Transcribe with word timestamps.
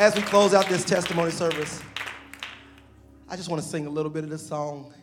As 0.00 0.16
we 0.16 0.22
close 0.22 0.54
out 0.54 0.66
this 0.66 0.82
testimony 0.82 1.30
service, 1.30 1.82
I 3.28 3.36
just 3.36 3.50
want 3.50 3.62
to 3.62 3.68
sing 3.68 3.84
a 3.84 3.90
little 3.90 4.10
bit 4.10 4.24
of 4.24 4.30
this 4.30 4.40
song. 4.48 4.94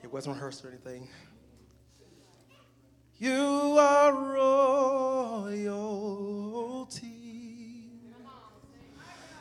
It 0.00 0.12
wasn't 0.12 0.36
rehearsed 0.36 0.64
or 0.64 0.68
anything. 0.68 1.08
You 3.18 3.76
are 3.76 4.12
royalty. 5.42 5.80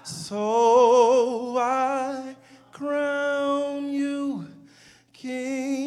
So 0.02 1.56
I 1.60 2.36
crown 2.72 3.94
you 3.94 4.48
King 5.14 5.83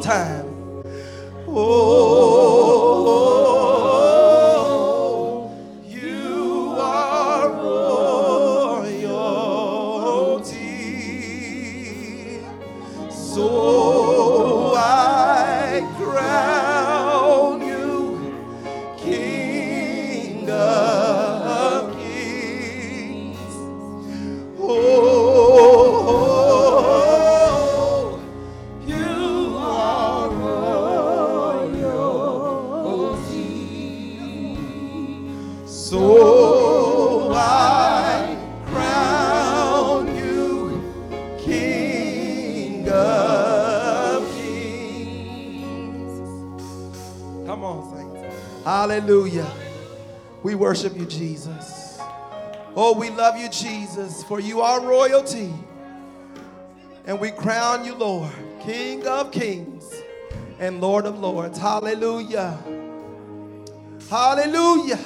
time. 0.00 0.39
Jesus, 54.10 54.24
for 54.24 54.40
you 54.40 54.60
are 54.60 54.80
royalty. 54.80 55.52
And 57.06 57.20
we 57.20 57.30
crown 57.30 57.84
you, 57.84 57.94
Lord, 57.94 58.32
King 58.60 59.06
of 59.06 59.30
kings 59.30 60.02
and 60.58 60.80
Lord 60.80 61.06
of 61.06 61.18
lords. 61.20 61.58
Hallelujah. 61.58 62.58
Hallelujah. 64.08 64.98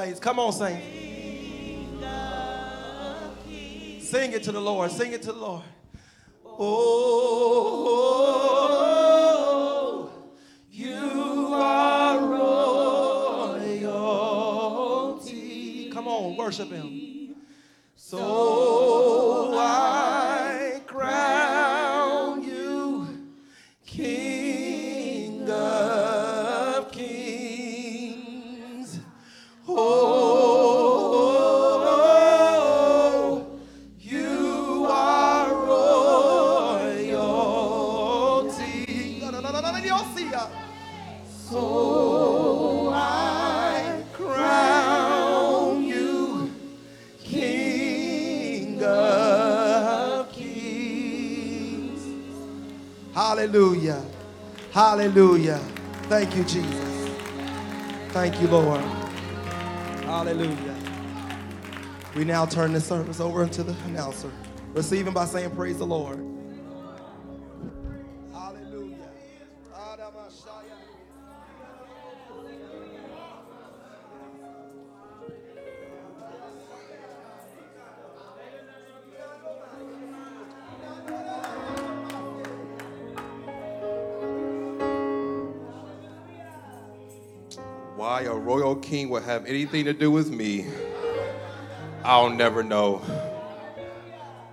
Saints. 0.00 0.20
Come 0.20 0.38
on, 0.38 0.52
saints. 0.52 0.86
Sing 4.08 4.32
it 4.32 4.42
to 4.44 4.52
the 4.52 4.60
Lord. 4.60 4.90
Sing 4.90 5.12
it 5.12 5.20
to 5.22 5.32
the 5.32 5.38
Lord. 5.38 5.62
Oh, 6.44 6.90
you 10.70 11.48
are 11.52 12.18
royalty. 13.78 15.90
Come 15.90 16.08
on, 16.08 16.36
worship 16.36 16.70
Him. 16.70 17.36
So 17.94 18.18
Hallelujah. 55.00 55.56
Thank 56.10 56.36
you, 56.36 56.44
Jesus. 56.44 57.16
Thank 58.10 58.38
you, 58.38 58.48
Lord. 58.48 58.82
Hallelujah. 60.04 60.76
We 62.14 62.24
now 62.26 62.44
turn 62.44 62.74
the 62.74 62.82
service 62.82 63.18
over 63.18 63.46
to 63.48 63.62
the 63.62 63.74
announcer. 63.86 64.30
Receive 64.74 65.06
him 65.06 65.14
by 65.14 65.24
saying, 65.24 65.52
Praise 65.52 65.78
the 65.78 65.86
Lord. 65.86 66.19
King 88.90 89.08
would 89.08 89.22
have 89.22 89.46
anything 89.46 89.84
to 89.84 89.92
do 89.92 90.10
with 90.10 90.32
me, 90.32 90.66
I'll 92.02 92.28
never 92.28 92.64
know. 92.64 93.00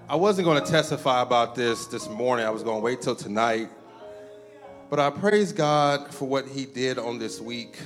I 0.07 0.15
wasn't 0.15 0.45
going 0.45 0.63
to 0.63 0.71
testify 0.71 1.23
about 1.23 1.55
this 1.55 1.87
this 1.87 2.07
morning. 2.07 2.45
I 2.45 2.51
was 2.51 2.61
going 2.61 2.77
to 2.77 2.83
wait 2.83 3.01
till 3.01 3.15
tonight. 3.15 3.67
But 4.91 4.99
I 4.99 5.09
praise 5.09 5.51
God 5.51 6.13
for 6.13 6.27
what 6.27 6.47
He 6.47 6.67
did 6.67 6.99
on 6.99 7.17
this 7.17 7.41
week. 7.41 7.79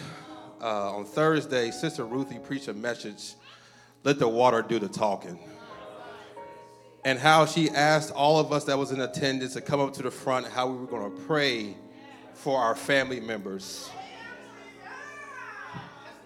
Uh, 0.61 0.97
on 0.97 1.05
Thursday, 1.05 1.71
Sister 1.71 2.03
Ruthie 2.03 2.39
preached 2.39 2.67
a 2.67 2.73
message, 2.73 3.35
Let 4.03 4.19
the 4.19 4.27
Water 4.27 4.61
Do 4.61 4.77
the 4.77 4.89
Talking. 4.89 5.39
And 7.05 7.17
how 7.17 7.45
she 7.45 7.69
asked 7.69 8.11
all 8.11 8.39
of 8.39 8.51
us 8.51 8.65
that 8.65 8.77
was 8.77 8.91
in 8.91 8.99
attendance 8.99 9.53
to 9.53 9.61
come 9.61 9.79
up 9.79 9.93
to 9.93 10.03
the 10.03 10.11
front, 10.11 10.47
how 10.47 10.67
we 10.67 10.75
were 10.75 10.85
going 10.85 11.09
to 11.09 11.21
pray 11.21 11.77
for 12.33 12.59
our 12.59 12.75
family 12.75 13.21
members. 13.21 13.89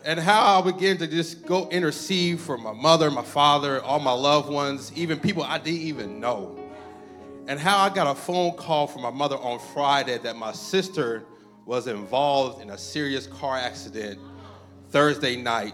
And 0.06 0.20
how 0.20 0.60
I 0.60 0.72
began 0.72 1.00
to 1.00 1.08
just 1.08 1.48
go 1.48 1.68
intercede 1.70 2.40
for 2.40 2.60
my 2.60 2.72
mother, 2.72 3.10
my 3.10 3.24
father, 3.24 3.82
all 3.82 4.00
my 4.00 4.12
loved 4.12 4.50
ones, 4.50 4.92
even 4.96 5.20
people 5.20 5.42
I 5.42 5.58
didn't 5.58 5.82
even 5.82 6.20
know. 6.20 6.60
And 7.48 7.60
how 7.60 7.80
I 7.80 7.90
got 7.90 8.06
a 8.06 8.14
phone 8.14 8.54
call 8.56 8.86
from 8.86 9.02
my 9.02 9.10
mother 9.10 9.36
on 9.36 9.58
Friday 9.74 10.20
that 10.20 10.36
my 10.36 10.52
sister 10.52 11.26
was 11.66 11.88
involved 11.88 12.62
in 12.62 12.70
a 12.70 12.78
serious 12.78 13.26
car 13.26 13.58
accident 13.58 14.20
Thursday 14.90 15.36
night, 15.36 15.74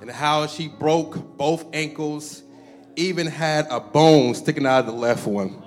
and 0.00 0.08
how 0.08 0.46
she 0.46 0.68
broke 0.68 1.36
both 1.36 1.66
ankles, 1.72 2.44
even 2.94 3.26
had 3.26 3.66
a 3.70 3.80
bone 3.80 4.36
sticking 4.36 4.66
out 4.66 4.80
of 4.80 4.86
the 4.86 4.92
left 4.92 5.26
one. 5.26 5.60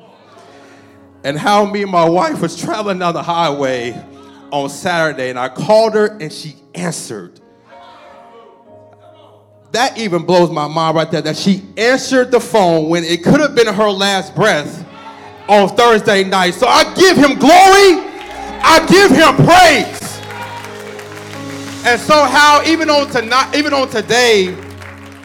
And 1.26 1.38
how 1.38 1.66
me 1.66 1.82
and 1.82 1.92
my 1.92 2.08
wife 2.08 2.42
was 2.42 2.58
traveling 2.58 3.00
down 3.00 3.14
the 3.14 3.22
highway 3.22 4.02
on 4.50 4.70
Saturday, 4.70 5.30
and 5.30 5.38
I 5.38 5.50
called 5.50 5.94
her 5.94 6.08
and 6.20 6.32
she 6.32 6.56
answered 6.74 7.42
that 9.72 9.98
even 9.98 10.24
blows 10.24 10.50
my 10.50 10.68
mind 10.68 10.96
right 10.96 11.10
there 11.10 11.22
that 11.22 11.38
she 11.38 11.64
answered 11.78 12.32
the 12.32 12.40
phone 12.40 12.90
when 12.90 13.04
it 13.04 13.24
could 13.24 13.40
have 13.40 13.56
been 13.56 13.74
her 13.74 13.90
last 13.90 14.36
breath 14.36 14.86
on 15.48 15.70
Thursday 15.70 16.24
night. 16.24 16.52
So 16.54 16.68
I 16.68 16.84
give 16.96 17.16
him 17.18 17.40
glory, 17.40 18.06
I 18.64 18.86
give 18.90 19.12
him 19.12 19.36
praise. 19.46 20.02
And 21.84 22.00
so 22.00 22.26
how 22.26 22.62
even 22.66 22.90
on 22.90 23.10
tonight, 23.10 23.56
even 23.56 23.74
on 23.74 23.90
today, 23.90 24.56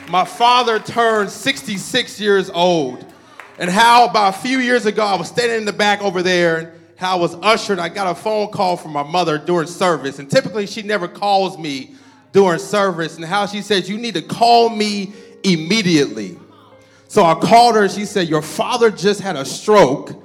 my 0.08 0.24
father 0.24 0.78
turned 0.78 1.28
66 1.28 2.20
years 2.20 2.48
old. 2.48 3.04
And 3.58 3.68
how 3.68 4.06
about 4.08 4.36
a 4.36 4.38
few 4.38 4.58
years 4.58 4.86
ago, 4.86 5.04
I 5.04 5.16
was 5.16 5.28
standing 5.28 5.58
in 5.58 5.64
the 5.64 5.72
back 5.72 6.02
over 6.02 6.22
there, 6.22 6.74
how 6.96 7.16
I 7.16 7.20
was 7.20 7.34
ushered, 7.36 7.78
I 7.78 7.88
got 7.88 8.06
a 8.06 8.14
phone 8.14 8.50
call 8.52 8.76
from 8.76 8.92
my 8.92 9.02
mother 9.02 9.38
during 9.38 9.66
service. 9.66 10.18
And 10.18 10.30
typically 10.30 10.66
she 10.66 10.82
never 10.82 11.08
calls 11.08 11.58
me 11.58 11.94
during 12.36 12.58
service 12.58 13.16
and 13.16 13.24
how 13.24 13.46
she 13.46 13.62
says, 13.62 13.88
You 13.88 13.96
need 13.96 14.12
to 14.12 14.20
call 14.20 14.68
me 14.68 15.14
immediately. 15.42 16.38
So 17.08 17.24
I 17.24 17.34
called 17.34 17.76
her. 17.76 17.84
and 17.84 17.90
She 17.90 18.04
said, 18.04 18.28
Your 18.28 18.42
father 18.42 18.90
just 18.90 19.22
had 19.22 19.36
a 19.36 19.44
stroke. 19.46 20.22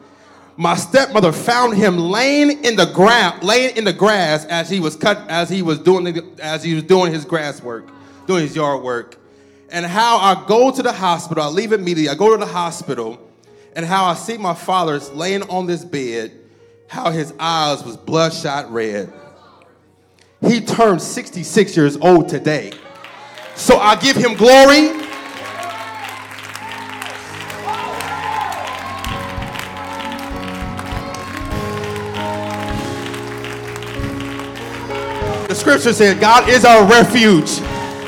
My 0.58 0.76
stepmother 0.76 1.32
found 1.32 1.78
him 1.78 1.98
laying 1.98 2.66
in 2.66 2.76
the 2.76 2.88
ground, 2.88 3.44
laying 3.44 3.78
in 3.78 3.86
the 3.86 3.94
grass 3.94 4.44
as 4.46 4.70
he 4.70 4.82
was 4.82 4.98
cut, 4.98 5.26
as 5.30 5.50
he 5.50 5.62
was 5.62 5.80
doing 5.80 6.04
the, 6.04 6.30
as 6.44 6.66
he 6.66 6.76
was 6.76 6.84
doing 6.84 7.14
his 7.14 7.24
grass 7.24 7.64
work, 7.64 7.88
doing 8.28 8.42
his 8.42 8.58
yard 8.58 8.84
work. 8.84 9.18
And 9.70 9.86
how 9.86 10.18
I 10.18 10.46
go 10.50 10.70
to 10.70 10.84
the 10.84 10.92
hospital, 10.92 11.46
I 11.46 11.48
leave 11.48 11.72
immediately, 11.72 12.10
I 12.10 12.16
go 12.16 12.32
to 12.32 12.38
the 12.38 12.52
hospital, 12.52 13.26
and 13.74 13.86
how 13.86 14.04
I 14.04 14.16
see 14.16 14.38
my 14.38 14.54
father's 14.54 15.10
laying 15.12 15.44
on 15.44 15.66
this 15.66 15.86
bed, 15.86 16.38
how 16.88 17.10
his 17.10 17.34
eyes 17.40 17.86
was 17.86 17.96
bloodshot 17.96 18.70
red. 18.70 19.14
He 20.42 20.60
turned 20.60 21.02
66 21.02 21.78
years 21.78 21.98
old 21.98 22.28
today. 22.28 22.74
So 23.56 23.78
I 23.78 23.96
give 23.96 24.16
him 24.16 24.34
glory. 24.34 24.88
The 35.48 35.56
scripture 35.56 35.94
said, 35.94 36.20
God 36.20 36.50
is 36.50 36.66
our 36.66 36.86
refuge 36.86 37.60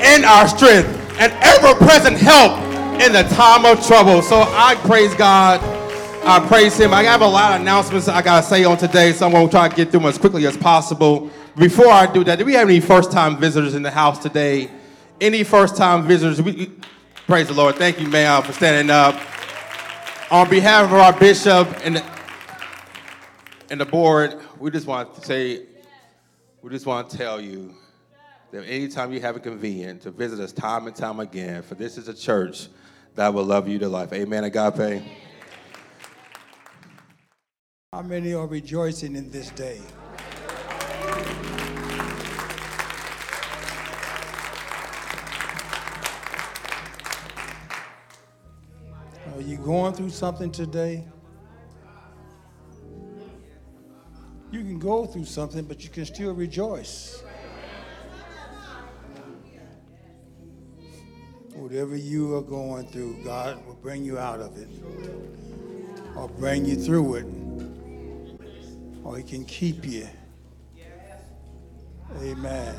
and 0.02 0.24
our 0.24 0.48
strength 0.48 0.88
and 1.20 1.32
ever 1.40 1.74
present 1.76 2.16
help 2.16 2.58
in 3.00 3.12
the 3.12 3.22
time 3.34 3.64
of 3.64 3.86
trouble. 3.86 4.22
So 4.22 4.40
I 4.40 4.74
praise 4.86 5.14
God. 5.14 5.60
I 6.26 6.40
praise 6.48 6.78
Him. 6.78 6.94
I 6.94 7.02
have 7.02 7.20
a 7.20 7.26
lot 7.26 7.54
of 7.54 7.60
announcements 7.60 8.08
I 8.08 8.22
got 8.22 8.40
to 8.40 8.46
say 8.48 8.64
on 8.64 8.78
today, 8.78 9.12
so 9.12 9.26
I'm 9.26 9.32
going 9.32 9.46
to 9.46 9.50
try 9.50 9.68
to 9.68 9.76
get 9.76 9.90
through 9.90 10.00
them 10.00 10.08
as 10.08 10.16
quickly 10.16 10.46
as 10.46 10.56
possible. 10.56 11.30
Before 11.56 11.88
I 11.88 12.12
do 12.12 12.24
that, 12.24 12.40
do 12.40 12.44
we 12.44 12.54
have 12.54 12.68
any 12.68 12.80
first 12.80 13.12
time 13.12 13.38
visitors 13.38 13.76
in 13.76 13.82
the 13.82 13.90
house 13.90 14.18
today? 14.18 14.68
Any 15.20 15.44
first 15.44 15.76
time 15.76 16.04
visitors? 16.04 16.42
We, 16.42 16.72
praise 17.28 17.46
the 17.46 17.54
Lord. 17.54 17.76
Thank 17.76 18.00
you, 18.00 18.08
ma'am, 18.08 18.42
for 18.42 18.52
standing 18.52 18.90
up. 18.90 19.14
On 20.32 20.50
behalf 20.50 20.86
of 20.86 20.94
our 20.94 21.12
bishop 21.12 21.68
and 21.84 21.96
the, 21.96 22.04
and 23.70 23.80
the 23.80 23.84
board, 23.84 24.34
we 24.58 24.72
just 24.72 24.88
want 24.88 25.14
to 25.14 25.20
say, 25.20 25.62
we 26.60 26.70
just 26.70 26.86
want 26.86 27.08
to 27.10 27.16
tell 27.16 27.40
you 27.40 27.72
that 28.50 28.64
anytime 28.64 29.12
you 29.12 29.20
have 29.20 29.36
a 29.36 29.40
convenient 29.40 30.02
to 30.02 30.10
visit 30.10 30.40
us 30.40 30.50
time 30.50 30.88
and 30.88 30.96
time 30.96 31.20
again, 31.20 31.62
for 31.62 31.76
this 31.76 31.96
is 31.96 32.08
a 32.08 32.14
church 32.14 32.66
that 33.14 33.32
will 33.32 33.44
love 33.44 33.68
you 33.68 33.78
to 33.78 33.88
life. 33.88 34.12
Amen, 34.12 34.42
agape. 34.42 35.04
How 37.92 38.02
many 38.02 38.34
are 38.34 38.48
rejoicing 38.48 39.14
in 39.14 39.30
this 39.30 39.50
day? 39.50 39.80
Are 49.34 49.40
you 49.40 49.56
going 49.56 49.94
through 49.94 50.10
something 50.10 50.50
today? 50.50 51.06
You 54.50 54.60
can 54.60 54.78
go 54.78 55.06
through 55.06 55.24
something, 55.24 55.64
but 55.64 55.82
you 55.82 55.90
can 55.90 56.04
still 56.04 56.32
rejoice. 56.32 57.24
Whatever 61.54 61.96
you 61.96 62.36
are 62.36 62.42
going 62.42 62.86
through, 62.86 63.24
God 63.24 63.66
will 63.66 63.74
bring 63.74 64.04
you 64.04 64.18
out 64.18 64.40
of 64.40 64.56
it 64.56 64.68
or 66.16 66.28
bring 66.28 66.64
you 66.64 66.76
through 66.76 67.14
it, 67.16 67.26
or 69.02 69.16
He 69.16 69.24
can 69.24 69.44
keep 69.44 69.84
you. 69.84 70.06
Amen. 72.22 72.74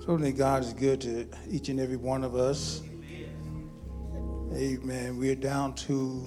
Certainly, 0.00 0.32
God 0.32 0.62
is 0.62 0.72
good 0.72 1.00
to 1.02 1.28
each 1.50 1.68
and 1.68 1.78
every 1.78 1.96
one 1.96 2.24
of 2.24 2.34
us. 2.34 2.82
Amen. 4.54 5.18
We're 5.18 5.34
down 5.34 5.74
to 5.74 6.26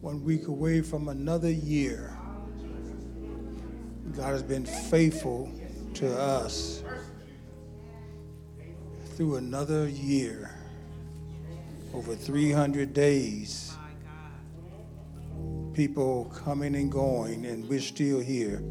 one 0.00 0.22
week 0.22 0.48
away 0.48 0.82
from 0.82 1.08
another 1.08 1.50
year. 1.50 2.16
God 4.14 4.28
has 4.28 4.42
been 4.42 4.64
faithful 4.66 5.50
to 5.94 6.16
us 6.18 6.82
through 9.16 9.36
another 9.36 9.88
year, 9.88 10.50
over 11.94 12.14
300 12.14 12.92
days. 12.92 13.74
People 15.72 16.26
coming 16.26 16.74
and 16.76 16.92
going, 16.92 17.46
and 17.46 17.68
we're 17.68 17.80
still 17.80 18.20
here, 18.20 18.62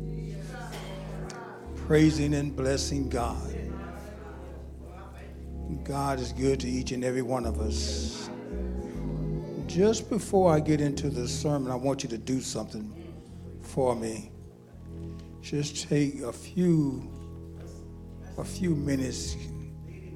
praising 1.87 2.33
and 2.33 2.53
blessing 2.53 3.07
God. 3.07 3.55
God 5.85 6.19
is 6.19 6.33
good 6.33 6.59
to 6.59 6.67
each 6.67 6.91
and 6.91 7.01
every 7.01 7.21
one 7.21 7.45
of 7.45 7.61
us. 7.61 8.29
Just 9.67 10.09
before 10.09 10.53
I 10.53 10.59
get 10.59 10.81
into 10.81 11.09
the 11.09 11.25
sermon, 11.29 11.71
I 11.71 11.75
want 11.75 12.03
you 12.03 12.09
to 12.09 12.17
do 12.17 12.41
something 12.41 12.93
for 13.61 13.95
me. 13.95 14.33
Just 15.41 15.87
take 15.87 16.19
a 16.19 16.33
few 16.33 17.09
a 18.37 18.43
few 18.43 18.75
minutes, 18.75 19.37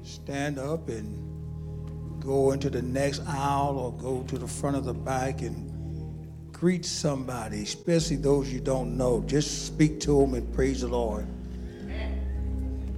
stand 0.02 0.58
up 0.58 0.90
and 0.90 2.20
go 2.22 2.52
into 2.52 2.68
the 2.68 2.82
next 2.82 3.22
aisle 3.26 3.78
or 3.78 3.92
go 3.94 4.22
to 4.24 4.36
the 4.36 4.46
front 4.46 4.76
of 4.76 4.84
the 4.84 4.92
back 4.92 5.40
and 5.40 6.52
greet 6.52 6.84
somebody, 6.84 7.62
especially 7.62 8.16
those 8.16 8.52
you 8.52 8.60
don't 8.60 8.94
know. 8.94 9.24
Just 9.26 9.64
speak 9.66 10.00
to 10.00 10.20
them 10.20 10.34
and 10.34 10.52
praise 10.52 10.82
the 10.82 10.88
Lord. 10.88 11.26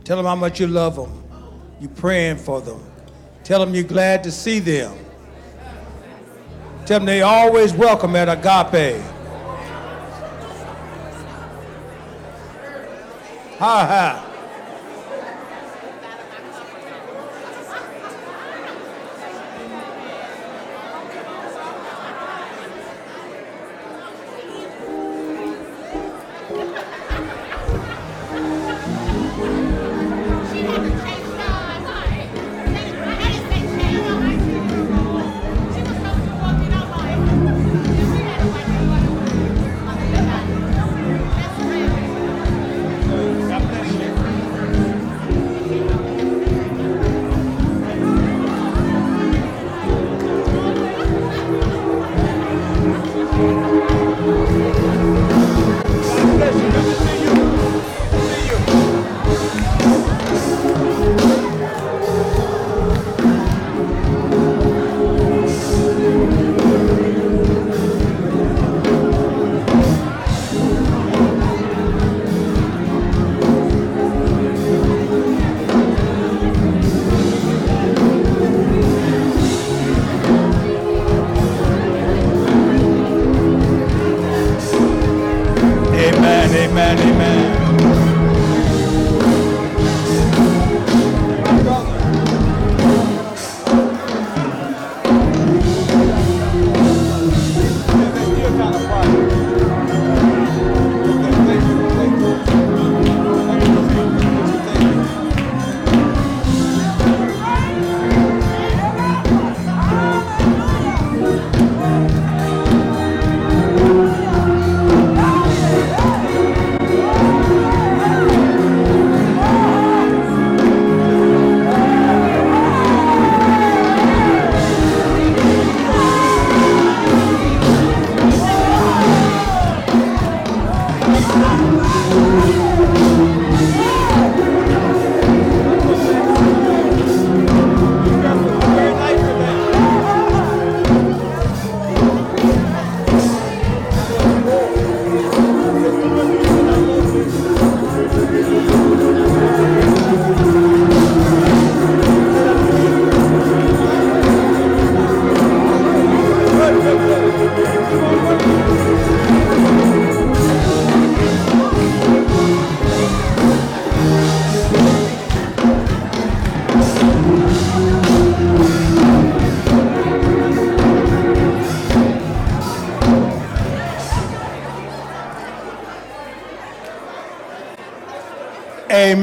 Tell 0.04 0.18
them 0.18 0.26
how 0.26 0.36
much 0.36 0.60
you 0.60 0.66
love 0.66 0.96
them. 0.96 1.24
You're 1.80 1.90
praying 1.90 2.36
for 2.36 2.60
them. 2.60 2.82
Tell 3.42 3.58
them 3.58 3.74
you're 3.74 3.84
glad 3.84 4.22
to 4.24 4.30
see 4.30 4.58
them. 4.58 4.94
Tell 6.84 6.98
them 6.98 7.06
they're 7.06 7.24
always 7.24 7.72
welcome 7.72 8.14
at 8.14 8.28
Agape. 8.28 9.00
Ha 13.58 13.86
ha. 13.86 14.33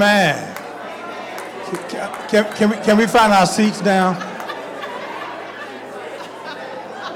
Amen. 0.02 0.56
Can, 1.64 2.28
can, 2.28 2.54
can, 2.56 2.70
we, 2.72 2.76
can 2.78 2.98
we 2.98 3.06
find 3.06 3.32
our 3.32 3.46
seats 3.46 3.82
down? 3.82 4.16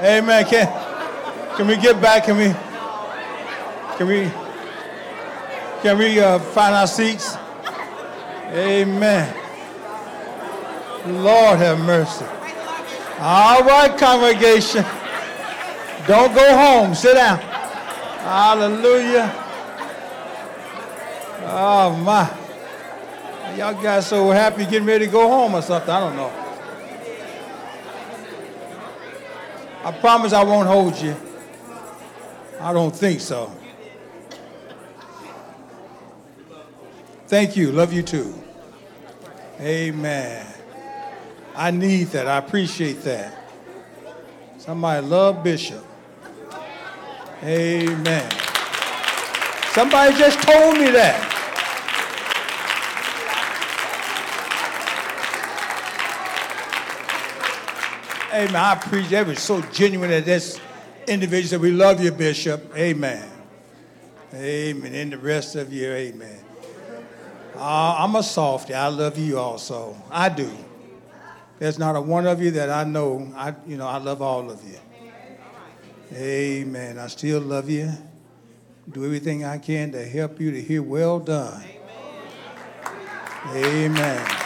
Amen. 0.00 0.44
Can, 0.44 1.56
can 1.56 1.66
we 1.66 1.76
get 1.78 2.00
back? 2.00 2.26
Can 2.26 2.36
we? 2.36 2.54
Can 3.96 4.06
we? 4.06 4.30
Can 5.82 5.98
we 5.98 6.20
uh, 6.20 6.38
find 6.38 6.76
our 6.76 6.86
seats? 6.86 7.36
Amen. 8.52 9.34
Lord 11.06 11.58
have 11.58 11.80
mercy. 11.80 12.24
All 13.18 13.64
right, 13.64 13.98
congregation. 13.98 14.84
Don't 16.06 16.32
go 16.32 16.56
home. 16.56 16.94
Sit 16.94 17.14
down. 17.14 17.38
Hallelujah. 18.20 19.34
Oh 21.46 21.96
my. 22.04 22.35
Y'all 23.66 23.82
guys 23.82 24.06
so 24.06 24.30
happy 24.30 24.64
getting 24.64 24.86
ready 24.86 25.06
to 25.06 25.10
go 25.10 25.26
home 25.26 25.56
or 25.56 25.60
something. 25.60 25.90
I 25.90 25.98
don't 25.98 26.14
know. 26.14 26.32
I 29.82 29.90
promise 29.90 30.32
I 30.32 30.44
won't 30.44 30.68
hold 30.68 30.96
you. 30.96 31.16
I 32.60 32.72
don't 32.72 32.94
think 32.94 33.20
so. 33.20 33.50
Thank 37.26 37.56
you. 37.56 37.72
Love 37.72 37.92
you 37.92 38.04
too. 38.04 38.40
Amen. 39.58 40.46
I 41.56 41.72
need 41.72 42.04
that. 42.08 42.28
I 42.28 42.36
appreciate 42.36 43.02
that. 43.02 43.50
Somebody 44.58 45.04
love 45.04 45.42
Bishop. 45.42 45.84
Amen. 47.42 48.30
Somebody 49.72 50.16
just 50.16 50.40
told 50.42 50.78
me 50.78 50.92
that. 50.92 51.25
Amen. 58.36 58.54
I 58.54 58.74
appreciate 58.74 59.10
that. 59.10 59.26
Was 59.28 59.40
so 59.40 59.62
genuine 59.62 60.10
that 60.10 60.26
this 60.26 60.60
individual 61.08 61.48
said, 61.48 61.60
We 61.62 61.70
love 61.70 62.04
you, 62.04 62.12
Bishop. 62.12 62.70
Amen. 62.76 63.26
Amen. 64.34 64.94
And 64.94 65.12
the 65.14 65.16
rest 65.16 65.56
of 65.56 65.72
you, 65.72 65.90
amen. 65.90 66.44
Uh, 67.54 67.96
I'm 67.98 68.14
a 68.14 68.22
softy. 68.22 68.74
I 68.74 68.88
love 68.88 69.16
you 69.16 69.38
also. 69.38 69.96
I 70.10 70.28
do. 70.28 70.50
There's 71.58 71.78
not 71.78 71.96
a 71.96 72.00
one 72.02 72.26
of 72.26 72.42
you 72.42 72.50
that 72.50 72.68
I 72.68 72.84
know. 72.84 73.32
I, 73.34 73.54
you 73.66 73.78
know, 73.78 73.86
I 73.86 73.96
love 73.96 74.20
all 74.20 74.50
of 74.50 74.62
you. 74.62 74.78
Amen. 76.12 76.98
I 76.98 77.06
still 77.06 77.40
love 77.40 77.70
you. 77.70 77.90
Do 78.92 79.02
everything 79.06 79.46
I 79.46 79.56
can 79.56 79.92
to 79.92 80.04
help 80.04 80.38
you 80.38 80.50
to 80.50 80.60
hear 80.60 80.82
well 80.82 81.20
done. 81.20 81.64
Amen. 83.48 83.96
Amen. 83.96 84.45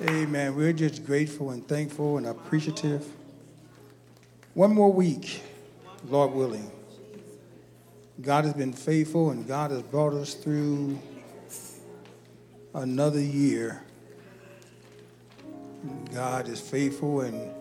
We're 0.00 0.72
just 0.72 1.04
grateful 1.04 1.50
and 1.50 1.66
thankful 1.66 2.18
and 2.18 2.26
appreciative. 2.26 3.04
One 4.54 4.72
more 4.72 4.92
week, 4.92 5.42
Lord 6.08 6.32
willing. 6.32 6.70
God 8.20 8.44
has 8.44 8.54
been 8.54 8.72
faithful 8.72 9.30
and 9.30 9.46
God 9.46 9.72
has 9.72 9.82
brought 9.82 10.14
us 10.14 10.34
through 10.34 10.98
another 12.74 13.20
year. 13.20 13.82
God 16.12 16.48
is 16.48 16.60
faithful 16.60 17.22
and 17.22 17.52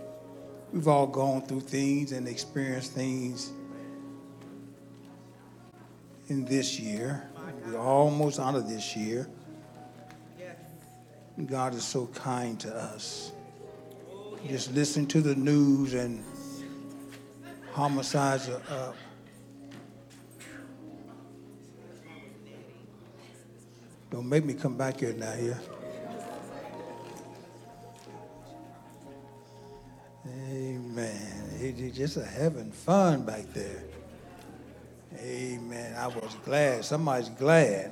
we've 0.71 0.87
all 0.87 1.07
gone 1.07 1.41
through 1.41 1.61
things 1.61 2.11
and 2.11 2.27
experienced 2.27 2.93
things 2.93 3.51
in 6.27 6.45
this 6.45 6.79
year. 6.79 7.29
We're 7.65 7.79
almost 7.79 8.39
out 8.39 8.55
of 8.55 8.69
this 8.69 8.95
year. 8.95 9.27
God 11.45 11.75
is 11.75 11.83
so 11.83 12.07
kind 12.07 12.59
to 12.61 12.75
us. 12.75 13.31
Just 14.47 14.73
listen 14.73 15.05
to 15.07 15.21
the 15.21 15.35
news 15.35 15.93
and 15.93 16.23
homicides 17.71 18.49
are 18.49 18.61
up. 18.69 18.95
Don't 24.09 24.27
make 24.27 24.45
me 24.45 24.55
come 24.55 24.75
back 24.75 24.99
here 24.99 25.13
now 25.13 25.31
here. 25.33 25.59
Amen. 30.49 31.49
It's 31.59 31.97
just 31.97 32.17
a 32.17 32.25
having 32.25 32.71
fun 32.71 33.23
back 33.23 33.45
there. 33.53 33.83
Amen. 35.19 35.93
I 35.95 36.07
was 36.07 36.35
glad. 36.43 36.83
Somebody's 36.83 37.29
glad 37.29 37.91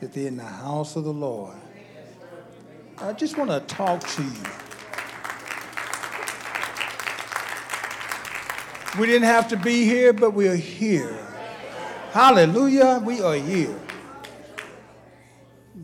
that 0.00 0.12
they're 0.12 0.26
in 0.26 0.36
the 0.36 0.44
house 0.44 0.96
of 0.96 1.04
the 1.04 1.12
Lord. 1.12 1.61
I 3.02 3.12
just 3.12 3.36
want 3.36 3.50
to 3.50 3.58
talk 3.62 4.00
to 4.10 4.22
you. 4.22 4.30
We 8.96 9.06
didn't 9.06 9.24
have 9.24 9.48
to 9.48 9.56
be 9.56 9.84
here, 9.84 10.12
but 10.12 10.30
we 10.30 10.46
are 10.46 10.54
here. 10.54 11.18
Hallelujah. 12.12 13.02
We 13.04 13.20
are 13.20 13.34
here. 13.34 13.76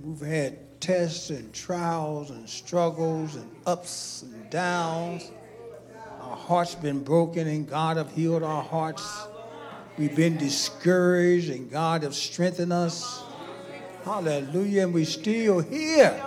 We've 0.00 0.20
had 0.20 0.80
tests 0.80 1.30
and 1.30 1.52
trials 1.52 2.30
and 2.30 2.48
struggles 2.48 3.34
and 3.34 3.50
ups 3.66 4.22
and 4.22 4.48
downs. 4.48 5.28
Our 6.20 6.36
hearts 6.36 6.76
been 6.76 7.02
broken 7.02 7.48
and 7.48 7.68
God 7.68 7.96
have 7.96 8.12
healed 8.12 8.44
our 8.44 8.62
hearts. 8.62 9.26
We've 9.96 10.14
been 10.14 10.36
discouraged 10.36 11.50
and 11.50 11.68
God 11.68 12.04
have 12.04 12.14
strengthened 12.14 12.72
us. 12.72 13.24
Hallelujah. 14.04 14.84
And 14.84 14.94
we're 14.94 15.04
still 15.04 15.58
here. 15.58 16.24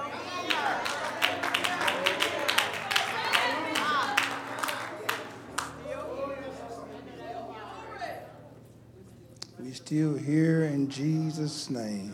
Still 9.92 10.16
here 10.16 10.64
in 10.64 10.90
Jesus' 10.90 11.70
name. 11.70 12.14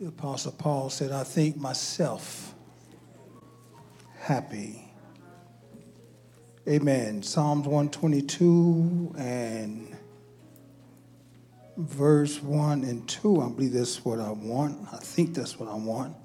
The 0.00 0.08
Apostle 0.08 0.52
Paul 0.52 0.90
said, 0.90 1.12
I 1.12 1.22
think 1.22 1.56
myself 1.56 2.54
happy. 4.18 4.90
Amen. 6.66 7.22
Psalms 7.22 7.66
122 7.68 9.14
and 9.16 9.93
verse 11.76 12.42
1 12.42 12.84
and 12.84 13.08
2. 13.08 13.40
I 13.40 13.48
believe 13.48 13.72
that's 13.72 14.04
what 14.04 14.20
I 14.20 14.30
want. 14.30 14.88
I 14.92 14.96
think 14.96 15.34
that's 15.34 15.58
what 15.58 15.68
I 15.68 15.74
want. 15.74 16.16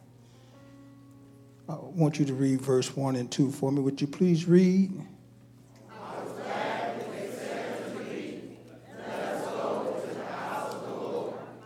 I 1.67 1.75
want 1.75 2.19
you 2.19 2.25
to 2.25 2.33
read 2.33 2.61
verse 2.61 2.95
1 2.95 3.15
and 3.15 3.31
2 3.31 3.51
for 3.51 3.71
me. 3.71 3.81
Would 3.81 4.01
you 4.01 4.07
please 4.07 4.47
read? 4.47 4.91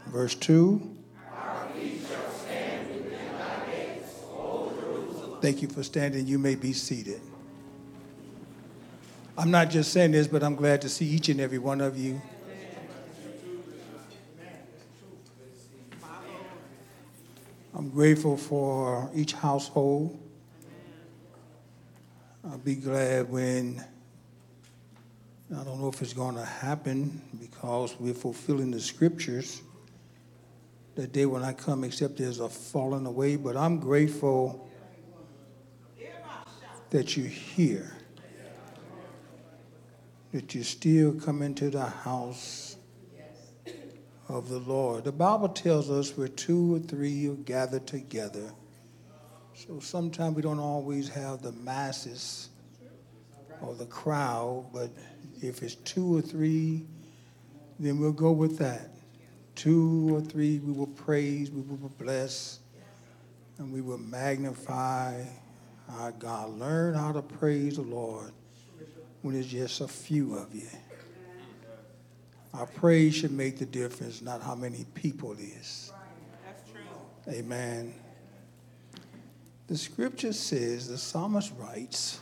Verse 0.07 0.35
2. 0.35 0.89
Thank 5.41 5.61
you 5.61 5.67
for 5.67 5.83
standing. 5.83 6.25
You 6.25 6.39
may 6.39 6.55
be 6.55 6.71
seated. 6.71 7.19
I'm 9.37 9.51
not 9.51 9.69
just 9.69 9.91
saying 9.91 10.11
this, 10.11 10.27
but 10.27 10.43
I'm 10.43 10.55
glad 10.55 10.81
to 10.83 10.89
see 10.89 11.05
each 11.05 11.27
and 11.27 11.41
every 11.41 11.58
one 11.58 11.81
of 11.81 11.97
you. 11.97 12.21
I'm 17.84 17.89
grateful 17.89 18.38
for 18.38 19.12
each 19.13 19.34
household. 19.34 20.17
I'll 22.46 22.58
be 22.58 22.76
glad 22.76 23.30
when, 23.30 23.84
I 25.52 25.65
don't 25.65 25.82
know 25.82 25.89
if 25.89 26.02
it's 26.02 26.13
going 26.13 26.36
to 26.36 26.46
happen 26.46 27.22
because 27.41 28.00
we're 28.00 28.13
fulfilling 28.13 28.72
the 28.72 28.80
scriptures 28.80 29.62
that 30.96 31.12
day 31.12 31.26
when 31.26 31.43
I 31.43 31.52
come, 31.52 31.84
except 31.84 32.15
there's 32.15 32.39
a 32.39 32.48
falling 32.48 33.06
away, 33.06 33.36
but 33.36 33.58
I'm 33.58 33.80
grateful 33.80 34.65
that 36.89 37.17
you're 37.17 37.28
here, 37.28 37.98
that 40.32 40.56
you 40.56 40.63
still 40.63 41.15
come 41.15 41.41
into 41.41 41.69
the 41.69 41.84
house 41.84 42.72
of 44.29 44.49
the 44.49 44.59
Lord. 44.59 45.03
The 45.03 45.12
Bible 45.12 45.49
tells 45.49 45.89
us 45.89 46.15
where 46.17 46.27
two 46.27 46.75
or 46.75 46.79
three 46.79 47.27
are 47.29 47.36
gathered 47.36 47.86
together. 47.88 48.51
So 49.53 49.79
sometimes 49.79 50.36
we 50.36 50.41
don't 50.41 50.59
always 50.59 51.09
have 51.09 51.41
the 51.41 51.51
masses 51.51 52.49
or 53.62 53.75
the 53.75 53.86
crowd, 53.86 54.65
but 54.73 54.89
if 55.41 55.62
it's 55.62 55.75
two 55.75 56.17
or 56.17 56.21
three, 56.21 56.86
then 57.79 57.99
we'll 57.99 58.12
go 58.12 58.31
with 58.31 58.57
that. 58.59 58.89
Two 59.55 60.15
or 60.15 60.21
three, 60.21 60.59
we 60.59 60.71
will 60.71 60.88
praise, 60.88 61.51
we 61.51 61.62
will 61.62 61.91
bless, 61.99 62.59
and 63.57 63.71
we 63.71 63.81
will 63.81 63.99
magnify 63.99 65.23
our 65.89 66.12
God. 66.13 66.49
Learn 66.57 66.95
how 66.95 67.12
to 67.12 67.21
praise 67.21 67.75
the 67.75 67.83
Lord 67.83 68.31
when 69.21 69.36
it's 69.36 69.47
just 69.47 69.81
a 69.81 69.88
few 69.88 70.36
of 70.36 70.53
you. 70.55 70.67
Our 72.53 72.67
praise 72.67 73.15
should 73.15 73.31
make 73.31 73.57
the 73.57 73.65
difference, 73.65 74.21
not 74.21 74.41
how 74.41 74.53
many 74.53 74.85
people 74.93 75.33
it 75.33 75.39
is. 75.39 75.91
That's 76.45 76.71
true. 76.71 77.33
Amen. 77.33 77.93
The 79.67 79.77
scripture 79.77 80.33
says, 80.33 80.87
the 80.87 80.97
psalmist 80.97 81.51
writes, 81.57 82.19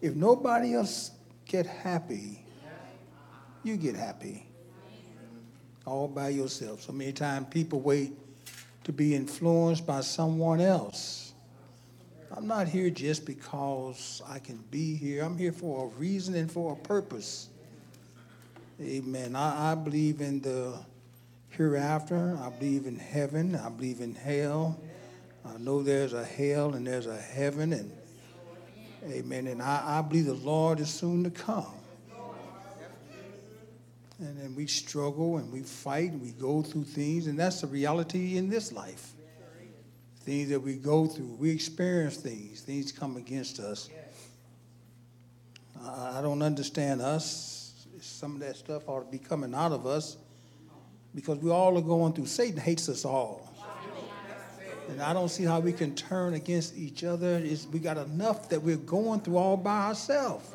if 0.00 0.16
nobody 0.16 0.74
else 0.74 1.12
get 1.46 1.66
happy, 1.66 2.44
you 3.62 3.76
get 3.76 3.94
happy. 3.94 4.46
All 5.86 6.08
by 6.08 6.30
yourself. 6.30 6.82
So 6.82 6.92
many 6.92 7.12
times 7.12 7.46
people 7.50 7.80
wait 7.80 8.12
to 8.84 8.92
be 8.92 9.14
influenced 9.14 9.86
by 9.86 10.00
someone 10.00 10.60
else 10.60 11.21
I'm 12.34 12.46
not 12.46 12.66
here 12.66 12.88
just 12.88 13.26
because 13.26 14.22
I 14.26 14.38
can 14.38 14.56
be 14.70 14.96
here. 14.96 15.22
I'm 15.22 15.36
here 15.36 15.52
for 15.52 15.84
a 15.84 15.88
reason 15.98 16.34
and 16.34 16.50
for 16.50 16.72
a 16.72 16.76
purpose. 16.76 17.50
Amen. 18.80 19.36
I, 19.36 19.72
I 19.72 19.74
believe 19.74 20.22
in 20.22 20.40
the 20.40 20.78
hereafter. 21.50 22.38
I 22.42 22.48
believe 22.48 22.86
in 22.86 22.96
heaven. 22.96 23.54
I 23.54 23.68
believe 23.68 24.00
in 24.00 24.14
hell. 24.14 24.80
I 25.44 25.58
know 25.58 25.82
there's 25.82 26.14
a 26.14 26.24
hell 26.24 26.74
and 26.74 26.86
there's 26.86 27.06
a 27.06 27.20
heaven. 27.20 27.74
And 27.74 27.92
amen. 29.04 29.46
And 29.48 29.60
I, 29.60 29.98
I 29.98 30.02
believe 30.02 30.24
the 30.26 30.34
Lord 30.34 30.80
is 30.80 30.88
soon 30.88 31.24
to 31.24 31.30
come. 31.30 31.66
And 34.20 34.40
then 34.40 34.54
we 34.54 34.66
struggle 34.68 35.36
and 35.36 35.52
we 35.52 35.60
fight 35.60 36.12
and 36.12 36.22
we 36.22 36.30
go 36.30 36.62
through 36.62 36.84
things, 36.84 37.26
and 37.26 37.36
that's 37.36 37.60
the 37.60 37.66
reality 37.66 38.36
in 38.36 38.48
this 38.48 38.72
life 38.72 39.12
things 40.24 40.50
that 40.50 40.60
we 40.60 40.76
go 40.76 41.06
through. 41.06 41.36
We 41.38 41.50
experience 41.50 42.16
things. 42.16 42.60
Things 42.60 42.92
come 42.92 43.16
against 43.16 43.58
us. 43.58 43.90
I 45.84 46.20
don't 46.22 46.42
understand 46.42 47.00
us. 47.02 47.86
Some 48.00 48.34
of 48.34 48.40
that 48.40 48.56
stuff 48.56 48.88
ought 48.88 49.04
to 49.04 49.10
be 49.10 49.18
coming 49.18 49.54
out 49.54 49.72
of 49.72 49.86
us 49.86 50.16
because 51.14 51.38
we 51.38 51.50
all 51.50 51.76
are 51.76 51.82
going 51.82 52.12
through. 52.12 52.26
Satan 52.26 52.58
hates 52.58 52.88
us 52.88 53.04
all. 53.04 53.48
And 54.88 55.00
I 55.00 55.12
don't 55.12 55.28
see 55.28 55.44
how 55.44 55.60
we 55.60 55.72
can 55.72 55.94
turn 55.94 56.34
against 56.34 56.76
each 56.76 57.04
other. 57.04 57.40
It's, 57.42 57.66
we 57.66 57.78
got 57.78 57.98
enough 57.98 58.48
that 58.48 58.62
we're 58.62 58.76
going 58.76 59.20
through 59.20 59.36
all 59.36 59.56
by 59.56 59.88
ourselves. 59.88 60.48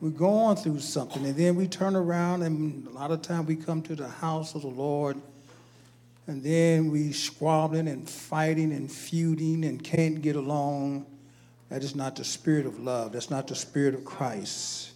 We're 0.00 0.10
going 0.10 0.56
through 0.56 0.80
something, 0.80 1.24
and 1.24 1.36
then 1.36 1.54
we 1.54 1.68
turn 1.68 1.94
around, 1.94 2.42
and 2.42 2.86
a 2.88 2.90
lot 2.90 3.12
of 3.12 3.22
time 3.22 3.46
we 3.46 3.54
come 3.54 3.82
to 3.82 3.94
the 3.94 4.08
house 4.08 4.54
of 4.56 4.62
the 4.62 4.68
Lord 4.68 5.16
and 6.26 6.42
then 6.42 6.90
we 6.90 7.12
squabbling 7.12 7.88
and 7.88 8.08
fighting 8.08 8.72
and 8.72 8.90
feuding 8.90 9.64
and 9.64 9.82
can't 9.82 10.22
get 10.22 10.36
along. 10.36 11.06
That 11.68 11.82
is 11.82 11.96
not 11.96 12.16
the 12.16 12.24
spirit 12.24 12.66
of 12.66 12.78
love. 12.78 13.12
That's 13.12 13.30
not 13.30 13.48
the 13.48 13.54
spirit 13.54 13.94
of 13.94 14.04
Christ. 14.04 14.92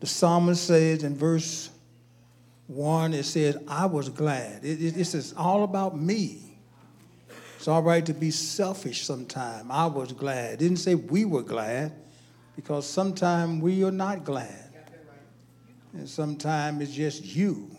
The 0.00 0.06
psalmist 0.06 0.66
says 0.66 1.04
in 1.04 1.16
verse 1.16 1.70
1, 2.66 3.14
it 3.14 3.24
says, 3.24 3.56
I 3.66 3.86
was 3.86 4.08
glad. 4.08 4.64
It, 4.64 4.82
it, 4.82 4.96
it's 4.96 5.32
all 5.34 5.64
about 5.64 5.98
me. 5.98 6.58
It's 7.56 7.68
all 7.68 7.82
right 7.82 8.04
to 8.04 8.12
be 8.12 8.30
selfish 8.30 9.04
sometimes. 9.04 9.66
I 9.70 9.86
was 9.86 10.12
glad. 10.12 10.54
It 10.54 10.58
didn't 10.58 10.78
say 10.78 10.94
we 10.94 11.24
were 11.24 11.42
glad 11.42 11.92
because 12.56 12.86
sometimes 12.86 13.62
we 13.62 13.84
are 13.84 13.90
not 13.92 14.24
glad. 14.24 14.72
And 15.94 16.08
sometimes 16.08 16.82
it's 16.82 16.92
just 16.92 17.24
you. 17.24 17.75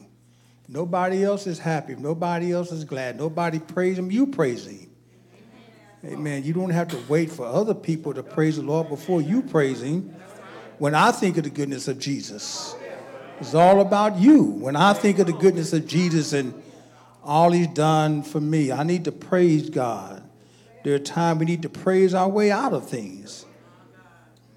Nobody 0.68 1.24
else 1.24 1.48
is 1.48 1.60
happy. 1.60 1.96
Nobody 1.96 2.52
else 2.52 2.72
is 2.72 2.84
glad. 2.84 3.18
Nobody 3.18 3.60
praise 3.60 3.98
him. 3.98 4.12
You 4.12 4.28
praise 4.28 4.68
him. 4.68 4.90
Amen. 6.06 6.44
You 6.44 6.54
don't 6.54 6.70
have 6.70 6.90
to 6.90 7.00
wait 7.08 7.32
for 7.32 7.46
other 7.46 7.74
people 7.74 8.14
to 8.14 8.22
praise 8.22 8.58
the 8.58 8.64
Lord 8.64 8.90
before 8.90 9.22
you 9.22 9.42
praise 9.42 9.82
him. 9.82 10.16
When 10.78 10.94
I 10.94 11.12
think 11.12 11.38
of 11.38 11.44
the 11.44 11.50
goodness 11.50 11.88
of 11.88 12.00
Jesus, 12.00 12.76
it's 13.40 13.54
all 13.54 13.82
about 13.82 14.18
you. 14.18 14.44
When 14.44 14.76
I 14.76 14.94
think 14.94 15.20
of 15.20 15.28
the 15.28 15.34
goodness 15.34 15.74
of 15.74 15.88
Jesus 15.88 16.34
and 16.34 16.54
all 17.24 17.52
he's 17.52 17.68
done 17.68 18.24
for 18.24 18.40
me, 18.40 18.72
I 18.72 18.84
need 18.84 19.06
to 19.06 19.12
praise 19.12 19.70
God. 19.70 20.24
There 20.84 20.96
are 20.96 21.00
times 21.00 21.40
we 21.40 21.46
need 21.46 21.64
to 21.64 21.70
praise 21.70 22.14
our 22.14 22.30
way 22.30 22.52
out 22.52 22.74
of 22.74 22.88
things. 22.88 23.46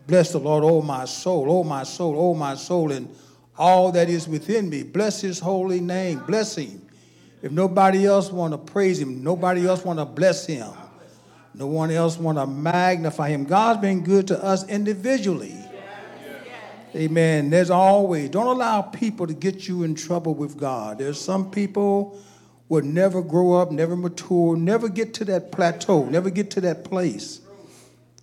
Bless 0.06 0.32
the 0.32 0.38
Lord, 0.38 0.64
oh 0.64 0.82
my 0.82 1.04
soul, 1.04 1.46
oh 1.48 1.64
my 1.64 1.84
soul, 1.84 2.14
oh 2.18 2.34
my 2.34 2.54
soul, 2.54 2.92
and 2.92 3.08
all 3.60 3.92
that 3.92 4.08
is 4.08 4.26
within 4.26 4.70
me. 4.70 4.82
Bless 4.82 5.20
his 5.20 5.38
holy 5.38 5.80
name. 5.80 6.20
Bless 6.20 6.56
him. 6.56 6.80
If 7.42 7.52
nobody 7.52 8.06
else 8.06 8.32
want 8.32 8.54
to 8.54 8.58
praise 8.58 8.98
him, 8.98 9.22
nobody 9.22 9.66
else 9.66 9.84
want 9.84 9.98
to 9.98 10.06
bless 10.06 10.46
him, 10.46 10.72
no 11.54 11.66
one 11.66 11.90
else 11.90 12.18
want 12.18 12.38
to 12.38 12.46
magnify 12.46 13.28
him. 13.28 13.44
God's 13.44 13.80
been 13.80 14.02
good 14.02 14.26
to 14.28 14.42
us 14.42 14.66
individually. 14.68 15.56
Amen. 16.94 17.50
There's 17.50 17.70
always, 17.70 18.30
don't 18.30 18.48
allow 18.48 18.82
people 18.82 19.26
to 19.26 19.34
get 19.34 19.68
you 19.68 19.84
in 19.84 19.94
trouble 19.94 20.34
with 20.34 20.58
God. 20.58 20.98
There's 20.98 21.20
some 21.20 21.50
people 21.50 22.18
will 22.68 22.82
never 22.82 23.22
grow 23.22 23.54
up, 23.54 23.70
never 23.70 23.94
mature, 23.94 24.56
never 24.56 24.88
get 24.88 25.14
to 25.14 25.24
that 25.26 25.52
plateau, 25.52 26.04
never 26.06 26.30
get 26.30 26.50
to 26.52 26.60
that 26.62 26.84
place. 26.84 27.40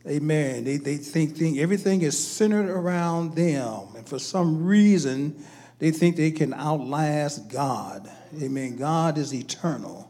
Amen. 0.07 0.63
They, 0.63 0.77
they 0.77 0.95
think, 0.95 1.35
think 1.35 1.57
everything 1.57 2.01
is 2.01 2.17
centered 2.17 2.69
around 2.69 3.35
them. 3.35 3.89
And 3.95 4.07
for 4.07 4.19
some 4.19 4.65
reason, 4.65 5.43
they 5.79 5.91
think 5.91 6.15
they 6.15 6.31
can 6.31 6.53
outlast 6.53 7.49
God. 7.49 8.09
Amen. 8.41 8.77
God 8.77 9.17
is 9.17 9.33
eternal. 9.33 10.09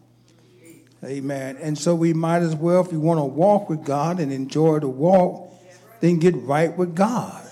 Amen. 1.04 1.58
And 1.58 1.76
so 1.78 1.94
we 1.96 2.14
might 2.14 2.42
as 2.42 2.56
well, 2.56 2.82
if 2.82 2.92
we 2.92 2.98
want 2.98 3.20
to 3.20 3.26
walk 3.26 3.70
with 3.70 3.84
God 3.84 4.20
and 4.20 4.32
enjoy 4.32 4.80
the 4.80 4.88
walk, 4.88 5.52
then 6.00 6.20
get 6.20 6.36
right 6.36 6.76
with 6.76 6.96
God. 6.96 7.44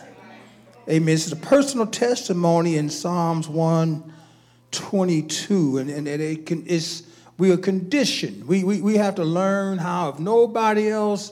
Amen. 0.88 1.16
It's 1.16 1.32
a 1.32 1.36
personal 1.36 1.88
testimony 1.88 2.78
in 2.78 2.92
Psalms 2.92 3.50
122. 3.50 5.80
And, 5.80 5.90
and 5.90 6.08
it 6.08 6.46
can, 6.46 6.64
it's, 6.68 7.02
we 7.40 7.52
are 7.52 7.58
conditioned. 7.58 8.48
We, 8.48 8.64
we, 8.64 8.82
we 8.82 8.98
have 8.98 9.16
to 9.16 9.24
learn 9.24 9.80
how, 9.80 10.10
if 10.10 10.20
nobody 10.20 10.90
else 10.90 11.32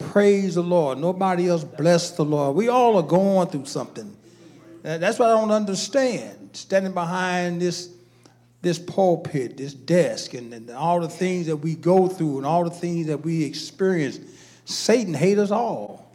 praise 0.00 0.56
the 0.56 0.62
Lord. 0.62 0.98
Nobody 0.98 1.48
else 1.48 1.62
bless 1.62 2.12
the 2.12 2.24
Lord. 2.24 2.56
We 2.56 2.68
all 2.68 2.96
are 2.96 3.02
going 3.02 3.48
through 3.48 3.66
something. 3.66 4.16
That's 4.82 5.18
what 5.18 5.28
I 5.28 5.40
don't 5.40 5.50
understand. 5.50 6.50
Standing 6.54 6.92
behind 6.92 7.60
this, 7.60 7.90
this 8.62 8.78
pulpit, 8.78 9.56
this 9.58 9.74
desk, 9.74 10.34
and, 10.34 10.52
and 10.52 10.70
all 10.70 11.00
the 11.00 11.08
things 11.08 11.46
that 11.46 11.56
we 11.56 11.74
go 11.74 12.08
through 12.08 12.38
and 12.38 12.46
all 12.46 12.64
the 12.64 12.70
things 12.70 13.06
that 13.06 13.18
we 13.18 13.44
experience, 13.44 14.18
Satan 14.64 15.14
hates 15.14 15.38
us 15.38 15.50
all. 15.50 16.10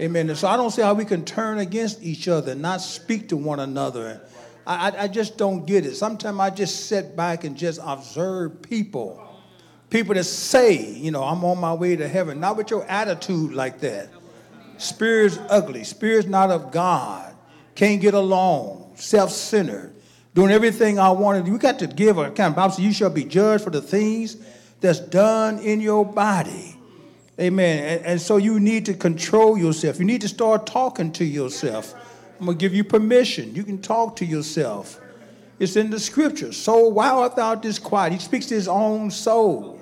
Amen. 0.00 0.28
And 0.30 0.38
so 0.38 0.48
I 0.48 0.56
don't 0.56 0.70
see 0.70 0.82
how 0.82 0.94
we 0.94 1.04
can 1.04 1.24
turn 1.24 1.58
against 1.58 2.02
each 2.02 2.28
other 2.28 2.52
and 2.52 2.62
not 2.62 2.80
speak 2.80 3.28
to 3.28 3.36
one 3.36 3.60
another. 3.60 4.20
I, 4.66 4.90
I, 4.90 5.02
I 5.02 5.08
just 5.08 5.36
don't 5.36 5.66
get 5.66 5.84
it. 5.84 5.96
Sometimes 5.96 6.38
I 6.40 6.50
just 6.50 6.86
sit 6.86 7.16
back 7.16 7.44
and 7.44 7.56
just 7.56 7.80
observe 7.82 8.62
people 8.62 9.27
People 9.90 10.14
that 10.14 10.24
say, 10.24 10.92
you 10.92 11.10
know, 11.10 11.24
I'm 11.24 11.44
on 11.44 11.58
my 11.58 11.72
way 11.72 11.96
to 11.96 12.06
heaven, 12.06 12.40
not 12.40 12.56
with 12.56 12.70
your 12.70 12.84
attitude 12.84 13.52
like 13.52 13.80
that. 13.80 14.10
Spirit's 14.76 15.38
ugly. 15.48 15.84
Spirit's 15.84 16.28
not 16.28 16.50
of 16.50 16.70
God. 16.70 17.34
Can't 17.74 18.00
get 18.00 18.14
along. 18.14 18.92
Self 18.96 19.30
centered. 19.30 19.94
doing 20.34 20.50
everything 20.50 20.98
I 20.98 21.10
wanted. 21.10 21.46
You 21.46 21.58
got 21.58 21.78
to 21.78 21.86
give 21.86 22.18
an 22.18 22.26
account. 22.26 22.54
Bible 22.54 22.74
says 22.74 22.84
you 22.84 22.92
shall 22.92 23.10
be 23.10 23.24
judged 23.24 23.64
for 23.64 23.70
the 23.70 23.80
things 23.80 24.36
that's 24.80 25.00
done 25.00 25.58
in 25.58 25.80
your 25.80 26.04
body. 26.04 26.76
Amen. 27.40 27.84
And, 27.84 28.06
and, 28.06 28.20
so 28.20 28.36
you 28.36 28.58
need 28.58 28.86
to 28.86 28.94
control 28.94 29.56
yourself. 29.56 29.98
You 29.98 30.04
need 30.04 30.20
to 30.22 30.28
start 30.28 30.66
talking 30.66 31.12
to 31.12 31.24
yourself. 31.24 31.94
I'm 32.38 32.46
going 32.46 32.58
to 32.58 32.60
give 32.60 32.74
you 32.74 32.84
permission. 32.84 33.54
You 33.54 33.62
can 33.62 33.80
talk 33.80 34.16
to 34.16 34.24
yourself. 34.24 35.00
It's 35.58 35.76
in 35.76 35.90
the 35.90 36.00
scriptures. 36.00 36.56
So 36.56 36.88
why 36.88 37.10
art 37.10 37.36
thou 37.36 37.54
disquiet? 37.54 38.12
He 38.12 38.18
speaks 38.18 38.46
to 38.46 38.54
his 38.54 38.68
own 38.68 39.10
soul. 39.10 39.77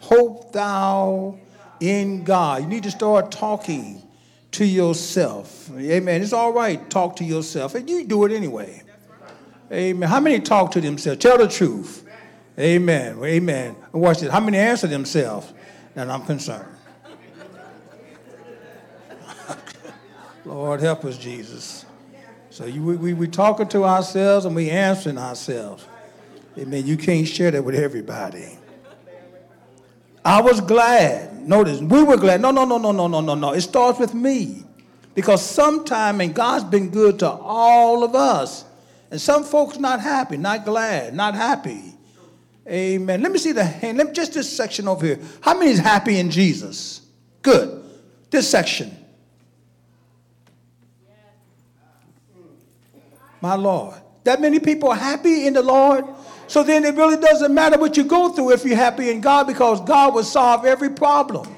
Hope 0.00 0.52
thou 0.52 1.38
in 1.80 2.24
God. 2.24 2.62
You 2.62 2.68
need 2.68 2.82
to 2.84 2.90
start 2.90 3.30
talking 3.30 4.02
to 4.52 4.64
yourself. 4.64 5.70
Amen. 5.76 6.22
It's 6.22 6.32
all 6.32 6.52
right, 6.52 6.88
talk 6.90 7.16
to 7.16 7.24
yourself. 7.24 7.74
And 7.74 7.88
you 7.88 8.04
do 8.06 8.24
it 8.24 8.32
anyway. 8.32 8.82
Amen. 9.70 10.08
How 10.08 10.20
many 10.20 10.40
talk 10.40 10.70
to 10.72 10.80
themselves? 10.80 11.20
Tell 11.20 11.38
the 11.38 11.48
truth. 11.48 12.06
Amen. 12.58 13.22
Amen. 13.22 13.76
Watch 13.92 14.20
this. 14.20 14.32
How 14.32 14.40
many 14.40 14.58
answer 14.58 14.86
themselves? 14.86 15.52
And 15.94 16.10
I'm 16.10 16.24
concerned. 16.24 16.74
Lord, 20.44 20.80
help 20.80 21.04
us, 21.04 21.18
Jesus. 21.18 21.84
So 22.50 22.64
you, 22.64 22.82
we, 22.82 22.96
we, 22.96 23.14
we 23.14 23.28
talking 23.28 23.68
to 23.68 23.84
ourselves 23.84 24.44
and 24.44 24.56
we 24.56 24.70
answering 24.70 25.18
ourselves. 25.18 25.86
Amen. 26.56 26.86
You 26.86 26.96
can't 26.96 27.28
share 27.28 27.50
that 27.52 27.62
with 27.62 27.76
everybody. 27.76 28.58
I 30.28 30.42
was 30.42 30.60
glad. 30.60 31.48
Notice, 31.48 31.80
we 31.80 32.02
were 32.02 32.18
glad. 32.18 32.42
No, 32.42 32.50
no, 32.50 32.66
no, 32.66 32.76
no, 32.76 32.92
no, 32.92 33.06
no, 33.06 33.22
no, 33.22 33.34
no. 33.34 33.52
It 33.54 33.62
starts 33.62 33.98
with 33.98 34.12
me. 34.12 34.62
Because 35.14 35.42
sometime, 35.42 36.20
and 36.20 36.34
God's 36.34 36.64
been 36.64 36.90
good 36.90 37.20
to 37.20 37.30
all 37.30 38.04
of 38.04 38.14
us. 38.14 38.66
And 39.10 39.18
some 39.18 39.42
folks 39.42 39.78
not 39.78 40.02
happy, 40.02 40.36
not 40.36 40.66
glad, 40.66 41.14
not 41.14 41.34
happy. 41.34 41.94
Amen. 42.68 43.22
Let 43.22 43.32
me 43.32 43.38
see 43.38 43.52
the 43.52 43.64
hand. 43.64 43.96
Let 43.96 44.08
me, 44.08 44.12
just 44.12 44.34
this 44.34 44.54
section 44.54 44.86
over 44.86 45.06
here. 45.06 45.18
How 45.40 45.58
many 45.58 45.70
is 45.70 45.78
happy 45.78 46.18
in 46.18 46.30
Jesus? 46.30 47.00
Good. 47.40 47.82
This 48.28 48.50
section. 48.50 48.94
My 53.40 53.54
Lord. 53.54 53.96
That 54.24 54.42
many 54.42 54.60
people 54.60 54.90
are 54.90 54.96
happy 54.96 55.46
in 55.46 55.54
the 55.54 55.62
Lord? 55.62 56.04
So 56.48 56.62
then 56.62 56.84
it 56.84 56.94
really 56.94 57.18
doesn't 57.18 57.52
matter 57.52 57.78
what 57.78 57.96
you 57.96 58.04
go 58.04 58.30
through 58.30 58.52
if 58.52 58.64
you're 58.64 58.74
happy 58.74 59.10
in 59.10 59.20
God 59.20 59.46
because 59.46 59.80
God 59.82 60.14
will 60.14 60.24
solve 60.24 60.64
every 60.64 60.90
problem. 60.90 61.54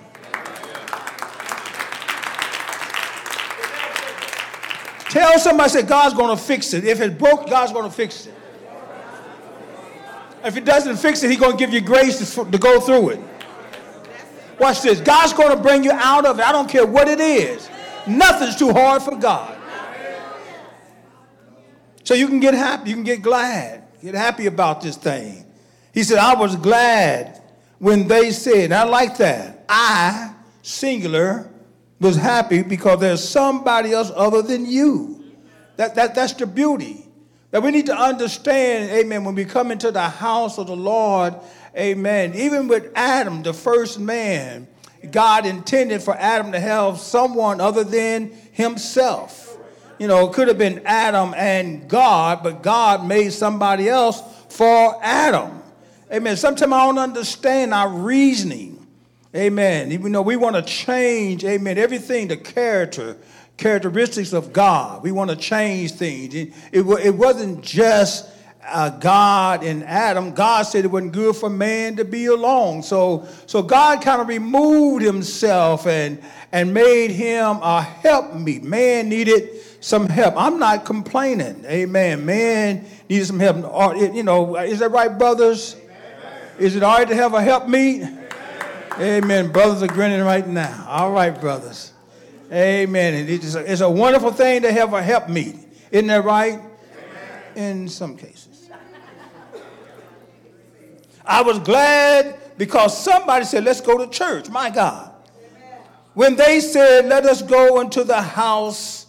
Tell 5.11 5.38
somebody, 5.38 5.70
say, 5.70 5.83
God's 5.83 6.14
going 6.14 6.37
to 6.37 6.42
fix 6.42 6.72
it. 6.72 6.85
If 6.85 7.00
it's 7.00 7.14
broke, 7.14 7.48
God's 7.48 7.72
going 7.72 7.88
to 7.88 7.94
fix 7.94 8.26
it. 8.26 8.35
If 10.44 10.57
it 10.57 10.64
doesn't 10.64 10.96
fix 10.96 11.22
it, 11.22 11.31
He's 11.31 11.38
going 11.38 11.53
to 11.53 11.59
give 11.59 11.72
you 11.72 11.81
grace 11.81 12.35
to, 12.35 12.44
to 12.50 12.59
go 12.59 12.81
through 12.81 13.11
it. 13.11 13.20
Watch 14.59 14.83
this. 14.83 15.00
God's 15.00 15.33
going 15.33 15.57
to 15.57 15.62
bring 15.62 15.85
you 15.85 15.92
out 15.92 16.26
of 16.26 16.38
it. 16.38 16.44
I 16.44 16.53
don't 16.53 16.68
care 16.68 16.87
what 16.87 17.09
it 17.09 17.20
is. 17.20 17.68
Nothing's 18.07 18.57
too 18.57 18.72
hard 18.72 19.03
for 19.03 19.16
God. 19.16 19.57
So 22.05 22.14
you 22.14 22.26
can 22.26 22.40
get 22.40 22.55
happy, 22.55 22.90
you 22.90 22.96
can 22.96 23.05
get 23.05 23.22
glad, 23.22 23.85
get 24.01 24.15
happy 24.15 24.47
about 24.47 24.81
this 24.81 24.97
thing. 24.97 25.45
He 25.93 26.03
said, 26.03 26.19
I 26.19 26.35
was 26.35 26.57
glad 26.57 27.43
when 27.79 28.09
they 28.09 28.31
said, 28.31 28.73
I 28.73 28.85
like 28.85 29.17
that. 29.19 29.65
I, 29.69 30.35
singular, 30.63 31.51
was 32.01 32.17
happy 32.17 32.63
because 32.63 33.01
there's 33.01 33.27
somebody 33.27 33.93
else 33.93 34.11
other 34.15 34.43
than 34.43 34.65
you. 34.65 35.23
That, 35.77 35.95
that, 35.97 36.15
that's 36.15 36.33
the 36.35 36.47
beauty. 36.47 37.07
That 37.51 37.63
we 37.63 37.71
need 37.71 37.87
to 37.87 37.97
understand, 37.97 38.91
amen, 38.91 39.25
when 39.25 39.35
we 39.35 39.45
come 39.45 39.71
into 39.71 39.91
the 39.91 40.09
house 40.09 40.59
of 40.59 40.69
the 40.69 40.77
Lord, 40.77 41.35
amen. 41.77 42.35
Even 42.35 42.69
with 42.69 42.93
Adam, 42.95 43.43
the 43.43 43.53
first 43.53 43.99
man, 43.99 44.69
God 45.11 45.47
intended 45.47 46.03
for 46.03 46.17
Adam 46.17 46.53
to 46.53 46.61
have 46.61 47.01
someone 47.01 47.61
other 47.61 47.85
than 47.85 48.33
himself 48.53 49.50
you 50.01 50.07
know, 50.07 50.27
it 50.27 50.33
could 50.33 50.49
have 50.49 50.57
been 50.57 50.81
Adam 50.87 51.35
and 51.37 51.87
God, 51.87 52.43
but 52.43 52.63
God 52.63 53.07
made 53.07 53.35
somebody 53.35 53.87
else 53.87 54.23
for 54.49 54.99
Adam. 55.03 55.63
Amen. 56.11 56.39
Sometimes 56.39 56.73
I 56.73 56.87
don't 56.87 56.99
understand 56.99 57.75
our 57.75 57.91
reasoning. 57.91 58.87
Amen. 59.37 59.93
Even 59.93 60.13
though 60.13 60.23
we 60.23 60.37
want 60.37 60.57
to 60.57 60.63
change, 60.63 61.45
amen, 61.45 61.77
everything, 61.77 62.29
the 62.29 62.39
character, 62.39 63.19
characteristics 63.59 64.33
of 64.33 64.55
God. 64.55 65.03
We 65.03 65.13
want 65.13 65.29
to 65.29 65.37
change 65.37 65.93
things. 65.93 66.35
It, 66.35 66.55
it, 66.73 66.81
it 66.81 67.15
wasn't 67.15 67.61
just 67.63 68.27
uh, 68.67 68.89
God 68.89 69.63
and 69.63 69.85
Adam. 69.85 70.33
God 70.33 70.63
said 70.63 70.87
it 70.87 70.91
wasn't 70.91 71.13
good 71.13 71.37
for 71.37 71.51
man 71.51 71.97
to 71.97 72.07
be 72.07 72.25
alone. 72.25 72.83
So, 72.83 73.29
so 73.47 73.63
God 73.63 74.01
kind 74.01 74.23
of 74.23 74.29
removed 74.29 75.05
himself 75.05 75.87
and, 75.87 76.23
and 76.53 76.73
made 76.73 77.11
him 77.11 77.59
a 77.61 77.83
helpmeet. 77.83 78.63
Man 78.63 79.11
needed 79.11 79.61
some 79.81 80.09
help. 80.09 80.35
I'm 80.37 80.59
not 80.59 80.85
complaining. 80.85 81.64
Amen. 81.66 82.25
Man 82.25 82.87
needs 83.09 83.29
some 83.29 83.40
help. 83.40 83.97
You 83.97 84.23
know, 84.23 84.57
is 84.57 84.79
that 84.81 84.90
right, 84.90 85.16
brothers? 85.19 85.77
Is 86.59 86.77
it 86.77 86.83
all 86.83 86.99
right 86.99 87.09
to 87.09 87.14
have 87.14 87.35
a 87.35 87.43
help 87.43 87.66
meet? 87.69 88.07
Amen. 88.99 89.51
Brothers 89.51 89.83
are 89.83 89.87
grinning 89.87 90.21
right 90.23 90.47
now. 90.47 90.87
All 90.87 91.11
right, 91.12 91.38
brothers. 91.40 91.93
Amen. 92.53 93.29
It's 93.29 93.55
a, 93.55 93.73
it's 93.73 93.81
a 93.81 93.88
wonderful 93.88 94.33
thing 94.33 94.62
to 94.62 94.73
have 94.73 94.93
a 94.93 95.03
help 95.03 95.29
meet. 95.29 95.57
Isn't 95.90 96.09
that 96.09 96.25
right? 96.25 96.61
In 97.55 97.88
some 97.88 98.16
cases. 98.16 98.69
I 101.25 101.43
was 101.43 101.59
glad 101.61 102.38
because 102.59 103.03
somebody 103.03 103.45
said, 103.45 103.64
let's 103.64 103.81
go 103.81 103.97
to 104.05 104.11
church. 104.11 104.51
My 104.51 104.69
God. 104.69 105.12
When 106.12 106.37
they 106.37 106.61
said, 106.61 107.07
let 107.07 107.25
us 107.25 107.40
go 107.40 107.81
into 107.81 108.05
the 108.05 108.21
house 108.21 109.00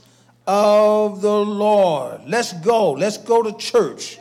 of 0.48 1.22
the 1.22 1.38
Lord. 1.46 2.22
Let's 2.28 2.54
go. 2.54 2.92
Let's 2.92 3.18
go 3.18 3.44
to 3.44 3.54
church. 3.58 4.18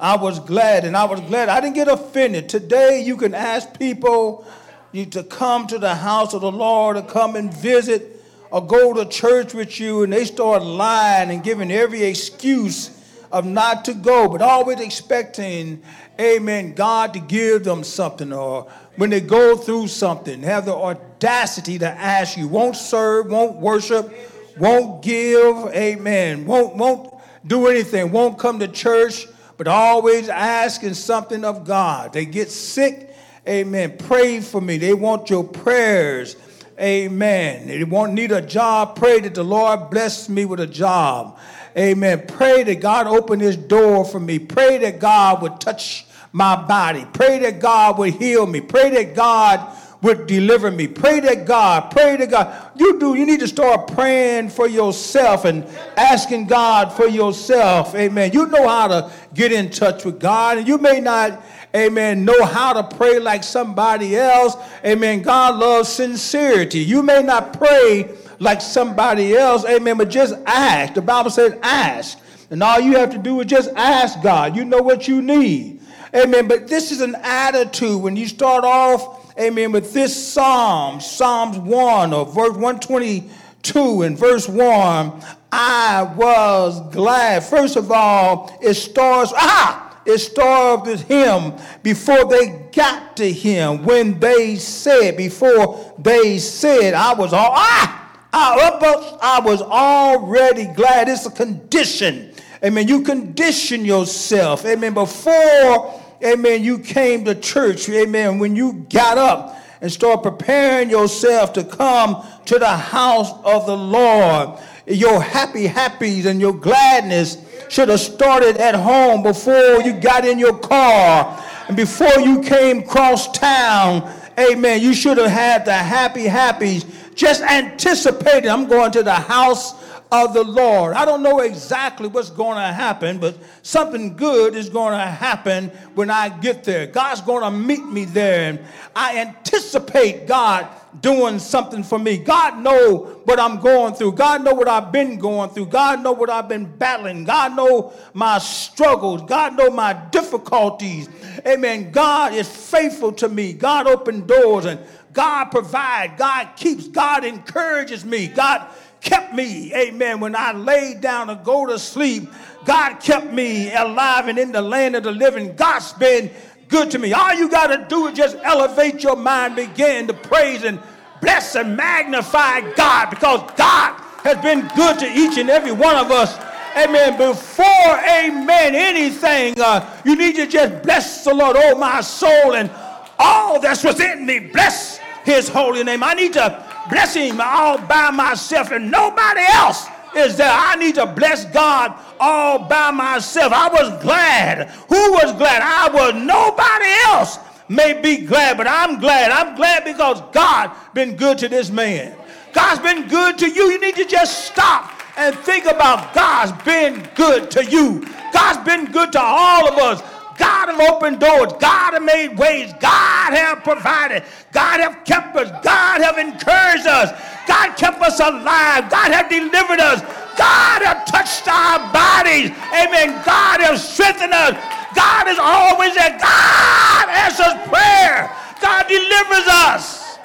I 0.00 0.16
was 0.16 0.38
glad, 0.38 0.84
and 0.84 0.96
I 0.96 1.04
was 1.04 1.20
glad. 1.20 1.48
I 1.48 1.60
didn't 1.60 1.74
get 1.74 1.88
offended. 1.88 2.48
Today, 2.48 3.02
you 3.02 3.16
can 3.16 3.34
ask 3.34 3.78
people 3.78 4.46
to 4.92 5.22
come 5.24 5.66
to 5.66 5.78
the 5.78 5.94
house 5.94 6.34
of 6.34 6.40
the 6.40 6.52
Lord, 6.52 6.96
to 6.96 7.02
come 7.02 7.34
and 7.36 7.52
visit, 7.52 8.24
or 8.50 8.64
go 8.64 8.94
to 8.94 9.04
church 9.04 9.54
with 9.54 9.78
you, 9.80 10.04
and 10.04 10.12
they 10.12 10.24
start 10.24 10.62
lying 10.62 11.30
and 11.30 11.42
giving 11.42 11.70
every 11.70 12.04
excuse 12.04 12.90
of 13.30 13.44
not 13.44 13.84
to 13.84 13.94
go, 13.94 14.28
but 14.28 14.40
always 14.40 14.80
expecting, 14.80 15.82
amen, 16.18 16.72
God 16.72 17.12
to 17.12 17.20
give 17.20 17.64
them 17.64 17.84
something, 17.84 18.32
or 18.32 18.70
when 18.96 19.10
they 19.10 19.20
go 19.20 19.56
through 19.56 19.88
something, 19.88 20.42
have 20.42 20.64
the 20.64 20.74
audacity 20.74 21.78
to 21.78 21.88
ask 21.88 22.38
you, 22.38 22.48
won't 22.48 22.76
serve, 22.76 23.26
won't 23.26 23.56
worship, 23.56 24.10
won't 24.58 25.02
give, 25.02 25.66
amen, 25.74 26.46
won't, 26.46 26.76
won't 26.76 27.14
do 27.46 27.68
anything, 27.68 28.12
won't 28.12 28.38
come 28.38 28.58
to 28.58 28.68
church, 28.68 29.26
but 29.56 29.68
always 29.68 30.28
asking 30.28 30.94
something 30.94 31.44
of 31.44 31.64
God. 31.64 32.12
They 32.12 32.24
get 32.24 32.50
sick, 32.50 33.14
amen, 33.46 33.96
pray 33.98 34.40
for 34.40 34.60
me. 34.60 34.78
They 34.78 34.94
want 34.94 35.30
your 35.30 35.44
prayers, 35.44 36.36
amen. 36.78 37.68
They 37.68 37.84
won't 37.84 38.12
need 38.12 38.32
a 38.32 38.42
job, 38.42 38.96
pray 38.96 39.20
that 39.20 39.34
the 39.34 39.44
Lord 39.44 39.90
bless 39.90 40.28
me 40.28 40.44
with 40.44 40.60
a 40.60 40.66
job. 40.66 41.38
Amen. 41.76 42.24
Pray 42.26 42.64
that 42.64 42.80
God 42.80 43.06
open 43.06 43.38
his 43.38 43.56
door 43.56 44.04
for 44.04 44.18
me. 44.18 44.40
Pray 44.40 44.78
that 44.78 44.98
God 44.98 45.42
would 45.42 45.60
touch 45.60 46.06
my 46.32 46.56
body. 46.66 47.06
Pray 47.12 47.38
that 47.40 47.60
God 47.60 47.98
would 47.98 48.14
heal 48.14 48.46
me. 48.46 48.60
Pray 48.60 48.90
that 48.90 49.14
God 49.14 49.60
would 50.00 50.26
deliver 50.26 50.70
me. 50.70 50.86
Pray 50.86 51.20
to 51.20 51.36
God. 51.36 51.90
Pray 51.90 52.16
to 52.16 52.26
God. 52.26 52.70
You 52.76 52.98
do. 53.00 53.14
You 53.14 53.26
need 53.26 53.40
to 53.40 53.48
start 53.48 53.92
praying 53.92 54.50
for 54.50 54.68
yourself 54.68 55.44
and 55.44 55.64
asking 55.96 56.46
God 56.46 56.92
for 56.92 57.06
yourself. 57.06 57.94
Amen. 57.94 58.32
You 58.32 58.46
know 58.46 58.68
how 58.68 58.88
to 58.88 59.12
get 59.34 59.50
in 59.52 59.70
touch 59.70 60.04
with 60.04 60.20
God, 60.20 60.58
and 60.58 60.68
you 60.68 60.78
may 60.78 61.00
not, 61.00 61.42
amen, 61.74 62.24
know 62.24 62.44
how 62.44 62.72
to 62.80 62.96
pray 62.96 63.18
like 63.18 63.42
somebody 63.42 64.16
else. 64.16 64.56
Amen. 64.84 65.22
God 65.22 65.56
loves 65.56 65.88
sincerity. 65.88 66.80
You 66.80 67.02
may 67.02 67.22
not 67.22 67.58
pray 67.58 68.14
like 68.38 68.60
somebody 68.60 69.36
else. 69.36 69.64
Amen. 69.64 69.98
But 69.98 70.10
just 70.10 70.34
ask. 70.46 70.94
The 70.94 71.02
Bible 71.02 71.30
says 71.30 71.58
ask. 71.62 72.18
And 72.50 72.62
all 72.62 72.80
you 72.80 72.96
have 72.96 73.10
to 73.10 73.18
do 73.18 73.40
is 73.40 73.46
just 73.46 73.70
ask 73.74 74.22
God. 74.22 74.56
You 74.56 74.64
know 74.64 74.80
what 74.80 75.06
you 75.08 75.20
need. 75.20 75.80
Amen. 76.14 76.48
But 76.48 76.68
this 76.68 76.90
is 76.90 77.00
an 77.00 77.16
attitude 77.16 78.00
when 78.00 78.16
you 78.16 78.26
start 78.26 78.64
off 78.64 79.17
amen, 79.38 79.72
with 79.72 79.92
this 79.92 80.32
psalm, 80.32 81.00
Psalms 81.00 81.58
1 81.58 82.12
or 82.12 82.26
verse 82.26 82.56
122 82.56 84.02
and 84.02 84.18
verse 84.18 84.48
1, 84.48 85.22
I 85.50 86.14
was 86.16 86.80
glad. 86.92 87.44
First 87.44 87.76
of 87.76 87.90
all, 87.90 88.58
it 88.60 88.74
starts, 88.74 89.32
ah! 89.36 89.84
It 90.04 90.18
started 90.18 90.90
with 90.90 91.02
him 91.02 91.52
before 91.82 92.24
they 92.24 92.68
got 92.72 93.16
to 93.18 93.30
him. 93.30 93.84
When 93.84 94.18
they 94.18 94.56
said, 94.56 95.16
before 95.16 95.94
they 95.98 96.38
said, 96.38 96.94
I 96.94 97.12
was 97.12 97.32
all, 97.32 97.52
ah! 97.54 97.94
I, 98.32 99.18
I 99.22 99.40
was 99.40 99.62
already 99.62 100.66
glad. 100.74 101.08
It's 101.08 101.26
a 101.26 101.30
condition 101.30 102.34
Amen. 102.64 102.88
You 102.88 103.02
condition 103.02 103.84
yourself. 103.84 104.64
Amen. 104.64 104.94
Before, 104.94 106.02
amen, 106.24 106.64
you 106.64 106.78
came 106.78 107.24
to 107.24 107.34
church. 107.34 107.88
Amen. 107.88 108.38
When 108.38 108.56
you 108.56 108.86
got 108.90 109.18
up 109.18 109.56
and 109.80 109.90
start 109.90 110.22
preparing 110.22 110.90
yourself 110.90 111.52
to 111.54 111.64
come 111.64 112.26
to 112.46 112.58
the 112.58 112.68
house 112.68 113.32
of 113.44 113.66
the 113.66 113.76
Lord, 113.76 114.58
your 114.86 115.20
happy 115.20 115.66
happies 115.66 116.26
and 116.26 116.40
your 116.40 116.54
gladness 116.54 117.38
should 117.68 117.88
have 117.88 118.00
started 118.00 118.56
at 118.56 118.74
home 118.74 119.22
before 119.22 119.82
you 119.82 119.92
got 119.92 120.24
in 120.26 120.38
your 120.38 120.58
car 120.58 121.44
and 121.68 121.76
before 121.76 122.18
you 122.20 122.42
came 122.42 122.82
cross 122.82 123.30
town. 123.32 124.12
Amen. 124.38 124.80
You 124.80 124.94
should 124.94 125.18
have 125.18 125.30
had 125.30 125.64
the 125.64 125.74
happy 125.74 126.24
happies 126.24 126.86
just 127.14 127.42
anticipating 127.42 128.48
I'm 128.48 128.68
going 128.68 128.92
to 128.92 129.02
the 129.02 129.12
house 129.12 129.74
of 130.10 130.32
the 130.32 130.42
Lord. 130.44 130.94
I 130.94 131.04
don't 131.04 131.22
know 131.22 131.40
exactly 131.40 132.08
what's 132.08 132.30
going 132.30 132.56
to 132.56 132.72
happen, 132.72 133.18
but 133.18 133.36
something 133.62 134.16
good 134.16 134.54
is 134.54 134.68
going 134.68 134.98
to 134.98 135.04
happen 135.04 135.68
when 135.94 136.10
I 136.10 136.30
get 136.30 136.64
there. 136.64 136.86
God's 136.86 137.20
going 137.20 137.42
to 137.42 137.50
meet 137.50 137.84
me 137.84 138.04
there, 138.04 138.50
and 138.50 138.60
I 138.96 139.18
anticipate 139.18 140.26
God 140.26 140.68
doing 141.00 141.38
something 141.38 141.82
for 141.82 141.98
me. 141.98 142.16
God 142.16 142.62
know 142.62 143.20
what 143.24 143.38
I'm 143.38 143.60
going 143.60 143.94
through. 143.94 144.12
God 144.12 144.42
know 144.42 144.54
what 144.54 144.68
I've 144.68 144.90
been 144.90 145.18
going 145.18 145.50
through. 145.50 145.66
God 145.66 146.02
know 146.02 146.12
what 146.12 146.30
I've 146.30 146.48
been 146.48 146.64
battling. 146.64 147.24
God 147.24 147.54
know 147.54 147.92
my 148.14 148.38
struggles. 148.38 149.22
God 149.22 149.56
know 149.56 149.70
my 149.70 149.92
difficulties. 149.92 151.08
Amen. 151.46 151.92
God 151.92 152.32
is 152.32 152.48
faithful 152.48 153.12
to 153.12 153.28
me. 153.28 153.52
God 153.52 153.86
opened 153.86 154.26
doors 154.26 154.64
and 154.64 154.80
God 155.12 155.46
provide. 155.46 156.16
God 156.16 156.50
keeps. 156.56 156.88
God 156.88 157.24
encourages 157.24 158.04
me. 158.04 158.28
God 158.28 158.68
kept 159.00 159.34
me, 159.34 159.74
amen, 159.74 160.20
when 160.20 160.34
I 160.34 160.52
laid 160.52 161.00
down 161.00 161.28
to 161.28 161.36
go 161.36 161.66
to 161.66 161.78
sleep. 161.78 162.28
God 162.64 162.96
kept 163.00 163.32
me 163.32 163.72
alive 163.72 164.28
and 164.28 164.38
in 164.38 164.52
the 164.52 164.60
land 164.62 164.96
of 164.96 165.02
the 165.02 165.12
living. 165.12 165.54
God's 165.56 165.92
been 165.94 166.30
good 166.68 166.90
to 166.90 166.98
me. 166.98 167.12
All 167.12 167.34
you 167.34 167.48
got 167.48 167.68
to 167.68 167.86
do 167.88 168.08
is 168.08 168.16
just 168.16 168.36
elevate 168.42 169.02
your 169.02 169.16
mind, 169.16 169.56
begin 169.56 170.06
to 170.08 170.14
praise 170.14 170.64
and 170.64 170.80
bless 171.20 171.56
and 171.56 171.76
magnify 171.76 172.60
God 172.74 173.10
because 173.10 173.50
God 173.56 174.00
has 174.22 174.36
been 174.42 174.68
good 174.76 174.98
to 174.98 175.10
each 175.10 175.38
and 175.38 175.48
every 175.48 175.72
one 175.72 175.96
of 175.96 176.10
us. 176.10 176.38
Amen. 176.76 177.16
Before, 177.16 177.64
amen, 177.66 178.74
anything, 178.74 179.58
uh, 179.60 179.88
you 180.04 180.14
need 180.14 180.36
to 180.36 180.46
just 180.46 180.82
bless 180.82 181.24
the 181.24 181.34
Lord, 181.34 181.56
oh 181.58 181.78
my 181.78 182.00
soul, 182.00 182.54
and 182.54 182.70
all 183.18 183.58
that's 183.60 183.82
within 183.82 184.26
me. 184.26 184.38
Bless 184.38 184.98
his 185.24 185.48
holy 185.48 185.82
name. 185.82 186.04
I 186.04 186.14
need 186.14 186.34
to 186.34 186.67
bless 186.88 187.14
him 187.14 187.40
all 187.40 187.78
by 187.78 188.10
myself 188.10 188.70
and 188.70 188.90
nobody 188.90 189.42
else 189.52 189.86
is 190.16 190.36
there. 190.36 190.50
I 190.50 190.76
need 190.76 190.94
to 190.96 191.06
bless 191.06 191.44
God 191.46 191.94
all 192.18 192.58
by 192.58 192.90
myself. 192.90 193.52
I 193.52 193.68
was 193.68 194.02
glad. 194.02 194.68
Who 194.88 195.12
was 195.12 195.32
glad? 195.34 195.62
I 195.62 195.88
was. 195.92 196.14
Nobody 196.14 196.90
else 197.06 197.38
may 197.68 198.00
be 198.00 198.24
glad, 198.24 198.56
but 198.56 198.66
I'm 198.66 198.98
glad. 198.98 199.30
I'm 199.30 199.54
glad 199.54 199.84
because 199.84 200.20
God 200.32 200.72
been 200.94 201.16
good 201.16 201.38
to 201.38 201.48
this 201.48 201.70
man. 201.70 202.16
God's 202.52 202.80
been 202.80 203.08
good 203.08 203.38
to 203.38 203.48
you. 203.48 203.64
You 203.64 203.80
need 203.80 203.96
to 203.96 204.06
just 204.06 204.46
stop 204.46 204.92
and 205.16 205.36
think 205.36 205.66
about 205.66 206.14
God's 206.14 206.52
been 206.62 207.08
good 207.14 207.50
to 207.52 207.64
you. 207.64 208.06
God's 208.32 208.64
been 208.64 208.90
good 208.90 209.12
to 209.12 209.20
all 209.20 209.68
of 209.68 209.78
us. 209.78 210.02
God 210.38 210.68
have 210.68 210.80
opened 210.80 211.18
doors. 211.18 211.52
God 211.60 211.94
have 211.94 212.02
made 212.02 212.38
ways. 212.38 212.72
God 212.80 213.34
have 213.34 213.64
provided. 213.64 214.22
God 214.52 214.80
have 214.80 215.04
kept 215.04 215.36
us. 215.36 215.50
God 215.64 216.00
have 216.00 216.16
encouraged 216.18 216.86
us. 216.86 217.10
God 217.46 217.76
kept 217.76 218.00
us 218.00 218.20
alive. 218.20 218.88
God 218.88 219.12
have 219.12 219.28
delivered 219.28 219.80
us. 219.80 220.00
God 220.38 220.82
have 220.82 221.04
touched 221.04 221.48
our 221.48 221.92
bodies. 221.92 222.54
Amen. 222.70 223.18
God 223.26 223.60
have 223.60 223.80
strengthened 223.80 224.32
us. 224.32 224.54
God 224.94 225.28
is 225.28 225.38
always 225.38 225.94
there. 225.94 226.16
God 226.18 227.08
answers 227.10 227.54
prayer. 227.66 228.30
God 228.62 228.86
delivers 228.86 229.46
us. 229.68 230.16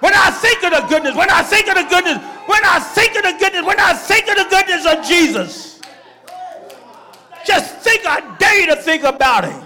When 0.00 0.12
I 0.14 0.30
think 0.30 0.62
of 0.64 0.72
the 0.72 0.86
goodness, 0.88 1.16
when 1.16 1.30
I 1.30 1.42
think 1.42 1.68
of 1.68 1.74
the 1.74 1.86
goodness, 1.88 2.18
when 2.46 2.60
I 2.64 2.78
think 2.80 3.16
of 3.16 3.22
the 3.22 3.36
goodness, 3.38 3.64
when 3.64 3.80
I 3.80 3.94
think 3.94 4.28
of 4.28 4.36
the 4.36 4.46
goodness 4.50 4.84
of 4.86 5.04
Jesus, 5.04 5.75
just 7.46 7.76
think, 7.76 8.04
I 8.06 8.36
dare 8.38 8.60
you 8.60 8.66
to 8.66 8.76
think 8.76 9.04
about 9.04 9.44
it. 9.44 9.62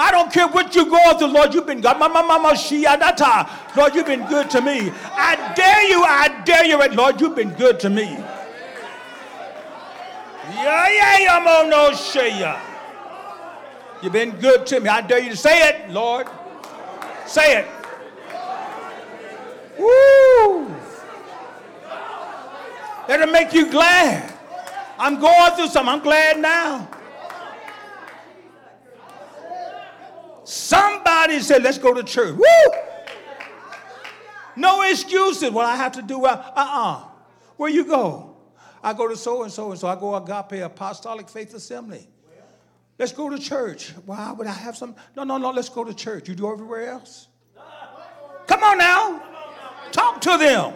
I 0.00 0.10
don't 0.12 0.32
care 0.32 0.46
what 0.46 0.74
you're 0.74 0.84
going 0.86 1.18
through, 1.18 1.28
Lord, 1.28 1.52
you've 1.52 1.66
been 1.66 1.80
God. 1.80 1.98
Mama, 1.98 2.22
mama, 2.22 2.56
she, 2.56 2.84
Lord, 2.84 3.94
you've 3.94 4.06
been 4.06 4.26
good 4.26 4.48
to 4.50 4.60
me. 4.60 4.92
I 5.12 5.52
dare 5.56 5.88
you, 5.88 6.04
I 6.04 6.42
dare 6.44 6.64
you, 6.64 6.78
Lord, 6.94 7.20
you've 7.20 7.34
been 7.34 7.50
good 7.50 7.80
to 7.80 7.90
me. 7.90 8.16
Yeah, 10.54 10.88
yeah, 10.88 11.36
I'm 11.36 11.46
on 11.46 11.68
no 11.70 11.90
shaya. 11.90 12.58
You've 14.02 14.12
been 14.12 14.30
good 14.32 14.66
to 14.66 14.80
me. 14.80 14.88
I 14.88 15.00
dare 15.00 15.18
you 15.18 15.30
to 15.30 15.36
say 15.36 15.68
it, 15.68 15.90
Lord. 15.90 16.28
Say 17.26 17.58
it. 17.58 17.66
Woo! 19.78 20.74
That'll 23.08 23.32
make 23.32 23.52
you 23.52 23.70
glad. 23.70 24.37
I'm 24.98 25.20
going 25.20 25.52
through 25.52 25.68
something. 25.68 25.94
I'm 25.94 26.02
glad 26.02 26.38
now. 26.38 26.88
Somebody 30.44 31.40
said, 31.40 31.62
let's 31.62 31.78
go 31.78 31.92
to 31.92 32.02
church. 32.02 32.34
Woo! 32.34 32.72
No 34.56 34.82
excuses. 34.82 35.50
Well, 35.50 35.66
I 35.66 35.76
have 35.76 35.92
to 35.92 36.02
do 36.02 36.18
well. 36.18 36.38
Uh-uh. 36.56 37.04
Where 37.56 37.70
you 37.70 37.84
go? 37.84 38.36
I 38.82 38.92
go 38.92 39.08
to 39.08 39.16
so 39.16 39.42
and 39.42 39.52
so 39.52 39.70
and 39.70 39.78
so. 39.78 39.88
I 39.88 39.94
go 39.94 40.14
Agape 40.16 40.62
Apostolic 40.62 41.28
Faith 41.28 41.54
Assembly. 41.54 42.08
Let's 42.98 43.12
go 43.12 43.30
to 43.30 43.38
church. 43.38 43.92
Why 44.06 44.32
would 44.32 44.46
I 44.46 44.52
have 44.52 44.76
some? 44.76 44.96
No, 45.14 45.22
no, 45.22 45.38
no. 45.38 45.50
Let's 45.50 45.68
go 45.68 45.84
to 45.84 45.94
church. 45.94 46.28
You 46.28 46.34
do 46.34 46.50
everywhere 46.50 46.90
else. 46.90 47.28
Come 48.46 48.62
on 48.62 48.78
now. 48.78 49.22
Talk 49.92 50.20
to 50.22 50.36
them. 50.36 50.74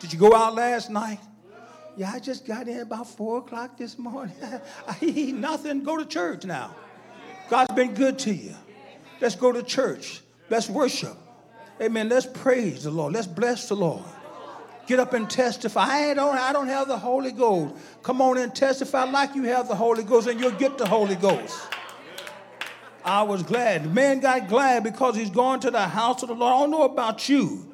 Did 0.00 0.12
you 0.12 0.18
go 0.18 0.34
out 0.34 0.54
last 0.54 0.90
night? 0.90 1.20
Yeah, 1.98 2.12
I 2.14 2.20
just 2.20 2.46
got 2.46 2.68
in 2.68 2.78
about 2.78 3.08
four 3.08 3.38
o'clock 3.38 3.76
this 3.76 3.98
morning. 3.98 4.36
I 4.86 4.96
eat 5.00 5.34
nothing. 5.34 5.82
Go 5.82 5.96
to 5.96 6.04
church 6.04 6.44
now. 6.44 6.76
God's 7.50 7.74
been 7.74 7.92
good 7.92 8.20
to 8.20 8.32
you. 8.32 8.54
Let's 9.20 9.34
go 9.34 9.50
to 9.50 9.64
church. 9.64 10.20
Let's 10.48 10.70
worship. 10.70 11.16
Amen. 11.82 12.08
Let's 12.08 12.26
praise 12.26 12.84
the 12.84 12.92
Lord. 12.92 13.14
Let's 13.14 13.26
bless 13.26 13.68
the 13.68 13.74
Lord. 13.74 14.04
Get 14.86 15.00
up 15.00 15.12
and 15.12 15.28
testify. 15.28 15.82
I 15.82 16.14
don't, 16.14 16.38
I 16.38 16.52
don't 16.52 16.68
have 16.68 16.86
the 16.86 16.96
Holy 16.96 17.32
Ghost. 17.32 17.74
Come 18.04 18.22
on 18.22 18.38
and 18.38 18.54
testify 18.54 19.02
like 19.02 19.34
you 19.34 19.42
have 19.44 19.66
the 19.66 19.74
Holy 19.74 20.04
Ghost, 20.04 20.28
and 20.28 20.38
you'll 20.38 20.52
get 20.52 20.78
the 20.78 20.86
Holy 20.86 21.16
Ghost. 21.16 21.60
I 23.04 23.22
was 23.24 23.42
glad. 23.42 23.82
The 23.82 23.88
man 23.88 24.20
got 24.20 24.46
glad 24.46 24.84
because 24.84 25.16
he's 25.16 25.30
going 25.30 25.58
to 25.60 25.72
the 25.72 25.80
house 25.80 26.22
of 26.22 26.28
the 26.28 26.36
Lord. 26.36 26.54
I 26.54 26.60
don't 26.60 26.70
know 26.70 26.84
about 26.84 27.28
you. 27.28 27.67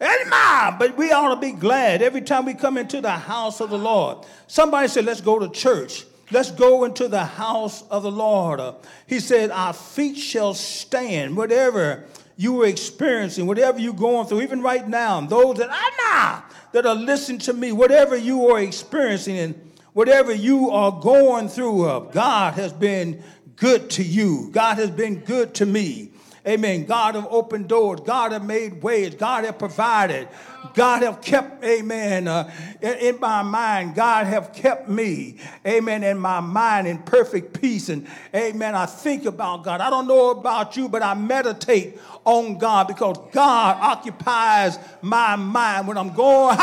Amen. 0.00 0.76
But 0.78 0.96
we 0.96 1.10
ought 1.10 1.34
to 1.34 1.40
be 1.40 1.52
glad 1.52 2.02
every 2.02 2.22
time 2.22 2.44
we 2.44 2.54
come 2.54 2.78
into 2.78 3.00
the 3.00 3.10
house 3.10 3.60
of 3.60 3.70
the 3.70 3.78
Lord. 3.78 4.26
Somebody 4.46 4.88
said, 4.88 5.04
let's 5.04 5.20
go 5.20 5.38
to 5.38 5.48
church. 5.48 6.04
Let's 6.30 6.50
go 6.50 6.84
into 6.84 7.08
the 7.08 7.24
house 7.24 7.82
of 7.88 8.02
the 8.02 8.10
Lord. 8.10 8.60
He 9.06 9.18
said, 9.18 9.50
Our 9.50 9.72
feet 9.72 10.18
shall 10.18 10.52
stand. 10.52 11.36
Whatever 11.36 12.04
you 12.36 12.62
are 12.62 12.66
experiencing, 12.66 13.46
whatever 13.46 13.78
you're 13.78 13.94
going 13.94 14.26
through, 14.26 14.42
even 14.42 14.60
right 14.60 14.86
now, 14.86 15.20
those 15.22 15.56
that 15.56 15.70
I 15.72 15.90
know 15.96 16.56
that 16.72 16.86
are 16.86 16.94
listening 16.94 17.38
to 17.40 17.54
me, 17.54 17.72
whatever 17.72 18.14
you 18.14 18.48
are 18.50 18.60
experiencing 18.60 19.38
and 19.38 19.72
whatever 19.94 20.32
you 20.32 20.70
are 20.70 20.92
going 21.00 21.48
through, 21.48 21.88
uh, 21.88 22.00
God 22.00 22.54
has 22.54 22.74
been 22.74 23.22
good 23.56 23.88
to 23.90 24.02
you. 24.02 24.50
God 24.52 24.76
has 24.76 24.90
been 24.90 25.20
good 25.20 25.54
to 25.54 25.66
me. 25.66 26.10
Amen. 26.48 26.84
God 26.84 27.14
have 27.14 27.26
opened 27.30 27.68
doors. 27.68 28.00
God 28.00 28.32
have 28.32 28.44
made 28.44 28.82
ways. 28.82 29.14
God 29.14 29.44
have 29.44 29.58
provided. 29.58 30.28
God 30.74 31.02
have 31.02 31.20
kept, 31.20 31.62
amen, 31.62 32.26
uh, 32.26 32.50
in, 32.80 32.94
in, 32.94 33.20
my 33.20 33.42
mind. 33.42 33.94
God 33.94 34.26
have 34.26 34.52
kept 34.52 34.88
me, 34.88 35.36
amen, 35.66 36.02
in 36.04 36.18
my 36.18 36.40
mind 36.40 36.86
in 36.86 36.98
perfect 36.98 37.60
peace. 37.60 37.88
And, 37.88 38.06
amen, 38.34 38.74
I 38.74 38.86
think 38.86 39.24
about 39.24 39.64
God. 39.64 39.80
I 39.80 39.90
don't 39.90 40.06
know 40.06 40.30
about 40.30 40.76
you, 40.76 40.88
but 40.88 41.02
I 41.02 41.14
meditate 41.14 41.98
on 42.24 42.58
God 42.58 42.88
because 42.88 43.18
God 43.32 43.76
occupies 43.80 44.78
my 45.02 45.36
mind 45.36 45.86
when 45.86 45.98
I'm 45.98 46.14
going, 46.14 46.56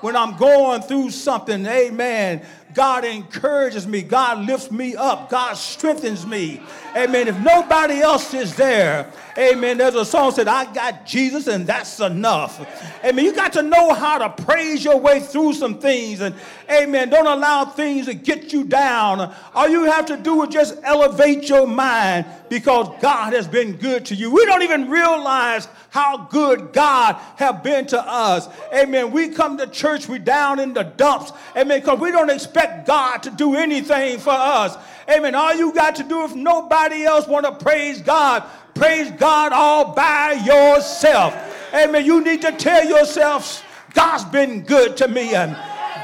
when 0.00 0.16
I'm 0.16 0.36
going 0.36 0.82
through 0.82 1.10
something, 1.10 1.66
amen. 1.66 2.42
God 2.74 3.04
encourages 3.04 3.86
me. 3.86 4.02
God 4.02 4.46
lifts 4.46 4.70
me 4.70 4.96
up. 4.96 5.30
God 5.30 5.54
strengthens 5.54 6.26
me. 6.26 6.60
Amen. 6.96 7.28
If 7.28 7.38
nobody 7.38 8.00
else 8.00 8.34
is 8.34 8.54
there, 8.54 9.12
amen. 9.38 9.78
There's 9.78 9.94
a 9.94 10.04
song 10.04 10.32
said, 10.32 10.48
I 10.48 10.72
got 10.72 11.06
Jesus 11.06 11.46
and 11.46 11.66
that's 11.66 12.00
enough. 12.00 12.60
Amen. 13.04 13.24
You 13.24 13.32
got 13.32 13.52
to 13.54 13.62
know 13.62 13.92
how 13.94 14.18
to 14.18 14.44
praise 14.44 14.84
your 14.84 14.98
way 14.98 15.20
through 15.20 15.54
some 15.54 15.78
things. 15.78 16.20
And 16.20 16.34
amen. 16.70 17.10
Don't 17.10 17.26
allow 17.26 17.64
things 17.64 18.06
to 18.06 18.14
get 18.14 18.52
you 18.52 18.64
down. 18.64 19.34
All 19.54 19.68
you 19.68 19.84
have 19.84 20.06
to 20.06 20.16
do 20.16 20.42
is 20.42 20.48
just 20.50 20.78
elevate 20.82 21.48
your 21.48 21.66
mind. 21.66 22.26
because 22.50 22.88
God 23.00 23.32
has 23.32 23.48
been 23.48 23.76
good 23.76 24.04
to 24.06 24.14
you. 24.14 24.30
We 24.30 24.44
don't 24.44 24.62
even 24.62 24.90
realize 24.90 25.68
how 25.90 26.28
good 26.30 26.72
God 26.72 27.16
have 27.36 27.62
been 27.62 27.86
to 27.88 28.00
us. 28.00 28.48
Amen. 28.72 29.10
We 29.10 29.28
come 29.28 29.58
to 29.58 29.66
church, 29.66 30.08
we 30.08 30.18
down 30.18 30.58
in 30.58 30.72
the 30.72 30.84
dumps. 30.84 31.32
Amen. 31.56 31.80
Because 31.80 31.98
we 31.98 32.10
don't 32.12 32.30
expect 32.30 32.86
God 32.86 33.22
to 33.24 33.30
do 33.30 33.56
anything 33.56 34.18
for 34.18 34.30
us. 34.30 34.76
Amen. 35.08 35.34
All 35.34 35.54
you 35.54 35.72
got 35.74 35.96
to 35.96 36.04
do 36.04 36.24
if 36.24 36.34
nobody 36.34 37.04
else 37.04 37.26
want 37.26 37.44
to 37.44 37.52
praise 37.52 38.00
God, 38.00 38.44
praise 38.74 39.10
God 39.12 39.52
all 39.52 39.92
by 39.92 40.32
yourself. 40.44 41.34
Amen. 41.74 42.04
You 42.04 42.22
need 42.22 42.42
to 42.42 42.52
tell 42.52 42.84
yourself, 42.84 43.64
God's 43.92 44.24
been 44.24 44.62
good 44.62 44.96
to 44.98 45.08
me 45.08 45.34
and 45.34 45.56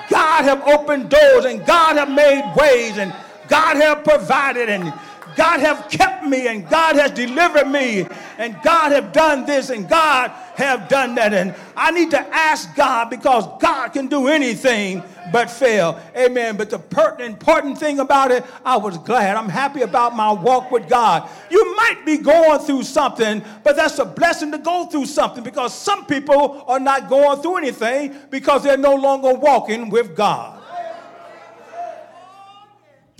God 0.09 0.45
have 0.45 0.67
opened 0.67 1.11
doors 1.11 1.45
and 1.45 1.65
God 1.65 1.97
have 1.97 2.11
made 2.11 2.53
ways 2.57 2.99
and 2.99 3.15
God 3.49 3.77
have 3.77 4.03
provided 4.03 4.69
and 4.69 4.93
God 5.37 5.61
have 5.61 5.89
kept 5.91 6.25
me 6.25 6.49
and 6.49 6.69
God 6.69 6.97
has 6.97 7.11
delivered 7.11 7.69
me 7.69 8.07
and 8.39 8.57
God 8.63 8.93
have 8.93 9.13
done 9.13 9.45
this 9.45 9.69
and 9.71 9.89
God 9.89 10.31
have 10.55 10.89
done 10.89 11.15
that. 11.17 11.35
And 11.35 11.55
I 11.77 11.91
need 11.91 12.11
to 12.13 12.21
ask 12.35 12.75
God 12.75 13.11
because 13.11 13.47
God 13.61 13.89
can 13.89 14.07
do 14.09 14.29
anything 14.29 15.03
but 15.31 15.51
fail. 15.51 16.01
Amen. 16.17 16.57
But 16.57 16.71
the 16.71 16.79
pertinent, 16.79 17.35
important 17.35 17.79
thing 17.79 18.01
about 18.01 18.31
it, 18.31 18.45
I 18.65 18.79
was 18.79 18.97
glad. 18.99 19.37
I'm 19.37 19.51
happy 19.51 19.83
about 19.83 20.17
my 20.17 20.33
walk 20.33 20.71
with 20.71 20.89
God. 20.89 21.29
You 21.51 21.77
might 21.77 22.03
be 22.07 22.17
going 22.17 22.61
through 22.61 22.85
something, 22.85 23.45
but 23.63 23.77
that's 23.77 23.99
a 23.99 24.07
blessing 24.07 24.51
to 24.53 24.59
go 24.59 24.87
through 24.87 25.07
something 25.07 25.45
because 25.45 25.75
some 25.75 26.07
people 26.07 26.65
are 26.67 26.81
not 26.81 27.11
going 27.11 27.43
through 27.43 27.59
anything 27.59 28.17
because 28.31 28.63
they're 28.63 28.79
no 28.79 28.95
longer 28.95 29.35
walking 29.35 29.91
with 29.91 30.17
God. 30.17 30.63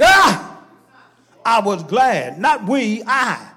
Ah! 0.01 0.56
I 1.47 1.61
was 1.61 1.85
glad. 1.85 2.41
Not 2.41 2.65
we, 2.65 3.05
I. 3.07 3.53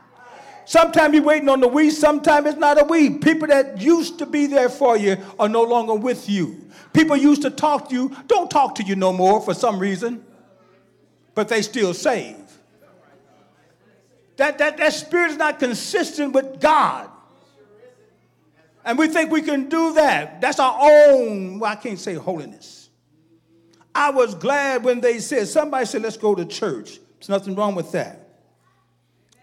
Sometimes 0.66 1.16
you're 1.16 1.24
waiting 1.24 1.50
on 1.50 1.60
the 1.60 1.68
we, 1.68 1.90
sometimes 1.90 2.46
it's 2.46 2.58
not 2.60 2.80
a 2.80 2.84
we. 2.84 3.10
People 3.10 3.48
that 3.48 3.82
used 3.82 4.20
to 4.20 4.28
be 4.28 4.46
there 4.46 4.70
for 4.70 4.96
you 4.96 5.18
are 5.40 5.50
no 5.50 5.64
longer 5.64 5.96
with 5.96 6.30
you. 6.30 6.70
People 6.94 7.18
used 7.18 7.42
to 7.42 7.50
talk 7.50 7.90
to 7.90 7.96
you, 7.96 8.16
don't 8.28 8.52
talk 8.52 8.76
to 8.76 8.84
you 8.84 8.96
no 8.96 9.12
more 9.12 9.42
for 9.42 9.56
some 9.56 9.80
reason, 9.80 10.24
but 11.34 11.50
they 11.50 11.64
still 11.64 11.96
save. 11.96 12.36
That, 14.38 14.60
that, 14.60 14.78
that 14.78 14.94
spirit 14.94 15.32
is 15.32 15.38
not 15.38 15.58
consistent 15.58 16.34
with 16.34 16.62
God. 16.62 17.10
And 18.86 19.00
we 19.00 19.08
think 19.08 19.32
we 19.32 19.42
can 19.42 19.68
do 19.68 19.94
that. 19.94 20.42
That's 20.42 20.60
our 20.60 20.78
own, 20.80 21.58
well, 21.58 21.72
I 21.72 21.76
can't 21.76 22.00
say 22.00 22.14
holiness. 22.14 22.90
I 23.96 24.12
was 24.12 24.36
glad 24.36 24.84
when 24.84 25.02
they 25.02 25.18
said, 25.18 25.48
somebody 25.48 25.88
said, 25.88 26.04
let's 26.04 26.18
go 26.18 26.36
to 26.36 26.46
church. 26.46 27.00
There's 27.20 27.30
nothing 27.30 27.56
wrong 27.56 27.76
with 27.76 27.92
that. 27.92 28.28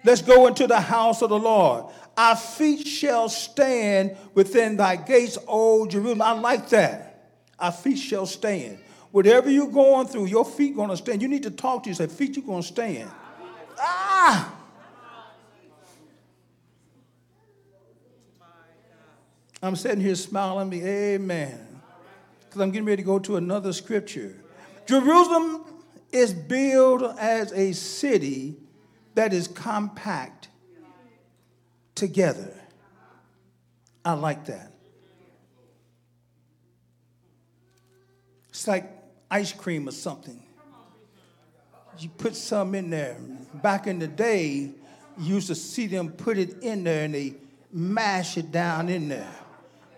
Let's 0.05 0.23
go 0.23 0.47
into 0.47 0.67
the 0.67 0.81
house 0.81 1.21
of 1.21 1.31
the 1.31 1.39
Lord. 1.39 1.87
Our 2.17 2.37
feet 2.37 2.87
shall 2.87 3.29
stand 3.29 4.17
within 4.35 4.77
thy 4.77 4.97
gates, 4.97 5.37
O 5.47 5.87
Jerusalem. 5.87 6.23
I 6.23 6.33
like 6.33 6.69
that. 6.71 7.33
Our 7.59 7.73
feet 7.73 7.99
shall 7.99 8.25
stand. 8.25 8.79
Whatever 9.11 9.51
you're 9.51 9.71
going 9.71 10.07
through, 10.07 10.27
your 10.27 10.45
feet 10.45 10.77
going 10.77 10.91
to 10.91 10.97
stand. 10.97 11.23
You 11.23 11.29
need 11.29 11.43
to 11.43 11.51
talk 11.51 11.83
to 11.83 11.89
yourself. 11.91 12.13
Feet, 12.13 12.37
you're 12.37 12.45
going 12.45 12.63
to 12.63 12.69
stand. 12.69 13.11
Ah! 13.79 14.55
I'm 19.63 19.75
sitting 19.75 20.01
here 20.01 20.15
smiling, 20.15 20.69
me, 20.69 20.85
amen. 20.85 21.59
Because 22.45 22.61
I'm 22.61 22.71
getting 22.71 22.87
ready 22.87 23.03
to 23.03 23.07
go 23.07 23.19
to 23.19 23.37
another 23.37 23.73
scripture. 23.73 24.37
Jerusalem 24.87 25.65
is 26.17 26.33
built 26.33 27.03
as 27.19 27.53
a 27.53 27.73
city 27.73 28.57
that 29.15 29.33
is 29.33 29.49
compact 29.49 30.49
together. 31.95 32.55
I 34.05 34.13
like 34.13 34.47
that. 34.47 34.73
It's 38.51 38.67
like 38.67 38.91
ice 39.31 39.53
cream 39.53 39.89
or 39.89 39.93
something. 39.93 40.43
You 41.99 42.09
put 42.11 42.37
some 42.37 42.75
in 42.75 42.91
there. 42.91 43.17
Back 43.55 43.87
in 43.87 43.99
the 43.99 44.07
day, 44.07 44.71
you 45.19 45.35
used 45.35 45.49
to 45.49 45.55
see 45.55 45.87
them 45.87 46.11
put 46.11 46.39
it 46.39 46.63
in 46.63 46.85
there 46.85 47.05
and 47.05 47.15
they 47.15 47.35
mash 47.73 48.37
it 48.37 48.53
down 48.53 48.89
in 48.89 49.09
there. 49.09 49.35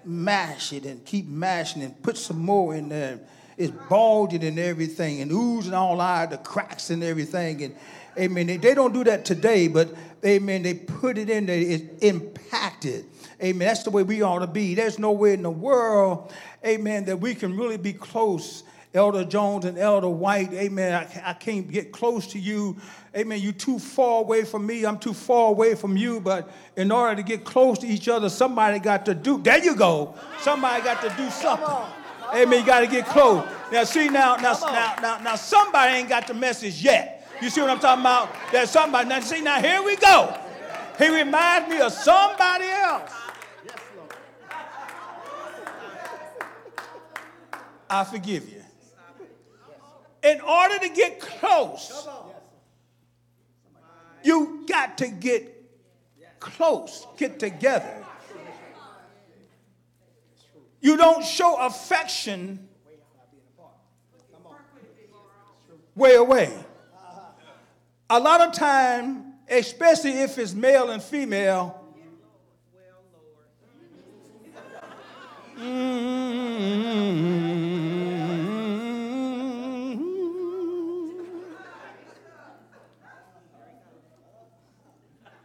Mash 0.05 0.73
it 0.73 0.85
and 0.85 1.05
keep 1.05 1.27
mashing 1.27 1.83
and 1.83 2.01
put 2.03 2.17
some 2.17 2.39
more 2.39 2.75
in 2.75 2.89
there 2.89 3.21
it's 3.59 3.73
bulging 3.89 4.45
and 4.45 4.59
everything 4.59 5.21
and 5.21 5.33
oozing 5.33 5.75
all 5.75 6.01
out 6.01 6.31
the 6.31 6.39
cracks 6.39 6.91
and 6.91 7.03
everything. 7.03 7.63
And 7.63 7.77
amen. 8.17 8.47
They, 8.47 8.57
they 8.57 8.75
don't 8.75 8.95
do 8.95 9.05
that 9.05 9.25
today, 9.25 9.69
but 9.69 9.93
amen, 10.25 10.63
they 10.63 10.75
put 10.75 11.19
it 11.19 11.29
in 11.29 11.47
there, 11.47 11.59
it's 11.59 12.03
impacted. 12.03 13.07
Amen. 13.43 13.67
That's 13.67 13.83
the 13.83 13.91
way 13.91 14.03
we 14.03 14.23
ought 14.23 14.41
to 14.41 14.47
be. 14.47 14.75
There's 14.75 14.99
no 14.99 15.13
way 15.13 15.35
in 15.35 15.43
the 15.43 15.51
world, 15.51 16.33
amen, 16.65 17.05
that 17.07 17.21
we 17.21 17.35
can 17.35 17.57
really 17.57 17.77
be 17.77 17.93
close. 17.93 18.63
Elder 18.95 19.25
Jones 19.25 19.67
and 19.67 19.77
Elder 19.77 20.09
White, 20.09 20.53
amen. 20.55 20.95
I, 20.95 21.31
I 21.31 21.33
can't 21.35 21.71
get 21.71 21.93
close 21.93 22.27
to 22.29 22.39
you. 22.39 22.77
Amen. 23.15 23.39
You're 23.39 23.53
too 23.53 23.79
far 23.79 24.21
away 24.21 24.45
from 24.45 24.65
me. 24.67 24.87
I'm 24.87 24.99
too 24.99 25.13
far 25.13 25.51
away 25.51 25.75
from 25.75 25.97
you. 25.97 26.21
But 26.21 26.51
in 26.75 26.91
order 26.91 27.17
to 27.17 27.23
get 27.23 27.45
close 27.45 27.79
to 27.81 27.87
each 27.87 28.09
other, 28.09 28.31
somebody 28.31 28.79
got 28.79 29.05
to 29.07 29.15
do. 29.15 29.39
There 29.39 29.63
you 29.63 29.77
go. 29.77 30.15
Somebody 30.41 30.83
got 30.83 31.03
to 31.03 31.15
do 31.23 31.29
something. 31.29 31.69
Amen. 32.35 32.61
You 32.61 32.67
got 32.67 32.81
to 32.81 32.87
get 32.87 33.07
close. 33.07 33.47
Now, 33.71 33.85
see, 33.85 34.09
now, 34.09 34.37
now, 34.37 34.55
now, 34.55 34.97
now, 35.01 35.19
now, 35.19 35.35
somebody 35.35 35.99
ain't 35.99 36.09
got 36.09 36.27
the 36.27 36.35
message 36.35 36.83
yet. 36.83 37.29
You 37.43 37.51
see 37.51 37.61
what 37.61 37.71
I'm 37.71 37.79
talking 37.79 38.01
about? 38.01 38.31
There's 38.51 38.71
somebody. 38.71 39.09
Now, 39.09 39.21
see, 39.21 39.41
now 39.43 39.61
here 39.61 39.83
we 39.83 39.97
go. 39.97 40.37
He 40.99 41.09
reminds 41.09 41.69
me 41.69 41.81
of 41.81 41.93
somebody 41.93 42.65
else. 42.65 43.13
I 47.91 48.05
forgive 48.05 48.49
you. 48.49 48.63
In 50.23 50.41
order 50.41 50.79
to 50.79 50.89
get 50.89 51.21
close, 51.21 52.09
you 54.25 54.65
got 54.69 54.99
to 54.99 55.09
get 55.09 55.55
close, 56.41 57.07
get 57.17 57.39
together. 57.39 58.05
You 60.81 60.97
don't 60.97 61.25
show 61.25 61.57
affection 61.57 62.68
way 65.99 66.15
away. 66.15 66.55
A 68.09 68.19
lot 68.19 68.41
of 68.41 68.55
time, 68.55 69.35
especially 69.51 70.13
if 70.13 70.39
it's 70.39 70.55
male 70.55 70.91
and 70.91 71.03
female, 71.03 71.85
mm-hmm. 75.59 75.99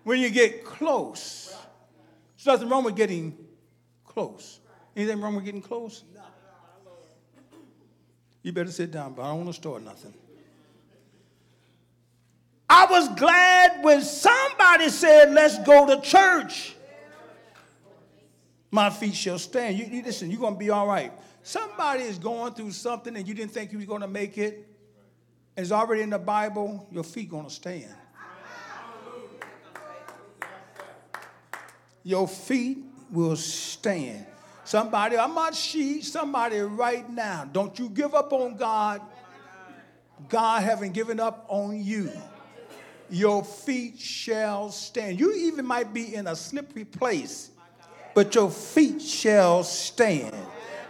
when 0.04 0.20
you 0.22 0.30
get 0.30 0.64
close, 0.64 1.54
there's 2.38 2.46
nothing 2.46 2.70
wrong 2.70 2.84
with 2.84 2.96
getting 2.96 3.36
close. 4.06 4.60
Anything 4.96 5.20
wrong 5.20 5.36
with 5.36 5.44
getting 5.44 5.62
close? 5.62 6.04
You 8.44 8.52
better 8.52 8.72
sit 8.72 8.92
down, 8.92 9.14
but 9.14 9.24
I 9.24 9.30
don't 9.30 9.38
want 9.38 9.50
to 9.50 9.54
start 9.54 9.82
nothing. 9.84 10.14
I 12.76 12.88
was 12.90 13.08
glad 13.10 13.84
when 13.84 14.02
somebody 14.02 14.90
said, 14.90 15.32
let's 15.32 15.60
go 15.60 15.86
to 15.86 16.02
church. 16.02 16.76
My 18.72 18.90
feet 18.90 19.14
shall 19.14 19.38
stand. 19.38 19.78
You, 19.78 19.86
you 19.86 20.02
listen, 20.02 20.32
you're 20.32 20.40
going 20.40 20.56
to 20.56 20.60
be 20.60 20.72
all 20.72 20.88
right. 20.88 21.14
Somebody 21.44 22.02
is 22.02 22.18
going 22.18 22.54
through 22.56 22.72
something 22.72 23.16
and 23.16 23.28
you 23.28 23.36
didn't 23.36 23.52
think 23.52 23.72
you 23.72 23.78
was 23.78 23.86
going 23.86 24.02
to 24.02 24.08
make 24.08 24.40
it. 24.40 24.68
It's 25.56 25.72
already 25.72 26.02
in 26.02 26.10
the 26.10 26.18
Bible. 26.18 26.88
Your 26.92 27.04
feet 27.04 27.30
going 27.30 27.46
to 27.46 27.52
stand. 27.52 27.94
Your 32.04 32.28
feet 32.28 32.80
will 33.12 33.36
stand. 33.36 34.26
Somebody, 34.64 35.16
I'm 35.16 35.36
not 35.36 35.54
she, 35.54 36.02
somebody 36.02 36.58
right 36.58 37.08
now. 37.08 37.48
Don't 37.54 37.78
you 37.78 37.88
give 37.88 38.16
up 38.16 38.34
on 38.34 38.58
God. 38.58 39.00
God 40.28 40.64
haven't 40.64 40.94
given 40.94 41.20
up 41.20 41.46
on 41.50 41.80
you. 41.80 42.12
Your 43.10 43.44
feet 43.44 44.00
shall 44.00 44.72
stand. 44.72 45.20
You 45.20 45.34
even 45.34 45.66
might 45.66 45.94
be 45.94 46.16
in 46.16 46.28
a 46.28 46.36
slippery 46.36 46.86
place, 46.86 47.52
but 48.14 48.34
your 48.36 48.50
feet 48.50 49.02
shall 49.02 49.64
stand. 49.64 50.36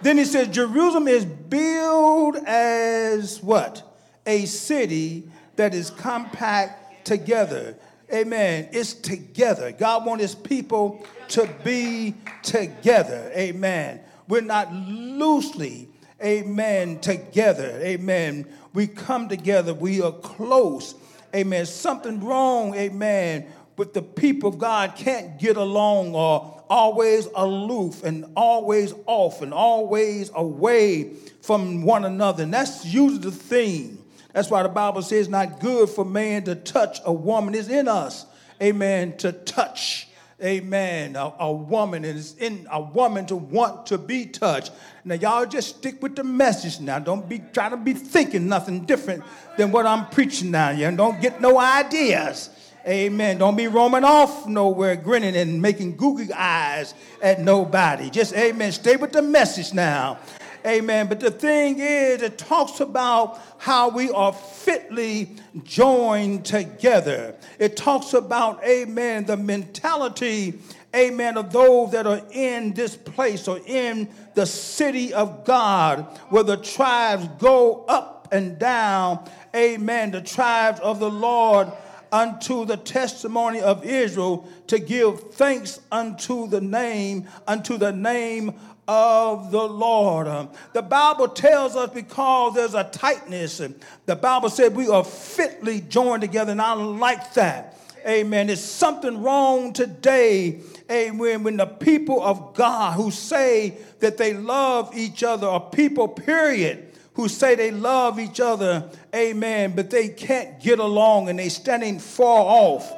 Then 0.01 0.17
he 0.17 0.25
says, 0.25 0.49
Jerusalem 0.49 1.07
is 1.07 1.25
built 1.25 2.35
as 2.45 3.41
what? 3.41 3.83
A 4.25 4.45
city 4.45 5.23
that 5.55 5.73
is 5.73 5.89
compact 5.89 7.05
together. 7.05 7.75
Amen. 8.13 8.69
It's 8.71 8.93
together. 8.93 9.71
God 9.71 10.05
wants 10.05 10.21
his 10.23 10.35
people 10.35 11.05
to 11.29 11.49
be 11.63 12.15
together. 12.41 13.31
Amen. 13.35 14.01
We're 14.27 14.41
not 14.41 14.73
loosely, 14.73 15.89
amen, 16.23 16.99
together. 16.99 17.79
Amen. 17.81 18.47
We 18.73 18.87
come 18.87 19.29
together. 19.29 19.73
We 19.73 20.01
are 20.01 20.11
close. 20.11 20.95
Amen. 21.35 21.65
Something 21.65 22.23
wrong, 22.23 22.75
amen, 22.75 23.47
but 23.75 23.93
the 23.93 24.01
people 24.01 24.49
of 24.49 24.59
God 24.59 24.95
can't 24.95 25.39
get 25.39 25.57
along 25.57 26.13
or 26.13 26.63
always 26.69 27.27
aloof 27.35 28.03
and 28.03 28.25
always 28.35 28.93
off 29.07 29.41
and 29.41 29.53
always 29.53 30.31
away 30.35 31.13
from 31.41 31.83
one 31.83 32.05
another. 32.05 32.43
And 32.43 32.53
that's 32.53 32.85
usually 32.85 33.19
the 33.19 33.31
theme. 33.31 33.99
That's 34.33 34.49
why 34.49 34.63
the 34.63 34.69
Bible 34.69 35.01
says 35.01 35.29
not 35.29 35.59
good 35.59 35.89
for 35.89 36.05
man 36.05 36.43
to 36.43 36.55
touch 36.55 36.99
a 37.05 37.13
woman. 37.13 37.53
It's 37.55 37.67
in 37.67 37.87
us, 37.87 38.25
amen, 38.61 39.17
to 39.17 39.31
touch, 39.31 40.07
amen, 40.43 41.15
a, 41.15 41.33
a 41.39 41.51
woman. 41.51 42.03
is 42.05 42.35
in 42.37 42.67
a 42.71 42.81
woman 42.81 43.25
to 43.27 43.35
want 43.35 43.85
to 43.87 43.97
be 43.97 44.25
touched. 44.25 44.71
Now, 45.05 45.15
y'all 45.15 45.45
just 45.45 45.77
stick 45.77 46.01
with 46.01 46.15
the 46.15 46.23
message 46.23 46.79
now. 46.79 46.99
Don't 46.99 47.27
be 47.27 47.41
trying 47.53 47.71
to 47.71 47.77
be 47.77 47.93
thinking 47.93 48.47
nothing 48.47 48.85
different 48.85 49.23
than 49.57 49.71
what 49.71 49.85
I'm 49.85 50.07
preaching 50.09 50.51
now. 50.51 50.69
You 50.71 50.91
don't 50.91 51.21
get 51.21 51.41
no 51.41 51.59
ideas. 51.59 52.49
Amen. 52.85 53.37
Don't 53.37 53.55
be 53.55 53.67
roaming 53.67 54.03
off 54.03 54.45
nowhere, 54.45 54.97
grinning 54.97 55.37
and 55.37 55.61
making 55.61 55.95
googly 55.95 56.31
eyes 56.33 56.93
at 57.21 57.39
nobody. 57.39 58.09
Just, 58.09 58.33
amen. 58.35 58.73
Stay 58.73 58.97
with 58.97 59.13
the 59.13 59.21
message 59.21 59.73
now. 59.73 60.19
Amen. 60.65 61.07
But 61.07 61.19
the 61.19 61.31
thing 61.31 61.79
is, 61.79 62.21
it 62.21 62.37
talks 62.37 62.79
about 62.79 63.39
how 63.57 63.89
we 63.89 64.09
are 64.11 64.31
fitly 64.31 65.35
joined 65.63 66.45
together. 66.45 67.35
It 67.59 67.75
talks 67.75 68.13
about, 68.13 68.63
amen, 68.63 69.25
the 69.25 69.35
mentality, 69.35 70.59
amen, 70.95 71.37
of 71.37 71.51
those 71.51 71.91
that 71.91 72.07
are 72.07 72.21
in 72.31 72.73
this 72.73 72.95
place 72.95 73.47
or 73.47 73.59
in 73.65 74.09
the 74.35 74.45
city 74.45 75.13
of 75.13 75.43
God, 75.43 76.01
where 76.29 76.43
the 76.43 76.57
tribes 76.57 77.27
go 77.39 77.83
up 77.85 78.29
and 78.31 78.57
down, 78.57 79.29
amen, 79.55 80.11
the 80.11 80.21
tribes 80.21 80.79
of 80.79 80.99
the 80.99 81.11
Lord 81.11 81.71
unto 82.13 82.63
the 82.63 82.77
testimony 82.77 83.59
of 83.59 83.83
Israel 83.83 84.47
to 84.67 84.77
give 84.77 85.33
thanks 85.33 85.81
unto 85.91 86.47
the 86.47 86.61
name, 86.61 87.27
unto 87.47 87.75
the 87.75 87.91
name 87.91 88.53
of 88.87 89.49
the 89.49 89.63
Lord. 89.63 90.47
The 90.73 90.83
Bible 90.83 91.27
tells 91.29 91.75
us 91.75 91.89
because 91.91 92.53
there's 92.53 92.75
a 92.75 92.83
tightness, 92.83 93.59
the 94.05 94.15
Bible 94.15 94.49
said 94.49 94.75
we 94.75 94.87
are 94.87 95.03
fitly 95.03 95.81
joined 95.81 96.21
together, 96.21 96.51
and 96.51 96.61
I 96.61 96.73
like 96.73 97.33
that. 97.33 97.79
Amen. 98.05 98.47
There's 98.47 98.63
something 98.63 99.23
wrong 99.23 99.73
today. 99.73 100.59
Amen. 100.91 101.43
When 101.43 101.57
the 101.57 101.65
people 101.65 102.21
of 102.21 102.53
God 102.53 102.93
who 102.93 103.09
say 103.09 103.77
that 103.99 104.17
they 104.17 104.33
love 104.33 104.95
each 104.95 105.23
other, 105.23 105.47
are 105.47 105.61
people, 105.61 106.09
period, 106.09 106.92
who 107.13 107.29
say 107.29 107.55
they 107.55 107.71
love 107.71 108.19
each 108.19 108.39
other, 108.39 108.89
amen, 109.13 109.73
but 109.75 109.89
they 109.89 110.09
can't 110.09 110.59
get 110.59 110.79
along 110.79 111.29
and 111.29 111.37
they 111.37 111.49
standing 111.49 111.99
far 111.99 112.39
off. 112.39 112.91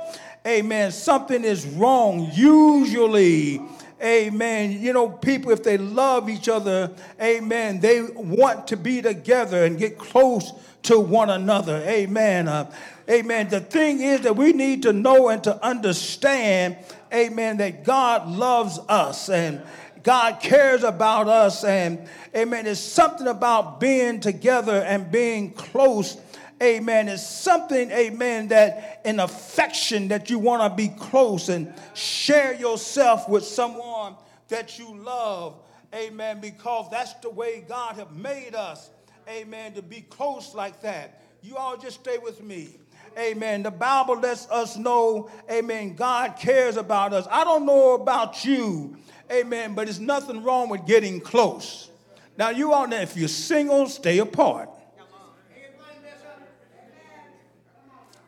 Amen. 0.47 0.91
Something 0.91 1.43
is 1.43 1.65
wrong. 1.65 2.29
Usually, 2.33 3.59
amen. 4.01 4.79
You 4.79 4.93
know, 4.93 5.09
people, 5.09 5.51
if 5.51 5.63
they 5.63 5.77
love 5.77 6.29
each 6.29 6.47
other, 6.47 6.91
amen, 7.19 7.79
they 7.79 8.03
want 8.03 8.67
to 8.67 8.77
be 8.77 9.01
together 9.01 9.65
and 9.65 9.77
get 9.77 9.97
close 9.97 10.51
to 10.83 10.99
one 10.99 11.31
another. 11.31 11.77
Amen. 11.87 12.47
Uh, 12.47 12.71
amen. 13.09 13.49
The 13.49 13.59
thing 13.59 14.01
is 14.01 14.21
that 14.21 14.35
we 14.35 14.53
need 14.53 14.83
to 14.83 14.93
know 14.93 15.29
and 15.29 15.43
to 15.45 15.65
understand, 15.65 16.77
amen, 17.11 17.57
that 17.57 17.83
God 17.83 18.29
loves 18.29 18.79
us 18.87 19.29
and 19.29 19.61
God 20.05 20.39
cares 20.39 20.83
about 20.83 21.27
us. 21.27 21.63
And 21.63 22.07
amen, 22.35 22.65
there's 22.65 22.79
something 22.79 23.25
about 23.27 23.79
being 23.79 24.19
together 24.19 24.83
and 24.83 25.11
being 25.11 25.51
close. 25.51 26.15
Amen. 26.61 27.09
It's 27.09 27.27
something, 27.27 27.89
amen, 27.89 28.49
that 28.49 29.01
an 29.03 29.19
affection 29.19 30.09
that 30.09 30.29
you 30.29 30.37
want 30.37 30.61
to 30.61 30.75
be 30.75 30.89
close 30.89 31.49
and 31.49 31.73
share 31.95 32.53
yourself 32.53 33.27
with 33.27 33.43
someone 33.43 34.15
that 34.47 34.77
you 34.77 34.95
love. 34.95 35.59
Amen. 35.93 36.39
Because 36.39 36.89
that's 36.91 37.15
the 37.15 37.31
way 37.31 37.65
God 37.67 37.95
have 37.95 38.15
made 38.15 38.53
us. 38.53 38.91
Amen. 39.27 39.73
To 39.73 39.81
be 39.81 40.01
close 40.01 40.53
like 40.53 40.81
that. 40.81 41.23
You 41.41 41.57
all 41.57 41.77
just 41.77 41.99
stay 42.01 42.19
with 42.19 42.43
me. 42.43 42.77
Amen. 43.17 43.63
The 43.63 43.71
Bible 43.71 44.19
lets 44.19 44.49
us 44.49 44.75
know, 44.77 45.29
amen, 45.49 45.95
God 45.95 46.35
cares 46.37 46.75
about 46.75 47.13
us. 47.13 47.27
I 47.31 47.43
don't 47.43 47.65
know 47.65 47.93
about 47.95 48.43
you, 48.43 48.97
Amen. 49.31 49.73
But 49.73 49.85
there's 49.85 49.99
nothing 49.99 50.43
wrong 50.43 50.69
with 50.69 50.85
getting 50.85 51.19
close. 51.19 51.89
Now, 52.37 52.49
you 52.49 52.73
all 52.73 52.87
know 52.87 52.99
if 52.99 53.15
you're 53.15 53.27
single, 53.27 53.87
stay 53.87 54.19
apart. 54.19 54.69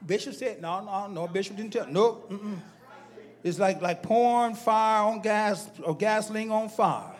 Bishop 0.05 0.35
said, 0.35 0.61
no, 0.61 0.83
no, 0.85 1.07
no, 1.07 1.27
Bishop 1.27 1.57
didn't 1.57 1.73
tell. 1.73 1.85
No, 1.85 2.23
nope, 2.29 2.59
it's 3.43 3.59
like, 3.59 3.81
like 3.81 4.01
pouring 4.01 4.55
fire 4.55 5.03
on 5.03 5.21
gas 5.21 5.69
or 5.83 5.95
gasoline 5.97 6.49
on 6.49 6.69
fire. 6.69 7.16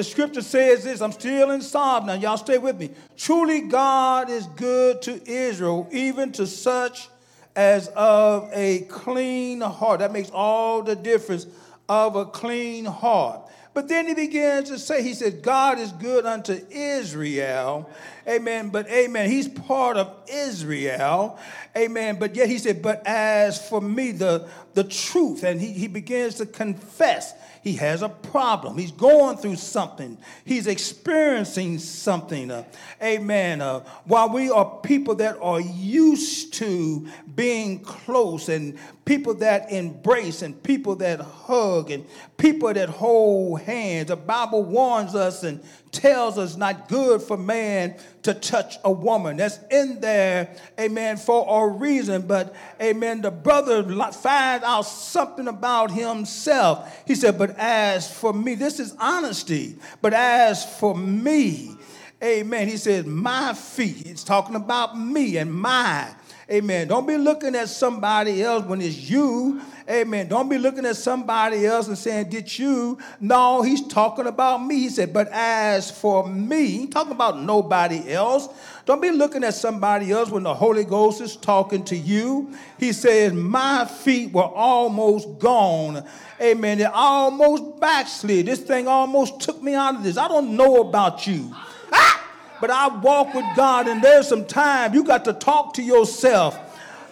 The 0.00 0.04
scripture 0.04 0.40
says 0.40 0.82
this, 0.82 1.02
I'm 1.02 1.12
still 1.12 1.50
in 1.50 1.60
Psalm 1.60 2.06
now, 2.06 2.14
y'all 2.14 2.38
stay 2.38 2.56
with 2.56 2.80
me. 2.80 2.88
Truly, 3.18 3.60
God 3.60 4.30
is 4.30 4.46
good 4.46 5.02
to 5.02 5.30
Israel, 5.30 5.86
even 5.92 6.32
to 6.32 6.46
such 6.46 7.10
as 7.54 7.88
of 7.88 8.48
a 8.54 8.86
clean 8.88 9.60
heart. 9.60 10.00
That 10.00 10.10
makes 10.10 10.30
all 10.30 10.82
the 10.82 10.96
difference 10.96 11.46
of 11.86 12.16
a 12.16 12.24
clean 12.24 12.86
heart. 12.86 13.42
But 13.74 13.88
then 13.88 14.06
he 14.06 14.14
begins 14.14 14.70
to 14.70 14.78
say, 14.78 15.02
he 15.02 15.12
said, 15.12 15.42
God 15.42 15.78
is 15.78 15.92
good 15.92 16.24
unto 16.24 16.58
Israel. 16.70 17.90
Amen. 18.26 18.70
But 18.70 18.88
amen. 18.88 19.28
He's 19.28 19.48
part 19.48 19.98
of 19.98 20.10
Israel. 20.32 21.38
Amen. 21.76 22.18
But 22.18 22.34
yet 22.34 22.48
he 22.48 22.56
said, 22.56 22.80
but 22.80 23.06
as 23.06 23.68
for 23.68 23.82
me, 23.82 24.12
the, 24.12 24.48
the 24.72 24.84
truth, 24.84 25.44
and 25.44 25.60
he, 25.60 25.74
he 25.74 25.88
begins 25.88 26.36
to 26.36 26.46
confess 26.46 27.34
he 27.62 27.74
has 27.74 28.02
a 28.02 28.08
problem. 28.08 28.78
He's 28.78 28.92
going 28.92 29.36
through 29.36 29.56
something. 29.56 30.16
He's 30.44 30.66
experiencing 30.66 31.78
something. 31.78 32.50
Uh, 32.50 32.64
amen. 33.02 33.60
Uh, 33.60 33.80
while 34.04 34.30
we 34.30 34.50
are 34.50 34.78
people 34.82 35.14
that 35.16 35.36
are 35.40 35.60
used 35.60 36.54
to 36.54 37.06
being 37.34 37.80
close 37.80 38.48
and 38.48 38.78
people 39.04 39.34
that 39.34 39.72
embrace 39.72 40.42
and 40.42 40.62
people 40.62 40.96
that 40.96 41.20
hug 41.20 41.90
and 41.90 42.04
people 42.36 42.72
that 42.72 42.88
hold 42.88 43.60
hands, 43.60 44.08
the 44.08 44.16
Bible 44.16 44.62
warns 44.62 45.14
us 45.14 45.42
and 45.42 45.62
tells 45.92 46.38
us 46.38 46.56
not 46.56 46.88
good 46.88 47.20
for 47.20 47.36
man 47.36 47.96
to 48.22 48.34
touch 48.34 48.76
a 48.84 48.92
woman. 48.92 49.36
That's 49.36 49.58
in 49.70 50.00
there, 50.00 50.56
amen, 50.78 51.16
for 51.16 51.64
a 51.64 51.68
reason. 51.68 52.22
But, 52.22 52.54
amen, 52.80 53.22
the 53.22 53.30
brother 53.30 53.82
finds 54.12 54.64
out 54.64 54.82
something 54.82 55.48
about 55.48 55.90
himself. 55.90 57.02
He 57.06 57.14
said, 57.14 57.38
But 57.38 57.56
as 57.58 58.12
for 58.12 58.32
me, 58.32 58.54
this 58.54 58.80
is 58.80 58.94
honesty. 58.98 59.76
But 60.00 60.14
as 60.14 60.64
for 60.78 60.96
me, 60.96 61.76
amen, 62.22 62.68
he 62.68 62.76
says, 62.76 63.06
My 63.06 63.54
feet. 63.54 64.06
He's 64.06 64.24
talking 64.24 64.54
about 64.56 64.98
me 64.98 65.36
and 65.36 65.52
my. 65.52 66.14
Amen. 66.50 66.88
Don't 66.88 67.06
be 67.06 67.16
looking 67.16 67.54
at 67.54 67.68
somebody 67.68 68.42
else 68.42 68.64
when 68.64 68.80
it's 68.80 69.08
you. 69.08 69.60
Amen. 69.88 70.26
Don't 70.26 70.48
be 70.48 70.58
looking 70.58 70.84
at 70.84 70.96
somebody 70.96 71.64
else 71.64 71.86
and 71.86 71.96
saying, 71.96 72.28
Did 72.28 72.58
you? 72.58 72.98
No, 73.20 73.62
he's 73.62 73.86
talking 73.86 74.26
about 74.26 74.64
me. 74.64 74.80
He 74.80 74.88
said, 74.88 75.12
But 75.12 75.28
as 75.30 75.92
for 75.92 76.28
me, 76.28 76.66
he's 76.66 76.90
talking 76.90 77.12
about 77.12 77.40
nobody 77.40 78.12
else. 78.12 78.48
Don't 78.84 79.00
be 79.00 79.12
looking 79.12 79.44
at 79.44 79.54
somebody 79.54 80.10
else 80.10 80.30
when 80.30 80.42
the 80.42 80.52
Holy 80.52 80.84
Ghost 80.84 81.20
is 81.20 81.36
talking 81.36 81.84
to 81.84 81.96
you. 81.96 82.52
He 82.78 82.92
said, 82.92 83.32
My 83.32 83.84
feet 83.84 84.32
were 84.32 84.42
almost 84.42 85.38
gone. 85.38 86.04
Amen. 86.40 86.80
It 86.80 86.90
almost 86.92 87.78
backslid. 87.78 88.46
This 88.46 88.58
thing 88.58 88.88
almost 88.88 89.40
took 89.40 89.62
me 89.62 89.74
out 89.74 89.94
of 89.94 90.02
this. 90.02 90.16
I 90.16 90.26
don't 90.26 90.56
know 90.56 90.80
about 90.80 91.28
you. 91.28 91.54
Ah! 91.92 92.19
But 92.60 92.70
I 92.70 92.88
walk 92.88 93.34
with 93.34 93.46
God, 93.56 93.88
and 93.88 94.02
there's 94.02 94.28
some 94.28 94.44
time 94.44 94.94
you 94.94 95.04
got 95.04 95.24
to 95.24 95.32
talk 95.32 95.74
to 95.74 95.82
yourself. 95.82 96.58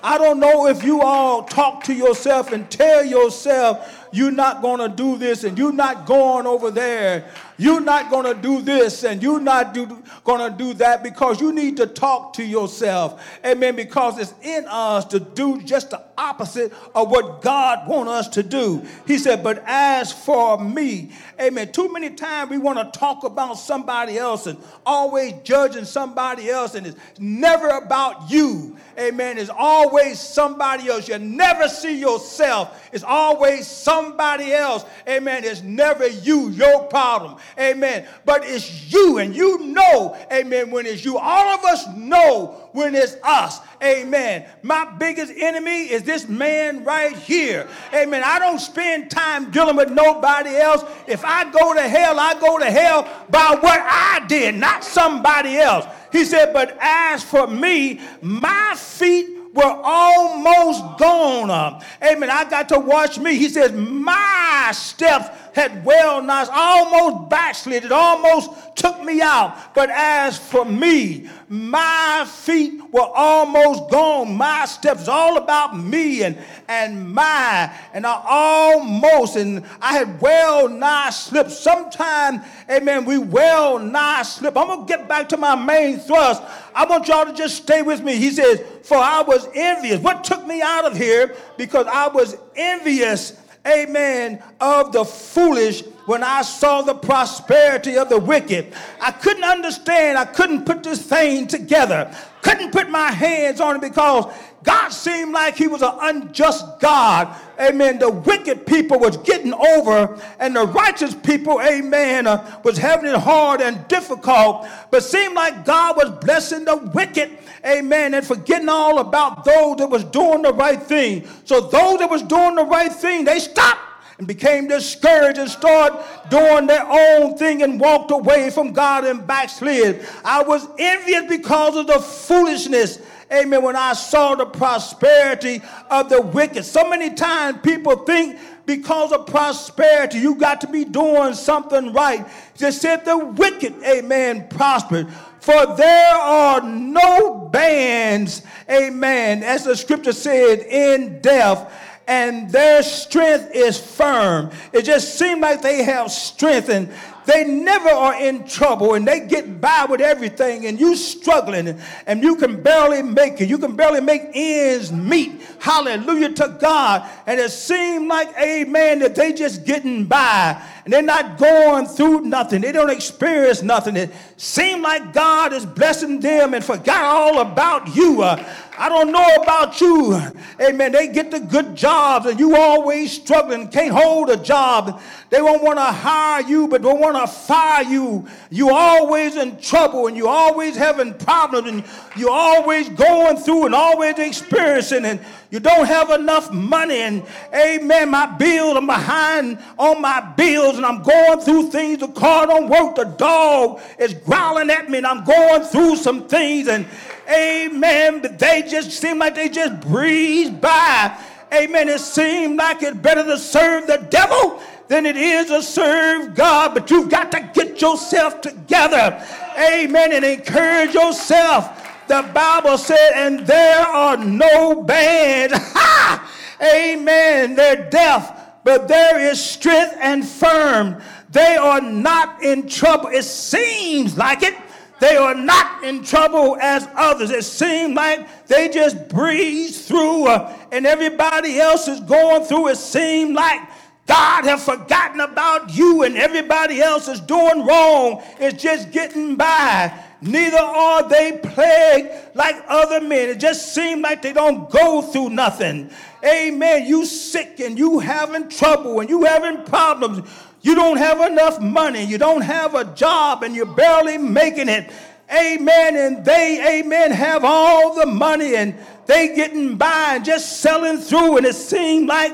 I 0.03 0.19
don't 0.19 0.39
know 0.39 0.69
if 0.69 0.85
you 0.85 1.01
all 1.03 1.43
talk 1.43 1.85
to 1.85 1.95
yourself 1.95 2.53
and 2.53 2.71
tell 2.71 3.05
yourself 3.05 4.07
you're 4.13 4.31
not 4.31 4.63
going 4.63 4.79
to 4.79 4.95
do 4.95 5.17
this 5.17 5.45
and 5.45 5.59
you're 5.59 5.73
not 5.73 6.07
going 6.07 6.47
over 6.47 6.71
there. 6.71 7.25
You're 7.59 7.81
not 7.81 8.11
going 8.11 8.25
to 8.25 8.41
do 8.41 8.63
this 8.63 9.05
and 9.05 9.23
you're 9.23 9.41
not 9.41 9.75
going 9.75 10.51
to 10.51 10.57
do 10.57 10.75
that 10.75 11.03
because 11.03 11.41
you 11.41 11.53
need 11.53 11.77
to 11.79 11.87
talk 11.87 12.35
to 12.35 12.45
yourself. 12.45 13.23
Amen. 13.45 13.77
Because 13.77 14.19
it's 14.19 14.35
in 14.43 14.65
us 14.69 15.05
to 15.07 15.21
do 15.21 15.61
just 15.63 15.91
the 15.91 16.03
opposite 16.17 16.73
of 16.95 17.11
what 17.11 17.43
God 17.43 17.87
wants 17.89 18.13
us 18.13 18.29
to 18.29 18.43
do. 18.43 18.85
He 19.07 19.19
said, 19.19 19.43
But 19.43 19.63
as 19.67 20.13
for 20.13 20.59
me, 20.59 21.13
amen. 21.41 21.73
Too 21.73 21.93
many 21.93 22.11
times 22.11 22.51
we 22.51 22.59
want 22.59 22.79
to 22.79 22.99
talk 22.99 23.25
about 23.25 23.55
somebody 23.55 24.19
else 24.19 24.47
and 24.47 24.59
always 24.87 25.35
judging 25.45 25.85
somebody 25.85 26.51
else, 26.51 26.75
and 26.75 26.87
it's 26.87 26.99
never 27.19 27.69
about 27.69 28.31
you. 28.31 28.77
Amen. 28.99 29.39
It's 29.39 29.51
always 29.51 30.19
somebody 30.19 30.89
else. 30.89 31.09
You 31.09 31.19
never 31.19 31.69
see 31.69 31.99
yourself. 31.99 32.89
It's 32.93 33.05
always 33.05 33.67
somebody 33.67 33.99
somebody 34.39 34.53
else, 34.53 34.85
amen, 35.09 35.45
it's 35.45 35.63
never 35.63 36.07
you, 36.07 36.51
your 36.51 36.85
problem, 36.85 37.37
amen. 37.59 38.07
But 38.25 38.43
it's 38.45 38.93
you, 38.93 39.19
and 39.19 39.35
you 39.35 39.59
know, 39.59 40.17
amen, 40.33 40.71
when 40.71 40.87
it's 40.87 41.05
you. 41.05 41.19
All 41.19 41.59
of 41.59 41.65
us 41.65 41.87
know 41.97 42.69
when 42.73 42.95
it's 42.95 43.17
us, 43.23 43.61
amen. 43.83 44.47
My 44.63 44.85
biggest 44.99 45.33
enemy 45.37 45.91
is 45.91 46.03
this 46.03 46.29
man 46.29 46.85
right 46.85 47.17
here, 47.17 47.69
amen. 47.95 48.23
I 48.25 48.39
don't 48.39 48.59
spend 48.59 49.11
time 49.11 49.51
dealing 49.51 49.77
with 49.77 49.91
nobody 49.91 50.57
else. 50.57 50.85
If 51.07 51.25
I 51.25 51.51
go 51.51 51.75
to 51.75 51.89
hell, 51.89 52.19
I 52.19 52.35
go 52.41 52.59
to 52.59 52.71
hell 52.71 53.03
by 53.31 53.57
what 53.61 53.81
I 53.81 54.25
did, 54.27 54.55
not 54.55 54.85
somebody 54.85 55.59
else. 55.59 55.87
He 56.13 56.25
said, 56.25 56.53
But 56.53 56.77
as 56.81 57.23
for 57.23 57.47
me, 57.47 58.01
my 58.23 58.75
feet 58.77 59.39
were 59.53 59.81
almost 59.85 60.99
gone. 60.99 61.83
Amen. 62.03 62.31
I 62.31 62.49
got 62.49 62.69
to 62.71 62.79
watch 62.79 63.19
me. 63.19 63.37
He 63.37 63.49
says, 63.49 63.73
My 63.73 64.71
steps 64.73 65.29
had 65.55 65.85
well 65.85 66.23
nigh 66.23 66.47
almost 66.51 67.31
backslid. 67.31 67.85
It 67.85 67.93
almost 67.93 68.51
took 68.77 69.03
me 69.03 69.21
out. 69.21 69.75
But 69.75 69.91
as 69.91 70.39
for 70.39 70.65
me, 70.65 71.29
my 71.49 72.27
feet 72.29 72.81
were 72.93 73.09
almost 73.15 73.91
gone. 73.91 74.35
My 74.35 74.67
steps, 74.67 75.09
all 75.09 75.37
about 75.37 75.77
me 75.79 76.23
and, 76.23 76.39
and 76.69 77.13
my, 77.13 77.73
and 77.93 78.07
I 78.07 78.23
almost, 78.27 79.37
and 79.37 79.65
I 79.81 79.95
had 79.95 80.21
well 80.21 80.69
nigh 80.69 81.11
slipped. 81.11 81.51
Sometime, 81.51 82.43
amen, 82.71 83.05
we 83.05 83.19
well 83.19 83.79
nigh 83.79 84.23
slip. 84.23 84.57
I'm 84.57 84.67
going 84.67 84.87
to 84.87 84.87
get 84.87 85.09
back 85.09 85.29
to 85.31 85.37
my 85.37 85.55
main 85.55 85.99
thrust. 85.99 86.43
I 86.75 86.85
want 86.85 87.09
y'all 87.09 87.27
to 87.27 87.33
just 87.33 87.57
stay 87.57 87.83
with 87.83 88.03
me. 88.03 88.17
He 88.17 88.31
says, 88.31 88.63
For 88.85 88.97
I 88.97 89.23
was 89.23 89.49
envious. 89.55 90.01
What 90.01 90.23
took 90.25 90.47
me 90.47 90.63
out 90.63 90.85
of 90.85 90.97
here? 90.97 91.35
Because 91.57 91.87
I 91.87 92.09
was 92.09 92.37
envious 92.55 93.41
amen, 93.67 94.43
of 94.61 94.93
the 94.93 95.05
foolish 95.05 95.83
when 96.07 96.23
I 96.23 96.43
saw 96.43 96.83
the 96.83 96.95
prosperity 96.95 97.99
of 97.99 98.09
the 98.09 98.19
wicked. 98.19 98.73
I 99.01 99.13
couldn't 99.13 99.45
understand, 99.45 100.17
I 100.17 100.25
couldn't 100.25 100.65
put 100.65 100.83
this 100.83 101.03
thing 101.03 101.47
together, 101.47 102.15
couldn't 102.43 102.73
put 102.73 102.89
my 102.89 103.11
hands 103.11 103.61
on 103.61 103.77
it 103.77 103.83
because 103.83 104.33
God 104.63 104.89
seemed 104.89 105.33
like 105.33 105.57
he 105.57 105.67
was 105.67 105.83
an 105.83 105.93
unjust 106.01 106.81
God. 106.81 107.35
Amen. 107.61 107.99
The 107.99 108.11
wicked 108.11 108.67
people 108.67 108.99
was 108.99 109.17
getting 109.19 109.53
over 109.53 110.21
and 110.41 110.55
the 110.55 110.67
righteous 110.67 111.15
people, 111.15 111.61
amen, 111.61 112.27
uh, 112.27 112.61
was 112.65 112.77
having 112.77 113.11
it 113.11 113.19
hard 113.19 113.61
and 113.61 113.87
difficult. 113.89 114.67
But 114.91 115.03
seemed 115.03 115.35
like 115.35 115.65
God 115.65 115.97
was 115.97 116.11
blessing 116.25 116.65
the 116.65 116.77
wicked, 116.77 117.39
amen, 117.65 118.15
and 118.15 118.27
forgetting 118.27 118.69
all 118.69 118.99
about 118.99 119.45
those 119.45 119.77
that 119.77 119.89
was 119.89 120.05
doing 120.05 120.43
the 120.43 120.53
right 120.53 120.83
thing. 120.83 121.27
So 121.45 121.61
those 121.61 121.99
that 121.99 122.11
was 122.11 122.23
doing 122.23 122.55
the 122.55 122.65
right 122.65 122.93
thing, 122.93 123.25
they 123.25 123.39
stopped 123.39 123.81
and 124.19 124.27
became 124.27 124.67
discouraged 124.67 125.39
and 125.39 125.49
started 125.49 126.03
doing 126.29 126.67
their 126.67 126.87
own 126.87 127.37
thing 127.39 127.63
and 127.63 127.79
walked 127.79 128.11
away 128.11 128.51
from 128.51 128.73
God 128.73 129.05
and 129.05 129.27
backslid. 129.27 130.05
I 130.25 130.43
was 130.43 130.67
envious 130.79 131.25
because 131.29 131.77
of 131.77 131.87
the 131.87 132.01
foolishness 132.01 132.99
amen, 133.33 133.63
when 133.63 133.77
I 133.77 133.93
saw 133.93 134.35
the 134.35 134.47
prosperity 134.47 135.63
of 135.91 136.09
the 136.09 136.21
wicked. 136.21 136.65
So 136.65 136.89
many 136.89 137.11
times 137.15 137.59
people 137.63 137.97
think 137.97 138.39
because 138.67 139.13
of 139.13 139.27
prosperity, 139.27 140.19
you 140.19 140.35
got 140.35 140.61
to 140.63 140.67
be 140.67 140.85
doing 140.85 141.35
something 141.35 141.93
right. 141.93 142.27
Just 142.57 142.81
said 142.81 143.05
the 143.05 143.17
wicked, 143.17 143.75
amen, 143.83 144.49
prospered. 144.49 145.09
For 145.41 145.77
there 145.77 146.15
are 146.15 146.61
no 146.63 147.49
bands, 147.53 148.43
amen, 148.71 149.43
as 149.43 149.65
the 149.65 149.77
scripture 149.77 150.13
said, 150.13 150.61
in 150.61 151.21
death 151.21 151.73
and 152.09 152.51
their 152.51 152.83
strength 152.83 153.51
is 153.55 153.79
firm. 153.79 154.51
It 154.73 154.83
just 154.83 155.19
seems 155.19 155.43
like 155.43 155.61
they 155.61 155.83
have 155.85 156.11
strength 156.11 156.71
and 156.71 156.91
they 157.29 157.45
never 157.45 157.91
are 157.91 158.19
in 158.19 158.43
trouble 158.45 158.95
and 158.95 159.07
they 159.07 159.21
get 159.21 159.61
by 159.61 159.85
with 159.85 160.01
everything 160.01 160.65
and 160.65 160.81
you 160.81 160.97
struggling 160.97 161.79
and 162.07 162.23
you 162.23 162.37
can 162.37 162.63
barely 162.63 163.03
make 163.03 163.39
it. 163.43 163.51
You 163.51 163.59
can 163.59 163.77
barely 163.77 164.01
make 164.01 164.23
ends 164.33 164.91
meet. 164.91 165.43
Hallelujah 165.61 166.33
to 166.33 166.57
God. 166.59 167.07
And 167.27 167.39
it 167.39 167.51
seems 167.51 168.09
like, 168.09 168.35
amen, 168.39 169.01
that 169.01 169.15
they 169.15 169.35
just 169.35 169.67
getting 169.67 170.07
by 170.07 170.59
and 170.87 170.93
they're 170.95 171.03
not 171.03 171.37
going 171.37 171.85
through 171.85 172.23
nothing. 172.23 172.63
They 172.63 172.73
don't 172.73 172.89
experience 172.89 173.63
nothing. 173.63 173.95
It 173.95 174.11
seems 174.39 174.81
like 174.81 175.13
God 175.13 175.53
is 175.53 175.67
blessing 175.67 176.21
them 176.21 176.55
and 176.55 176.65
forgot 176.65 177.05
all 177.05 177.41
about 177.41 177.95
you. 177.95 178.23
Uh, 178.23 178.43
I 178.79 178.89
don't 178.89 179.11
know 179.11 179.43
about 179.43 179.81
you. 179.81 180.21
Amen. 180.61 180.93
They 180.93 181.09
get 181.09 181.33
the 181.33 181.41
good 181.41 181.75
jobs 181.75 182.27
and 182.27 182.39
you 182.39 182.57
always 182.57 183.13
struggling, 183.13 183.69
can't 183.69 183.93
hold 183.93 184.31
a 184.31 184.37
job. 184.37 185.01
They 185.31 185.43
won't 185.43 185.65
want 185.65 185.79
to 185.79 185.85
hire 185.85 186.43
you, 186.43 186.69
but 186.69 186.83
they 186.83 186.93
want 186.93 187.17
to 187.17 187.27
fire 187.27 187.83
you. 187.83 188.27
You 188.51 188.71
always 188.73 189.37
in 189.37 189.61
trouble 189.61 190.07
and 190.07 190.17
you 190.17 190.29
always 190.29 190.77
having 190.77 191.15
problems 191.15 191.69
and 191.69 191.85
you 192.17 192.31
always 192.31 192.89
going 192.91 193.37
through 193.39 193.67
and 193.67 193.75
always 193.75 194.19
experiencing 194.19 195.05
and 195.05 195.21
you 195.51 195.61
don't 195.61 195.87
have 195.87 196.11
enough 196.11 196.53
money 196.53 196.99
and 196.99 197.25
amen 197.55 198.11
my 198.11 198.27
bills 198.37 198.77
i'm 198.77 198.87
behind 198.87 199.59
on 199.79 200.01
my 200.01 200.21
bills 200.37 200.77
and 200.77 200.85
i'm 200.85 201.03
going 201.03 201.41
through 201.41 201.71
things 201.71 202.01
the 202.01 202.09
car 202.09 202.47
don't 202.47 202.69
work 202.69 202.95
the 202.97 203.05
dog 203.05 203.81
is 203.99 204.13
growling 204.15 204.69
at 204.71 204.91
me 204.91 204.99
and 204.99 205.07
i'm 205.07 205.25
going 205.25 205.63
through 205.63 205.97
some 205.97 206.29
things 206.29 206.69
and 206.69 206.87
amen 207.31 208.21
but 208.21 208.39
they 208.39 208.63
just 208.63 208.91
seem 208.91 209.19
like 209.19 209.35
they 209.35 209.49
just 209.49 209.81
breeze 209.81 210.51
by 210.51 211.19
amen 211.53 211.89
it 211.89 212.01
seems 212.01 212.57
like 212.57 212.83
it's 212.83 212.97
better 212.97 213.25
to 213.25 213.39
serve 213.39 213.87
the 213.87 213.99
devil 214.11 214.61
than 214.89 215.05
it 215.07 215.17
is 215.17 215.49
to 215.49 215.63
serve 215.63 216.35
God. 216.35 216.75
But 216.75 216.91
you've 216.91 217.11
got 217.11 217.31
to 217.33 217.51
get 217.55 217.81
yourself 217.81 218.41
together. 218.41 219.25
Amen. 219.59 220.13
And 220.13 220.25
encourage 220.25 220.95
yourself. 220.95 221.85
The 222.09 222.29
Bible 222.35 222.79
said, 222.79 223.13
and 223.15 223.47
there 223.47 223.87
are 223.87 224.17
no 224.17 224.83
bands. 224.83 225.55
Ha! 225.75 226.35
Amen. 226.61 227.55
They're 227.55 227.89
deaf, 227.89 228.65
but 228.65 228.89
there 228.89 229.21
is 229.21 229.41
strength 229.45 229.97
and 230.01 230.27
firm. 230.27 231.01
They 231.31 231.57
are 231.57 231.81
not 231.81 232.43
in 232.43 232.67
trouble. 232.67 233.11
It 233.11 233.25
seems 233.25 234.17
like 234.17 234.43
it. 234.43 234.57
They 235.01 235.17
are 235.17 235.35
not 235.35 235.85
in 235.85 236.03
trouble 236.03 236.57
as 236.61 236.89
others. 236.95 237.31
It 237.31 237.45
seems 237.45 237.95
like 237.95 238.47
they 238.47 238.69
just 238.69 239.09
breeze 239.09 239.87
through 239.87 240.27
uh, 240.27 240.57
and 240.73 240.87
everybody 240.87 241.61
else 241.61 241.87
is 241.87 242.01
going 242.01 242.45
through. 242.45 242.69
It 242.69 242.79
seems 242.79 243.35
like 243.35 243.61
God 244.07 244.45
have 244.45 244.63
forgotten 244.63 245.21
about 245.21 245.77
you 245.77 246.03
and 246.03 246.17
everybody 246.17 246.81
else 246.81 247.09
is 247.09 247.21
doing 247.21 247.65
wrong. 247.65 248.23
It's 248.41 248.61
just 248.61 248.91
getting 248.91 249.37
by. 249.37 249.93
Neither 250.21 250.59
are 250.59 251.09
they 251.09 251.39
plagued 251.39 252.35
like 252.35 252.57
other 252.67 253.01
men. 253.01 253.29
It 253.29 253.39
just 253.39 253.75
seems 253.75 254.03
like 254.03 254.23
they 254.23 254.33
don't 254.33 254.69
go 254.71 255.03
through 255.03 255.31
nothing. 255.31 255.91
Amen. 256.25 256.87
You 256.87 257.05
sick 257.05 257.61
and 257.61 257.79
you 257.79 258.01
having 258.01 258.49
trouble 258.49 258.99
and 258.99 259.09
you 259.09 259.25
having 259.25 259.65
problems. 259.65 260.29
You 260.63 260.75
don't 260.75 260.97
have 260.97 261.21
enough 261.21 261.61
money. 261.61 262.05
You 262.05 262.19
don't 262.19 262.41
have 262.41 262.75
a 262.75 262.85
job 262.95 263.43
and 263.43 263.55
you're 263.55 263.67
barely 263.67 264.19
making 264.19 264.69
it. 264.69 264.91
Amen. 265.33 265.97
And 265.97 266.25
they, 266.25 266.81
amen, 266.81 267.11
have 267.13 267.45
all 267.45 267.95
the 267.95 268.07
money 268.07 268.57
and 268.57 268.75
they 269.07 269.35
getting 269.35 269.77
by 269.77 270.17
and 270.17 270.25
just 270.25 270.61
selling 270.61 270.99
through. 270.99 271.39
And 271.39 271.47
it 271.47 271.55
seems 271.55 272.09
like 272.09 272.33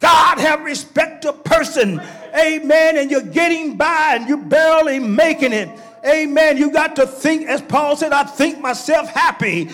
God 0.00 0.38
have 0.38 0.62
respect 0.62 1.22
to 1.22 1.32
person. 1.32 2.00
Amen. 2.34 2.96
And 2.96 3.10
you're 3.10 3.20
getting 3.22 3.76
by 3.76 4.16
and 4.16 4.28
you're 4.28 4.38
barely 4.38 4.98
making 4.98 5.52
it. 5.52 5.68
Amen. 6.04 6.56
You 6.56 6.70
got 6.70 6.96
to 6.96 7.06
think, 7.06 7.48
as 7.48 7.60
Paul 7.62 7.96
said, 7.96 8.12
I 8.12 8.24
think 8.24 8.60
myself 8.60 9.08
happy. 9.08 9.70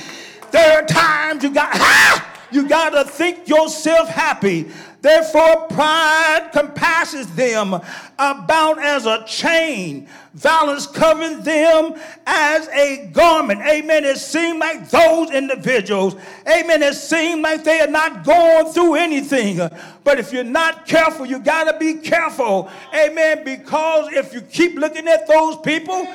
There 0.51 0.83
are 0.83 0.87
times 0.87 1.43
you 1.43 1.51
got! 1.51 2.29
You 2.53 2.69
got 2.69 2.91
to 2.91 3.05
think 3.05 3.49
yourself 3.49 4.11
happy. 4.11 4.71
Therefore, 5.03 5.67
pride 5.67 6.51
compasses 6.53 7.27
them 7.35 7.75
about 8.21 8.79
as 8.79 9.05
a 9.05 9.25
chain. 9.27 10.09
Violence 10.33 10.87
covers 10.87 11.45
them 11.45 12.01
as 12.25 12.69
a 12.69 13.11
garment. 13.13 13.61
Amen. 13.63 14.05
It 14.05 14.19
seems 14.19 14.61
like 14.61 14.89
those 14.91 15.33
individuals, 15.33 16.15
amen, 16.47 16.85
it 16.85 16.95
seems 16.95 17.43
like 17.43 17.65
they 17.65 17.81
are 17.81 17.89
not 17.89 18.23
going 18.23 18.73
through 18.73 18.95
anything. 18.95 19.59
But 20.05 20.21
if 20.21 20.33
you're 20.33 20.45
not 20.45 20.87
careful, 20.87 21.27
you 21.27 21.41
got 21.41 21.65
to 21.65 21.77
be 21.81 21.95
careful. 21.95 22.71
Amen. 22.95 23.43
Because 23.45 24.13
if 24.13 24.33
you 24.33 24.41
keep 24.41 24.77
looking 24.77 25.09
at 25.09 25.27
those 25.27 25.57
people, 25.59 26.07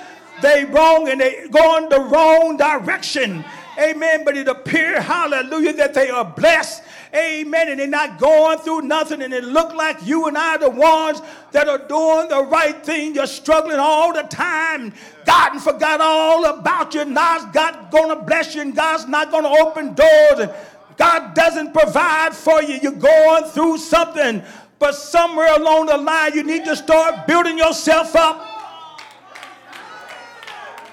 they 0.42 0.64
wrong 0.64 1.10
and 1.10 1.20
they 1.20 1.50
going 1.50 1.90
the 1.90 2.00
wrong 2.00 2.56
direction. 2.56 3.44
Amen. 3.78 4.24
But 4.24 4.38
it 4.38 4.48
appears, 4.48 5.04
hallelujah, 5.04 5.74
that 5.74 5.94
they 5.94 6.10
are 6.10 6.24
blessed 6.24 6.84
Amen. 7.16 7.70
And 7.70 7.80
they're 7.80 7.88
not 7.88 8.20
going 8.20 8.60
through 8.60 8.82
nothing. 8.82 9.22
And 9.22 9.34
it 9.34 9.43
look 9.43 9.74
like 9.74 10.05
you 10.05 10.28
and 10.28 10.38
I 10.38 10.55
are 10.55 10.60
the 10.60 10.70
ones 10.70 11.22
that 11.51 11.70
are 11.70 11.78
doing 11.78 12.28
the 12.28 12.43
right 12.43 12.84
thing. 12.84 13.16
You're 13.16 13.28
struggling 13.28 13.80
all 13.80 14.14
the 14.14 14.24
time. 14.24 14.93
God 15.26 15.60
forgot 15.60 16.01
all 16.01 16.45
about 16.45 16.93
you. 16.93 17.05
God's 17.05 17.45
God 17.53 17.91
gonna 17.91 18.16
bless 18.16 18.55
you, 18.55 18.62
and 18.62 18.76
God's 18.76 19.08
not 19.08 19.32
gonna 19.32 19.49
open 19.49 19.93
doors. 19.93 20.39
And 20.39 20.51
God 20.97 21.34
doesn't 21.34 21.74
provide 21.74 22.36
for 22.36 22.62
you. 22.62 22.80
You're 22.82 22.91
going 22.93 23.45
through 23.45 23.78
something. 23.78 24.43
But 24.80 24.95
somewhere 24.95 25.55
along 25.55 25.88
the 25.88 25.97
line, 25.97 26.34
you 26.34 26.43
need 26.43 26.66
to 26.66 26.76
start 26.76 27.26
building 27.28 27.58
yourself 27.58 28.16
up. 28.16 28.57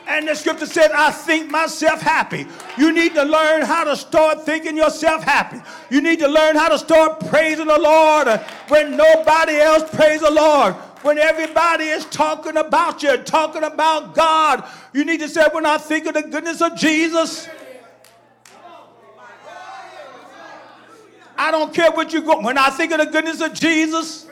And 0.06 0.28
the 0.28 0.34
scripture 0.34 0.66
said, 0.66 0.92
I 0.92 1.10
think 1.10 1.50
myself 1.50 2.00
happy. 2.02 2.46
You 2.76 2.92
need 2.92 3.14
to 3.14 3.22
learn 3.22 3.62
how 3.62 3.84
to 3.84 3.96
start 3.96 4.44
thinking 4.44 4.76
yourself 4.76 5.22
happy. 5.22 5.60
You 5.90 6.02
need 6.02 6.18
to 6.18 6.28
learn 6.28 6.56
how 6.56 6.68
to 6.68 6.78
start 6.78 7.20
praising 7.26 7.68
the 7.68 7.78
Lord 7.78 8.28
when 8.68 8.96
nobody 8.96 9.56
else 9.56 9.88
praise 9.94 10.20
the 10.20 10.30
Lord. 10.30 10.74
When 11.02 11.18
everybody 11.18 11.84
is 11.84 12.04
talking 12.06 12.56
about 12.56 13.02
you, 13.02 13.16
talking 13.18 13.64
about 13.64 14.14
God, 14.14 14.64
you 14.92 15.04
need 15.04 15.20
to 15.20 15.28
say, 15.28 15.46
when 15.52 15.66
I 15.66 15.78
think 15.78 16.06
of 16.06 16.14
the 16.14 16.22
goodness 16.22 16.60
of 16.60 16.76
Jesus, 16.76 17.48
I 21.36 21.50
don't 21.50 21.74
care 21.74 21.90
what 21.90 22.12
you 22.12 22.22
go. 22.22 22.40
When 22.40 22.56
I 22.56 22.70
think 22.70 22.92
of 22.92 22.98
the 22.98 23.06
goodness 23.06 23.40
of 23.40 23.52
Jesus, 23.54 24.26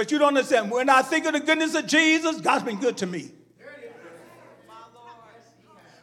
but 0.00 0.10
you 0.10 0.18
don't 0.18 0.28
understand. 0.28 0.70
When 0.70 0.88
I 0.88 1.02
think 1.02 1.26
of 1.26 1.34
the 1.34 1.40
goodness 1.40 1.74
of 1.74 1.86
Jesus, 1.86 2.40
God's 2.40 2.64
been 2.64 2.80
good 2.80 2.96
to 2.96 3.06
me. 3.06 3.32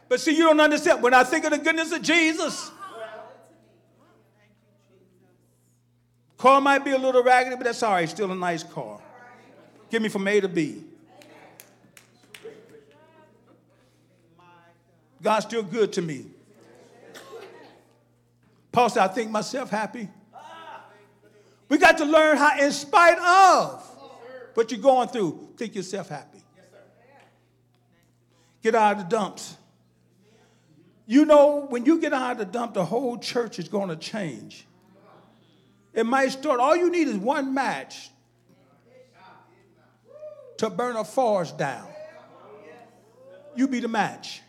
But 0.08 0.20
see, 0.20 0.36
you 0.36 0.44
don't 0.44 0.60
understand. 0.60 1.02
When 1.02 1.12
I 1.14 1.24
think 1.24 1.44
of 1.44 1.50
the 1.50 1.58
goodness 1.58 1.90
of 1.90 2.00
Jesus, 2.00 2.70
car 6.36 6.60
might 6.60 6.84
be 6.84 6.92
a 6.92 6.96
little 6.96 7.24
raggedy, 7.24 7.56
but 7.56 7.64
that's 7.64 7.82
all 7.82 7.90
right. 7.90 8.08
Still 8.08 8.30
a 8.30 8.36
nice 8.36 8.62
car. 8.62 9.00
Get 9.90 10.00
me 10.00 10.08
from 10.08 10.28
A 10.28 10.42
to 10.42 10.48
B. 10.48 10.84
God's 15.20 15.46
still 15.46 15.64
good 15.64 15.92
to 15.94 16.02
me. 16.02 16.24
Paul 18.70 18.90
said, 18.90 19.02
I 19.02 19.08
think 19.08 19.32
myself 19.32 19.70
happy. 19.70 20.08
We 21.68 21.78
got 21.78 21.98
to 21.98 22.04
learn 22.04 22.36
how, 22.36 22.58
in 22.58 22.72
spite 22.72 23.18
of 23.18 23.84
what 24.54 24.70
you're 24.70 24.80
going 24.80 25.08
through, 25.08 25.50
think 25.56 25.74
yourself 25.74 26.08
happy. 26.08 26.42
Get 28.62 28.74
out 28.74 28.96
of 28.96 28.98
the 28.98 29.16
dumps. 29.16 29.56
You 31.06 31.24
know, 31.24 31.66
when 31.68 31.84
you 31.84 32.00
get 32.00 32.12
out 32.12 32.32
of 32.32 32.38
the 32.38 32.44
dump, 32.44 32.74
the 32.74 32.84
whole 32.84 33.18
church 33.18 33.58
is 33.58 33.68
going 33.68 33.88
to 33.88 33.96
change. 33.96 34.66
It 35.94 36.04
might 36.04 36.28
start, 36.28 36.60
all 36.60 36.76
you 36.76 36.90
need 36.90 37.08
is 37.08 37.16
one 37.16 37.54
match 37.54 38.10
to 40.58 40.70
burn 40.70 40.96
a 40.96 41.04
forest 41.04 41.56
down. 41.56 41.88
You 43.56 43.68
be 43.68 43.80
the 43.80 43.88
match. 43.88 44.42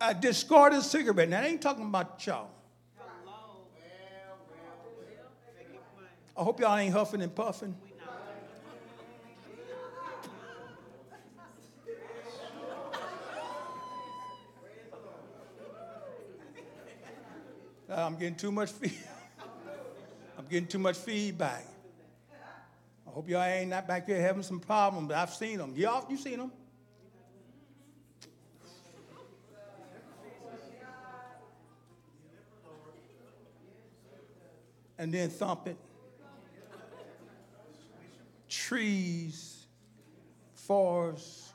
A 0.00 0.14
discarded 0.14 0.82
cigarette. 0.82 1.28
Now, 1.28 1.40
I 1.40 1.46
ain't 1.46 1.60
talking 1.60 1.84
about 1.84 2.24
y'all. 2.26 2.50
I 6.40 6.42
hope 6.42 6.58
y'all 6.58 6.74
ain't 6.74 6.94
huffing 6.94 7.20
and 7.20 7.34
puffing. 7.34 7.76
Uh, 17.90 17.94
I'm 17.94 18.16
getting 18.16 18.36
too 18.36 18.50
much 18.50 18.70
feed. 18.70 18.96
I'm 20.38 20.46
getting 20.46 20.66
too 20.66 20.78
much 20.78 20.96
feedback. 20.96 21.66
I 23.06 23.10
hope 23.10 23.28
y'all 23.28 23.42
ain't 23.42 23.68
not 23.68 23.86
back 23.86 24.06
here 24.06 24.22
having 24.22 24.42
some 24.42 24.60
problems, 24.60 25.12
I've 25.12 25.34
seen 25.34 25.58
them. 25.58 25.74
Y'all, 25.76 26.06
you 26.08 26.16
seen 26.16 26.38
them? 26.38 26.52
And 34.96 35.12
then 35.12 35.28
thump 35.28 35.66
it. 35.66 35.76
Trees, 38.70 39.66
forests, 40.54 41.54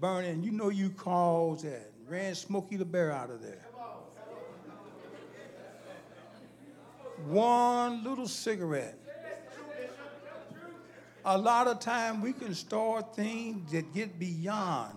burning. 0.00 0.42
You 0.42 0.52
know 0.52 0.70
you 0.70 0.88
caused 0.88 1.66
that. 1.66 1.92
Ran 2.08 2.34
Smokey 2.34 2.76
the 2.76 2.86
Bear 2.86 3.12
out 3.12 3.28
of 3.28 3.42
there. 3.42 3.66
One 7.26 8.02
little 8.04 8.26
cigarette. 8.26 8.98
A 11.26 11.36
lot 11.36 11.66
of 11.66 11.78
time 11.78 12.22
we 12.22 12.32
can 12.32 12.54
start 12.54 13.14
things 13.14 13.70
that 13.72 13.92
get 13.92 14.18
beyond. 14.18 14.94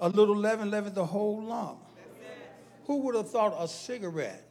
A 0.00 0.08
little 0.10 0.36
leaven 0.36 0.70
leaven 0.70 0.92
the 0.92 1.06
whole 1.06 1.42
lump. 1.42 1.78
Who 2.84 2.98
would 3.04 3.14
have 3.14 3.30
thought 3.30 3.56
a 3.58 3.66
cigarette? 3.66 4.43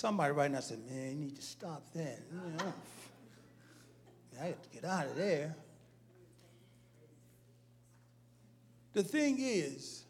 Somebody 0.00 0.32
right 0.32 0.50
now 0.50 0.60
said, 0.60 0.78
man, 0.90 1.10
you 1.10 1.16
need 1.26 1.36
to 1.36 1.42
stop 1.42 1.82
that. 1.92 2.20
I 4.40 4.46
have 4.46 4.62
to 4.62 4.68
get 4.70 4.86
out 4.86 5.04
of 5.04 5.14
there. 5.14 5.54
The 8.94 9.02
thing 9.02 9.36
is, 9.38 10.04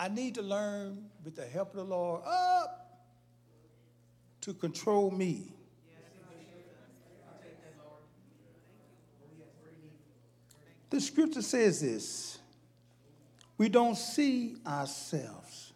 I 0.00 0.08
need 0.08 0.34
to 0.34 0.42
learn 0.42 1.10
with 1.24 1.36
the 1.36 1.46
help 1.46 1.70
of 1.70 1.76
the 1.76 1.84
Lord 1.84 2.22
up 2.26 3.06
to 4.40 4.52
control 4.52 5.12
me. 5.12 5.52
The 10.90 11.00
scripture 11.00 11.42
says 11.42 11.82
this 11.82 12.40
we 13.56 13.68
don't 13.68 13.96
see 13.96 14.56
ourselves. 14.66 15.69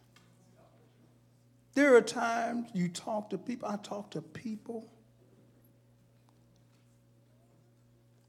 There 1.74 1.96
are 1.96 2.00
times 2.00 2.68
you 2.72 2.88
talk 2.88 3.30
to 3.30 3.38
people, 3.38 3.68
I 3.68 3.76
talk 3.76 4.10
to 4.12 4.22
people. 4.22 4.88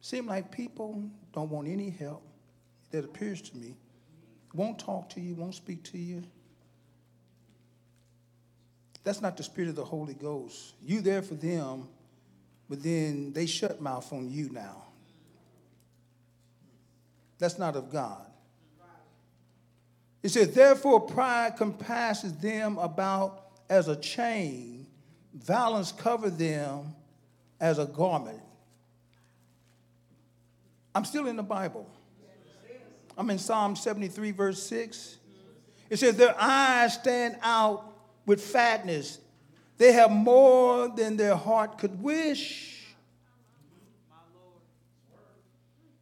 Seem 0.02 0.28
like 0.28 0.52
people 0.52 1.04
don't 1.34 1.50
want 1.50 1.68
any 1.68 1.90
help 1.90 2.24
that 2.92 3.06
appears 3.06 3.42
to 3.42 3.58
me 3.58 3.76
won't 4.56 4.80
talk 4.80 5.10
to 5.10 5.22
you, 5.22 5.36
won't 5.36 5.54
speak 5.54 5.84
to 5.84 5.98
you. 5.98 6.24
That's 9.04 9.22
not 9.22 9.38
the 9.38 9.44
spirit 9.44 9.70
of 9.70 9.76
the 9.76 9.86
Holy 9.86 10.16
Ghost. 10.16 10.74
You 10.84 11.02
there 11.02 11.22
for 11.22 11.36
them, 11.36 11.88
but 12.70 12.82
then 12.82 13.34
they 13.34 13.46
shut 13.46 13.82
mouth 13.82 14.12
on 14.12 14.32
you 14.32 14.50
now. 14.50 14.84
That's 17.38 17.60
not 17.60 17.76
of 17.76 17.92
God. 17.92 18.26
It 20.26 20.30
says, 20.30 20.56
therefore, 20.56 21.02
pride 21.02 21.56
compasses 21.56 22.34
them 22.34 22.80
about 22.80 23.46
as 23.70 23.88
a 23.88 23.96
chain, 23.96 24.88
violence 25.36 25.92
cover 25.92 26.32
them 26.32 26.96
as 27.60 27.78
a 27.78 27.86
garment. 27.86 28.42
I'm 30.96 31.06
still 31.06 31.28
in 31.28 31.36
the 31.36 31.44
Bible. 31.44 31.88
I'm 33.16 33.30
in 33.30 33.38
Psalm 33.38 33.76
73, 33.76 34.32
verse 34.32 34.64
6. 34.64 35.18
It 35.92 35.98
says, 35.98 36.18
Their 36.18 36.34
eyes 36.42 36.96
stand 36.96 37.38
out 37.44 37.94
with 38.26 38.44
fatness. 38.44 39.20
They 39.78 39.92
have 39.92 40.10
more 40.10 40.90
than 40.90 41.18
their 41.18 41.36
heart 41.36 41.78
could 41.78 42.02
wish. 42.02 42.84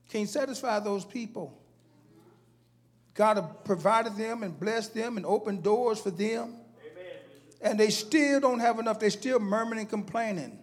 Can't 0.08 0.30
satisfy 0.30 0.80
those 0.80 1.04
people. 1.04 1.60
God 3.14 3.64
provided 3.64 4.16
them 4.16 4.44
and 4.44 4.60
blessed 4.60 4.94
them 4.96 5.18
and 5.18 5.26
opened 5.26 5.64
doors 5.64 6.00
for 6.00 6.12
them. 6.12 6.56
Amen. 6.92 7.14
And 7.62 7.80
they 7.80 7.90
still 7.90 8.40
don't 8.40 8.60
have 8.60 8.80
enough. 8.80 9.00
They're 9.00 9.10
still 9.10 9.40
murmuring 9.40 9.82
and 9.82 9.90
complaining. 9.90 10.60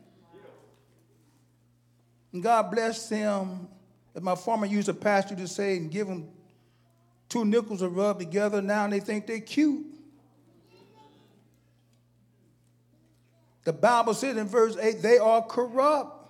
And 2.33 2.43
God 2.43 2.71
bless 2.71 3.09
them. 3.09 3.69
As 4.15 4.23
my 4.23 4.35
former 4.35 4.67
used 4.67 4.89
a 4.89 4.95
pastor 4.95 5.37
to 5.37 5.47
say, 5.47 5.77
and 5.77 5.91
give 5.91 6.09
them 6.09 6.29
Two 7.31 7.45
nickels 7.45 7.81
are 7.81 7.89
rub 7.89 8.19
together 8.19 8.61
now 8.61 8.85
and 8.85 8.93
they 8.93 8.99
think 8.99 9.27
they're 9.27 9.41
cute. 9.41 9.87
The 13.63 13.73
Bible 13.73 14.15
says 14.15 14.37
in 14.37 14.49
verse 14.49 14.77
8, 14.77 15.01
they 15.01 15.19
are 15.19 15.41
corrupt. 15.41 16.29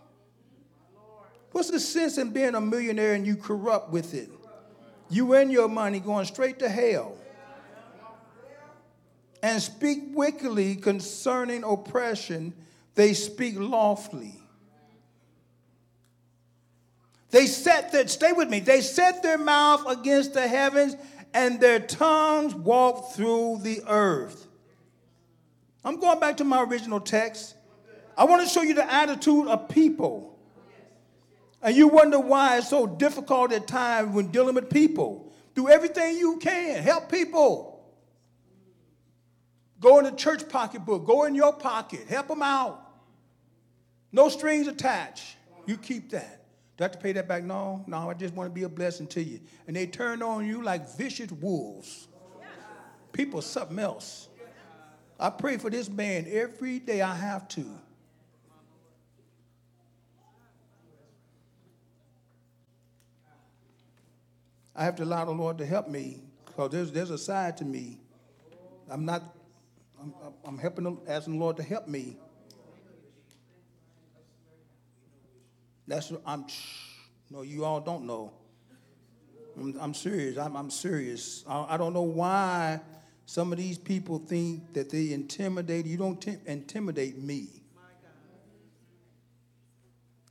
What's 1.53 1.71
the 1.71 1.81
sense 1.81 2.19
in 2.19 2.33
being 2.33 2.55
a 2.55 2.61
millionaire 2.61 3.15
and 3.15 3.27
you 3.27 3.37
corrupt 3.37 3.91
with 3.91 4.13
it? 4.13 4.31
You 5.11 5.27
win 5.27 5.51
your 5.51 5.69
money 5.69 5.99
going 5.99 6.25
straight 6.25 6.61
to 6.61 6.69
hell. 6.69 7.17
And 9.43 9.61
speak 9.61 10.11
wickedly 10.13 10.77
concerning 10.77 11.65
oppression, 11.65 12.55
they 12.95 13.15
speak 13.15 13.55
lawfully. 13.59 14.37
They 17.31 17.47
set 17.47 17.93
their, 17.93 18.07
stay 18.09 18.33
with 18.33 18.49
me, 18.49 18.61
they 18.61 18.81
set 18.81 19.23
their 19.23 19.39
mouth 19.39 19.85
against 19.87 20.35
the 20.35 20.47
heavens 20.47 20.97
and 21.33 21.61
their 21.61 21.79
tongues 21.79 22.55
walk 22.55 23.13
through 23.13 23.61
the 23.63 23.83
earth. 23.87 24.47
I'm 25.85 25.99
going 25.99 26.21
back 26.21 26.37
to 26.39 26.45
my 26.45 26.63
original 26.63 27.01
text. 27.01 27.55
I 28.17 28.25
want 28.25 28.43
to 28.43 28.49
show 28.49 28.63
you 28.63 28.75
the 28.75 28.93
attitude 28.93 29.47
of 29.47 29.69
people. 29.69 30.30
And 31.63 31.77
you 31.77 31.89
wonder 31.89 32.19
why 32.19 32.59
it's 32.59 32.71
so 32.71 32.87
difficult 32.87 33.53
at 33.53 33.67
times 33.67 34.15
when 34.15 34.29
dealing 34.29 34.55
with 34.55 34.71
people. 34.71 35.33
Do 35.55 35.69
everything 35.69 36.17
you 36.17 36.39
can, 36.39 36.83
help 36.83 37.11
people. 37.11 37.71
Go 39.81 39.99
in 39.99 40.05
the 40.05 40.13
church 40.13 40.49
pocketbook, 40.49 41.07
go 41.07 41.25
in 41.25 41.35
your 41.35 41.53
pocket, 41.53 42.07
help 42.09 42.29
them 42.29 42.43
out. 42.43 42.87
No 44.13 44.29
strings 44.29 44.69
attached. 44.69 45.37
You 45.67 45.77
keep 45.77 46.11
that. 46.11 46.45
Do 46.77 46.85
I 46.85 46.87
have 46.87 46.93
to 46.93 46.99
pay 46.99 47.13
that 47.13 47.29
back? 47.29 47.45
No, 47.45 47.85
no, 47.87 48.11
I 48.11 48.15
just 48.15 48.35
want 48.35 48.49
to 48.49 48.55
be 48.55 48.63
a 48.63 48.69
blessing 48.69 49.07
to 49.09 49.23
you. 49.23 49.41
And 49.67 49.77
they 49.77 49.87
turn 49.87 50.23
on 50.23 50.47
you 50.47 50.63
like 50.63 50.97
vicious 50.97 51.31
wolves. 51.31 52.09
People, 53.13 53.43
something 53.43 53.79
else. 53.79 54.29
I 55.19 55.29
pray 55.31 55.59
for 55.59 55.69
this 55.69 55.89
man 55.91 56.27
every 56.31 56.79
day 56.79 57.03
I 57.03 57.15
have 57.15 57.49
to. 57.49 57.67
I 64.75 64.85
have 64.85 64.97
to 64.97 65.03
allow 65.03 65.25
the 65.25 65.33
Lord 65.33 65.59
to 65.59 65.67
help 65.67 65.89
me 65.89 66.23
because 66.47 66.71
there's, 66.71 66.93
there's 66.93 67.11
a 67.11 67.19
side 67.19 67.57
to 67.59 67.65
me. 67.65 67.99
I'm 68.89 69.05
not, 69.05 69.23
I'm, 70.01 70.15
I'm 70.45 70.59
helping 70.59 70.85
them, 70.85 71.01
asking 71.07 71.35
the 71.35 71.39
Lord 71.41 71.57
to 71.57 71.63
help 71.63 71.89
me. 71.89 72.17
That's 75.87 76.11
what 76.11 76.23
I'm, 76.25 76.47
no, 77.31 77.43
you 77.43 77.65
all 77.65 77.81
don't 77.81 78.07
know. 78.07 78.33
I'm, 79.59 79.77
I'm 79.81 79.95
serious. 79.95 80.39
I'm, 80.39 80.57
I'm 80.57 80.71
serious. 80.71 81.45
I, 81.49 81.75
I, 81.75 81.77
don't 81.77 81.93
know 81.93 82.03
why 82.03 82.81
some 83.27 83.53
of 83.53 83.59
these 83.59 83.77
people 83.77 84.19
think 84.19 84.73
that 84.75 84.91
they 84.91 85.13
intimidate. 85.13 85.87
You 85.87 85.97
don't 85.97 86.21
t- 86.21 86.37
intimidate 86.47 87.19
me. 87.19 87.49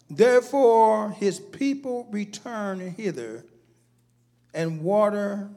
Therefore, 0.09 1.11
his 1.11 1.39
people 1.39 2.07
return 2.09 2.79
hither 2.79 3.45
and 4.53 4.81
water 4.81 5.49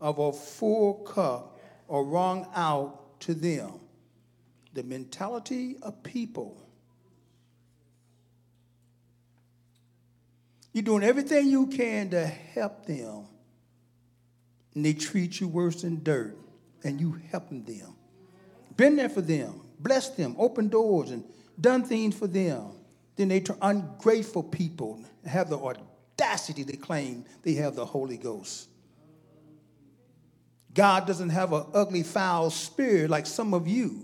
of 0.00 0.18
a 0.18 0.32
full 0.32 0.94
cup 1.04 1.58
are 1.88 2.02
wrung 2.02 2.46
out 2.54 3.20
to 3.20 3.34
them. 3.34 3.80
The 4.74 4.82
mentality 4.82 5.76
of 5.82 6.02
people. 6.02 6.62
You're 10.72 10.84
doing 10.84 11.02
everything 11.02 11.48
you 11.48 11.66
can 11.66 12.10
to 12.10 12.26
help 12.26 12.86
them, 12.86 13.24
and 14.74 14.84
they 14.84 14.92
treat 14.92 15.40
you 15.40 15.48
worse 15.48 15.82
than 15.82 16.04
dirt, 16.04 16.36
and 16.84 17.00
you 17.00 17.20
helping 17.30 17.64
them. 17.64 17.96
Been 18.76 18.94
there 18.94 19.08
for 19.08 19.22
them, 19.22 19.60
blessed 19.80 20.16
them, 20.16 20.36
opened 20.38 20.70
doors, 20.70 21.10
and 21.10 21.24
done 21.60 21.82
things 21.82 22.16
for 22.16 22.28
them. 22.28 22.72
Then 23.16 23.28
they 23.28 23.40
turn 23.40 23.58
ungrateful 23.60 24.44
people, 24.44 25.02
have 25.26 25.50
the 25.50 25.58
audacity 26.18 26.64
to 26.64 26.76
claim 26.76 27.24
they 27.42 27.54
have 27.54 27.76
the 27.76 27.84
Holy 27.84 28.16
Ghost. 28.16 28.68
God 30.74 31.06
doesn't 31.06 31.30
have 31.30 31.52
an 31.52 31.64
ugly, 31.74 32.02
foul 32.02 32.50
spirit 32.50 33.10
like 33.10 33.26
some 33.26 33.54
of 33.54 33.66
you. 33.66 34.02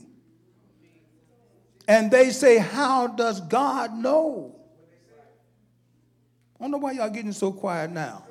And 1.86 2.10
they 2.10 2.30
say, 2.30 2.58
How 2.58 3.06
does 3.06 3.40
God 3.40 3.94
know? 3.94 4.56
I 6.58 6.64
don't 6.64 6.70
know 6.70 6.78
why 6.78 6.92
y'all 6.92 7.10
getting 7.10 7.32
so 7.32 7.52
quiet 7.52 7.90
now. 7.90 8.24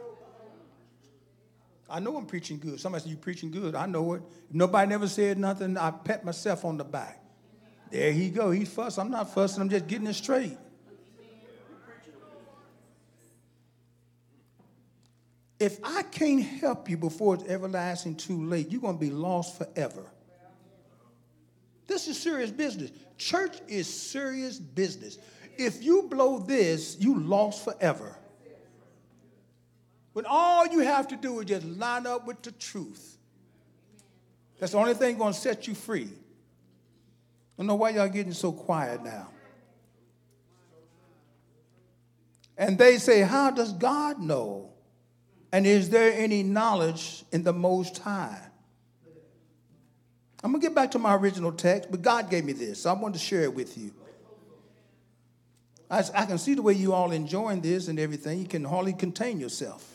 I 1.89 1.99
know 1.99 2.17
I'm 2.17 2.25
preaching 2.25 2.57
good. 2.57 2.79
Somebody 2.79 3.03
said, 3.03 3.11
You 3.11 3.17
preaching 3.17 3.51
good. 3.51 3.75
I 3.75 3.85
know 3.85 4.13
it. 4.13 4.23
Nobody 4.51 4.89
never 4.89 5.07
said 5.07 5.37
nothing, 5.37 5.77
I 5.77 5.91
pat 5.91 6.25
myself 6.25 6.65
on 6.65 6.77
the 6.77 6.83
back. 6.83 7.23
There 7.91 8.11
he 8.11 8.29
go. 8.29 8.49
He's 8.49 8.73
fussing. 8.73 9.03
I'm 9.03 9.11
not 9.11 9.31
fussing. 9.33 9.61
I'm 9.61 9.69
just 9.69 9.85
getting 9.85 10.07
it 10.07 10.15
straight. 10.15 10.57
If 15.63 15.79
I 15.81 16.03
can't 16.03 16.43
help 16.43 16.89
you 16.89 16.97
before 16.97 17.35
it's 17.35 17.45
everlasting 17.45 18.15
too 18.15 18.43
late, 18.43 18.69
you're 18.69 18.81
going 18.81 18.97
to 18.97 18.99
be 18.99 19.11
lost 19.11 19.57
forever. 19.57 20.03
This 21.87 22.09
is 22.09 22.19
serious 22.19 22.51
business. 22.51 22.91
Church 23.17 23.55
is 23.69 23.87
serious 23.87 24.59
business. 24.59 25.19
If 25.57 25.81
you 25.81 26.09
blow 26.11 26.39
this, 26.39 26.97
you 26.99 27.17
lost 27.17 27.63
forever. 27.63 28.13
When 30.11 30.25
all 30.25 30.67
you 30.67 30.79
have 30.79 31.07
to 31.07 31.15
do 31.15 31.39
is 31.39 31.45
just 31.45 31.65
line 31.65 32.07
up 32.07 32.27
with 32.27 32.41
the 32.41 32.51
truth. 32.51 33.17
That's 34.59 34.73
the 34.73 34.79
only 34.79 34.95
thing 34.95 35.17
going 35.17 35.31
to 35.31 35.39
set 35.39 35.65
you 35.65 35.75
free. 35.75 36.09
I 36.09 37.57
don't 37.57 37.67
know 37.67 37.75
why 37.75 37.91
y'all 37.91 38.09
getting 38.09 38.33
so 38.33 38.51
quiet 38.51 39.01
now. 39.01 39.29
And 42.57 42.77
they 42.77 42.97
say, 42.97 43.21
How 43.21 43.49
does 43.49 43.71
God 43.71 44.19
know? 44.19 44.72
And 45.53 45.67
is 45.67 45.91
there 45.91 46.11
any 46.11 46.41
knowledge 46.41 47.23
in 47.31 47.43
the 47.43 47.53
Most 47.53 47.99
High? 47.99 48.41
I'm 50.43 50.51
going 50.51 50.59
to 50.59 50.67
get 50.67 50.75
back 50.75 50.91
to 50.91 50.99
my 50.99 51.15
original 51.15 51.51
text, 51.51 51.91
but 51.91 52.01
God 52.01 52.31
gave 52.31 52.43
me 52.43 52.53
this. 52.53 52.81
So 52.81 52.89
I 52.89 52.93
wanted 52.93 53.13
to 53.13 53.23
share 53.23 53.43
it 53.43 53.53
with 53.53 53.77
you. 53.77 53.93
I, 55.91 56.03
I 56.15 56.25
can 56.25 56.39
see 56.39 56.55
the 56.55 56.63
way 56.63 56.73
you 56.73 56.91
all 56.91 57.11
enjoying 57.11 57.61
this 57.61 57.87
and 57.87 57.99
everything. 57.99 58.39
You 58.39 58.47
can 58.47 58.63
hardly 58.63 58.93
contain 58.93 59.39
yourself. 59.39 59.87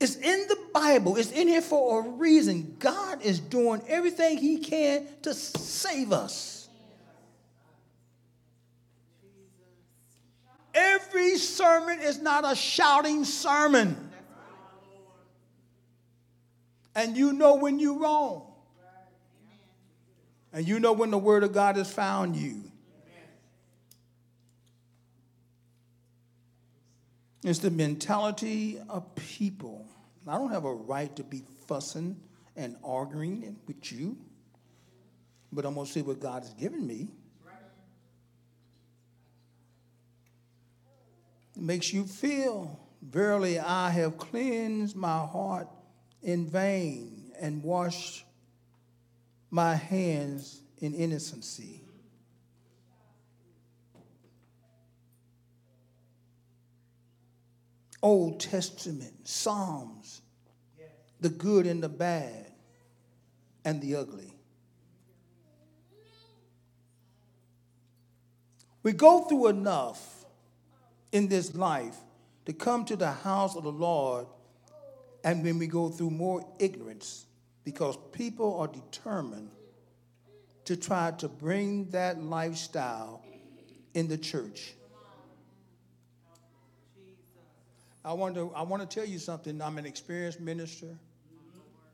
It's 0.00 0.16
in 0.16 0.48
the 0.48 0.58
Bible. 0.74 1.16
It's 1.16 1.30
in 1.30 1.46
here 1.46 1.62
for 1.62 2.04
a 2.04 2.08
reason. 2.08 2.74
God 2.80 3.22
is 3.22 3.38
doing 3.38 3.82
everything 3.86 4.38
He 4.38 4.58
can 4.58 5.06
to 5.22 5.32
save 5.32 6.10
us. 6.12 6.57
Every 10.78 11.36
sermon 11.38 11.98
is 12.00 12.20
not 12.20 12.50
a 12.50 12.54
shouting 12.54 13.24
sermon. 13.24 14.12
And 16.94 17.16
you 17.16 17.32
know 17.32 17.56
when 17.56 17.80
you're 17.80 17.98
wrong. 17.98 18.52
And 20.52 20.66
you 20.66 20.78
know 20.78 20.92
when 20.92 21.10
the 21.10 21.18
word 21.18 21.42
of 21.42 21.52
God 21.52 21.76
has 21.76 21.92
found 21.92 22.36
you. 22.36 22.62
It's 27.42 27.58
the 27.58 27.70
mentality 27.70 28.78
of 28.88 29.14
people. 29.14 29.86
I 30.26 30.38
don't 30.38 30.50
have 30.50 30.64
a 30.64 30.74
right 30.74 31.14
to 31.16 31.24
be 31.24 31.42
fussing 31.66 32.16
and 32.56 32.76
arguing 32.84 33.56
with 33.66 33.92
you, 33.92 34.16
but 35.52 35.64
I'm 35.64 35.74
going 35.74 35.86
to 35.86 35.92
see 35.92 36.02
what 36.02 36.20
God 36.20 36.42
has 36.42 36.52
given 36.54 36.86
me. 36.86 37.08
It 41.58 41.64
makes 41.64 41.92
you 41.92 42.04
feel, 42.04 42.78
Verily, 43.02 43.58
I 43.58 43.90
have 43.90 44.16
cleansed 44.16 44.94
my 44.94 45.26
heart 45.26 45.66
in 46.22 46.46
vain 46.46 47.32
and 47.40 47.64
washed 47.64 48.24
my 49.50 49.74
hands 49.74 50.62
in 50.78 50.94
innocency. 50.94 51.82
Old 58.00 58.38
Testament, 58.38 59.26
Psalms, 59.26 60.22
the 61.20 61.28
good 61.28 61.66
and 61.66 61.82
the 61.82 61.88
bad 61.88 62.52
and 63.64 63.82
the 63.82 63.96
ugly. 63.96 64.32
We 68.84 68.92
go 68.92 69.22
through 69.22 69.48
enough 69.48 70.17
in 71.12 71.28
this 71.28 71.54
life 71.54 71.96
to 72.46 72.52
come 72.52 72.84
to 72.86 72.96
the 72.96 73.10
house 73.10 73.56
of 73.56 73.64
the 73.64 73.72
Lord 73.72 74.26
and 75.24 75.42
when 75.42 75.58
we 75.58 75.66
go 75.66 75.88
through 75.88 76.10
more 76.10 76.46
ignorance 76.58 77.26
because 77.64 77.98
people 78.12 78.58
are 78.60 78.68
determined 78.68 79.50
to 80.64 80.76
try 80.76 81.10
to 81.12 81.28
bring 81.28 81.90
that 81.90 82.22
lifestyle 82.22 83.22
in 83.94 84.08
the 84.08 84.18
church. 84.18 84.74
I 88.04 88.12
want 88.12 88.34
to, 88.36 88.52
I 88.54 88.62
want 88.62 88.88
to 88.88 88.94
tell 88.94 89.06
you 89.06 89.18
something. 89.18 89.60
I'm 89.60 89.76
an 89.76 89.84
experienced 89.86 90.40
minister. 90.40 90.98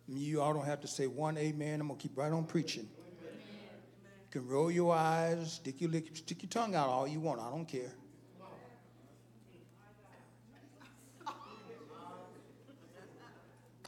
You 0.07 0.41
all 0.41 0.53
don't 0.53 0.67
have 0.67 0.81
to 0.83 0.89
say 0.89 1.07
one 1.07 1.39
amen. 1.39 1.81
I'm 1.81 1.89
going 1.89 1.99
to 1.99 2.03
keep 2.03 2.17
right 2.17 2.31
on 2.31 2.45
preaching. 2.45 2.89
You 3.23 4.41
can 4.41 4.47
roll 4.47 4.71
your 4.71 4.95
eyes, 4.95 5.55
stick 5.55 5.81
your, 5.81 5.91
stick 6.13 6.43
your 6.43 6.51
tongue 6.51 6.75
out 6.75 6.89
all 6.89 7.09
you 7.09 7.21
want. 7.21 7.41
I 7.41 7.51
don't 7.51 7.67
care. 7.67 7.93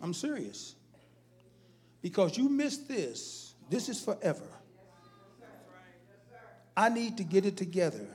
I'm 0.03 0.15
serious. 0.15 0.75
Because 2.03 2.37
you 2.37 2.49
missed 2.49 2.89
this, 2.89 3.55
this 3.71 3.89
is 3.89 4.01
forever. 4.03 4.47
I 6.77 6.89
need 6.89 7.17
to 7.17 7.25
get 7.25 7.47
it 7.47 7.57
together. 7.57 8.07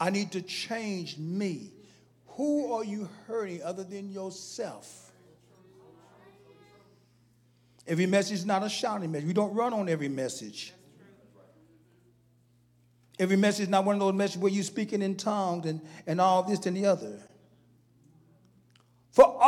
I 0.00 0.10
need 0.10 0.32
to 0.32 0.42
change 0.42 1.18
me. 1.18 1.72
Who 2.28 2.72
are 2.72 2.84
you 2.84 3.08
hurting 3.26 3.62
other 3.62 3.84
than 3.84 4.10
yourself? 4.10 5.12
Every 7.86 8.06
message 8.06 8.34
is 8.34 8.46
not 8.46 8.62
a 8.62 8.68
shouting 8.68 9.12
message. 9.12 9.26
We 9.26 9.32
don't 9.32 9.54
run 9.54 9.72
on 9.72 9.88
every 9.88 10.08
message. 10.08 10.72
Every 13.18 13.36
message 13.36 13.64
is 13.64 13.68
not 13.68 13.84
one 13.84 13.94
of 13.94 14.00
those 14.00 14.14
messages 14.14 14.42
where 14.42 14.52
you're 14.52 14.64
speaking 14.64 15.02
in 15.02 15.16
tongues 15.16 15.66
and, 15.66 15.80
and 16.06 16.20
all 16.20 16.42
this 16.42 16.66
and 16.66 16.76
the 16.76 16.86
other. 16.86 17.22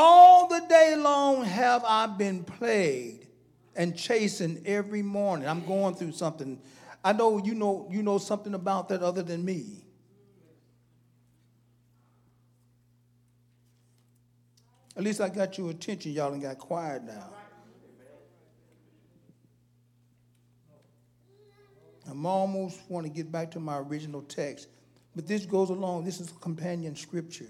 All 0.00 0.46
the 0.46 0.60
day 0.68 0.94
long 0.94 1.42
have 1.42 1.82
I 1.84 2.06
been 2.06 2.44
plagued 2.44 3.26
and 3.74 3.98
chastened 3.98 4.62
every 4.64 5.02
morning. 5.02 5.48
I'm 5.48 5.66
going 5.66 5.96
through 5.96 6.12
something. 6.12 6.60
I 7.02 7.12
know 7.12 7.38
you 7.44 7.52
know 7.56 7.88
you 7.90 8.04
know 8.04 8.18
something 8.18 8.54
about 8.54 8.90
that 8.90 9.02
other 9.02 9.24
than 9.24 9.44
me. 9.44 9.82
At 14.96 15.02
least 15.02 15.20
I 15.20 15.30
got 15.30 15.58
your 15.58 15.70
attention, 15.70 16.12
y'all, 16.12 16.32
and 16.32 16.40
got 16.40 16.58
quiet 16.58 17.02
now. 17.02 17.30
I'm 22.08 22.24
almost 22.24 22.78
want 22.88 23.04
to 23.04 23.10
get 23.10 23.32
back 23.32 23.50
to 23.50 23.58
my 23.58 23.78
original 23.78 24.22
text, 24.22 24.68
but 25.16 25.26
this 25.26 25.44
goes 25.44 25.70
along. 25.70 26.04
This 26.04 26.20
is 26.20 26.30
companion 26.40 26.94
scripture. 26.94 27.48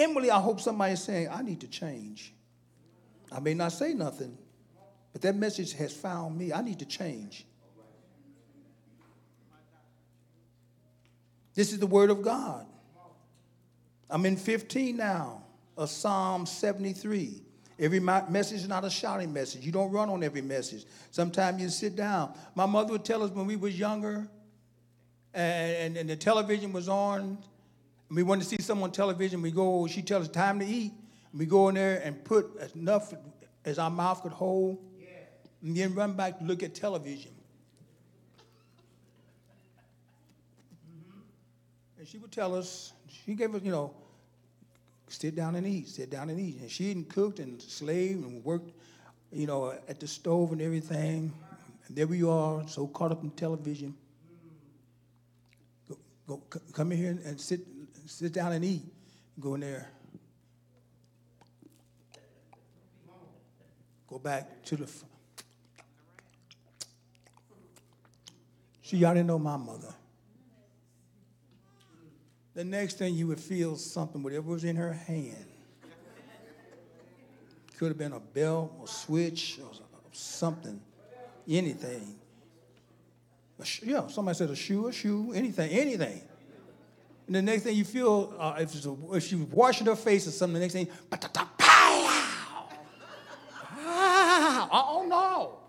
Emily, 0.00 0.30
I 0.30 0.40
hope 0.40 0.60
somebody's 0.60 1.02
saying, 1.02 1.28
I 1.30 1.42
need 1.42 1.60
to 1.60 1.68
change. 1.68 2.32
I 3.30 3.38
may 3.38 3.52
not 3.52 3.72
say 3.72 3.92
nothing, 3.92 4.36
but 5.12 5.20
that 5.22 5.36
message 5.36 5.74
has 5.74 5.92
found 5.92 6.38
me. 6.38 6.52
I 6.52 6.62
need 6.62 6.78
to 6.78 6.86
change. 6.86 7.46
This 11.54 11.72
is 11.72 11.78
the 11.78 11.86
word 11.86 12.10
of 12.10 12.22
God. 12.22 12.66
I'm 14.08 14.24
in 14.24 14.36
15 14.36 14.96
now 14.96 15.44
of 15.76 15.90
Psalm 15.90 16.46
73. 16.46 17.42
Every 17.78 18.00
message 18.00 18.58
is 18.58 18.68
not 18.68 18.84
a 18.84 18.90
shouting 18.90 19.32
message. 19.32 19.64
You 19.64 19.72
don't 19.72 19.90
run 19.90 20.08
on 20.08 20.22
every 20.22 20.42
message. 20.42 20.84
Sometimes 21.10 21.60
you 21.60 21.68
sit 21.68 21.94
down. 21.94 22.34
My 22.54 22.66
mother 22.66 22.92
would 22.92 23.04
tell 23.04 23.22
us 23.22 23.30
when 23.30 23.46
we 23.46 23.56
was 23.56 23.78
younger 23.78 24.28
and, 25.34 25.76
and, 25.76 25.96
and 25.96 26.10
the 26.10 26.16
television 26.16 26.72
was 26.72 26.88
on, 26.88 27.38
we 28.10 28.22
wanted 28.22 28.42
to 28.42 28.48
see 28.48 28.60
someone 28.60 28.90
on 28.90 28.92
television, 28.92 29.40
we 29.40 29.50
go, 29.50 29.86
she 29.86 30.02
tells 30.02 30.28
us 30.28 30.32
time 30.32 30.58
to 30.58 30.66
eat. 30.66 30.92
We 31.32 31.46
go 31.46 31.68
in 31.68 31.76
there 31.76 32.00
and 32.04 32.24
put 32.24 32.56
as 32.58 32.72
enough 32.74 33.14
as 33.64 33.78
our 33.78 33.90
mouth 33.90 34.22
could 34.22 34.32
hold, 34.32 34.78
and 35.62 35.76
then 35.76 35.94
run 35.94 36.14
back 36.14 36.38
to 36.38 36.44
look 36.44 36.62
at 36.62 36.74
television. 36.74 37.32
Mm-hmm. 40.84 41.20
And 41.98 42.08
she 42.08 42.18
would 42.18 42.32
tell 42.32 42.56
us, 42.56 42.94
she 43.06 43.34
gave 43.34 43.54
us, 43.54 43.62
you 43.62 43.70
know, 43.70 43.94
sit 45.08 45.36
down 45.36 45.54
and 45.54 45.66
eat, 45.66 45.88
sit 45.88 46.10
down 46.10 46.30
and 46.30 46.40
eat. 46.40 46.60
And 46.60 46.70
she 46.70 46.88
hadn't 46.88 47.10
cooked 47.10 47.38
and 47.38 47.60
slaved 47.60 48.24
and 48.24 48.44
worked, 48.44 48.72
you 49.30 49.46
know, 49.46 49.74
at 49.86 50.00
the 50.00 50.08
stove 50.08 50.52
and 50.52 50.62
everything. 50.62 51.32
And 51.86 51.96
there 51.96 52.06
we 52.06 52.24
are, 52.24 52.66
so 52.66 52.86
caught 52.86 53.12
up 53.12 53.22
in 53.22 53.30
television. 53.30 53.94
Mm-hmm. 55.88 55.94
Go, 56.26 56.42
go 56.48 56.60
come 56.72 56.90
in 56.92 56.98
here 56.98 57.18
and 57.24 57.40
sit, 57.40 57.60
sit 58.10 58.32
down 58.32 58.52
and 58.52 58.64
eat. 58.64 58.82
Go 59.38 59.54
in 59.54 59.60
there. 59.60 59.88
Go 64.08 64.18
back 64.18 64.64
to 64.64 64.76
the. 64.76 64.90
See, 68.82 68.96
y'all 68.96 69.14
didn't 69.14 69.28
know 69.28 69.38
my 69.38 69.56
mother. 69.56 69.94
The 72.54 72.64
next 72.64 72.98
thing 72.98 73.14
you 73.14 73.28
would 73.28 73.40
feel 73.40 73.76
something, 73.76 74.22
whatever 74.22 74.50
was 74.50 74.64
in 74.64 74.74
her 74.74 74.92
hand. 74.92 75.46
Could 77.78 77.88
have 77.88 77.98
been 77.98 78.12
a 78.12 78.20
belt 78.20 78.74
or 78.80 78.88
switch 78.88 79.60
or 79.62 79.70
something, 80.12 80.80
anything. 81.48 82.16
yeah, 83.82 84.08
somebody 84.08 84.36
said 84.36 84.50
a 84.50 84.56
shoe, 84.56 84.88
a 84.88 84.92
shoe, 84.92 85.32
anything, 85.32 85.70
anything. 85.70 86.20
And 87.30 87.36
the 87.36 87.42
next 87.42 87.62
thing 87.62 87.76
you 87.76 87.84
feel, 87.84 88.34
uh, 88.40 88.56
if, 88.58 88.84
a, 88.84 88.96
if 89.12 89.32
washing 89.52 89.86
her 89.86 89.94
face 89.94 90.26
or 90.26 90.32
something, 90.32 90.54
the 90.54 90.60
next 90.62 90.72
thing, 90.72 90.88
oh 94.72 95.06
no! 95.06 95.60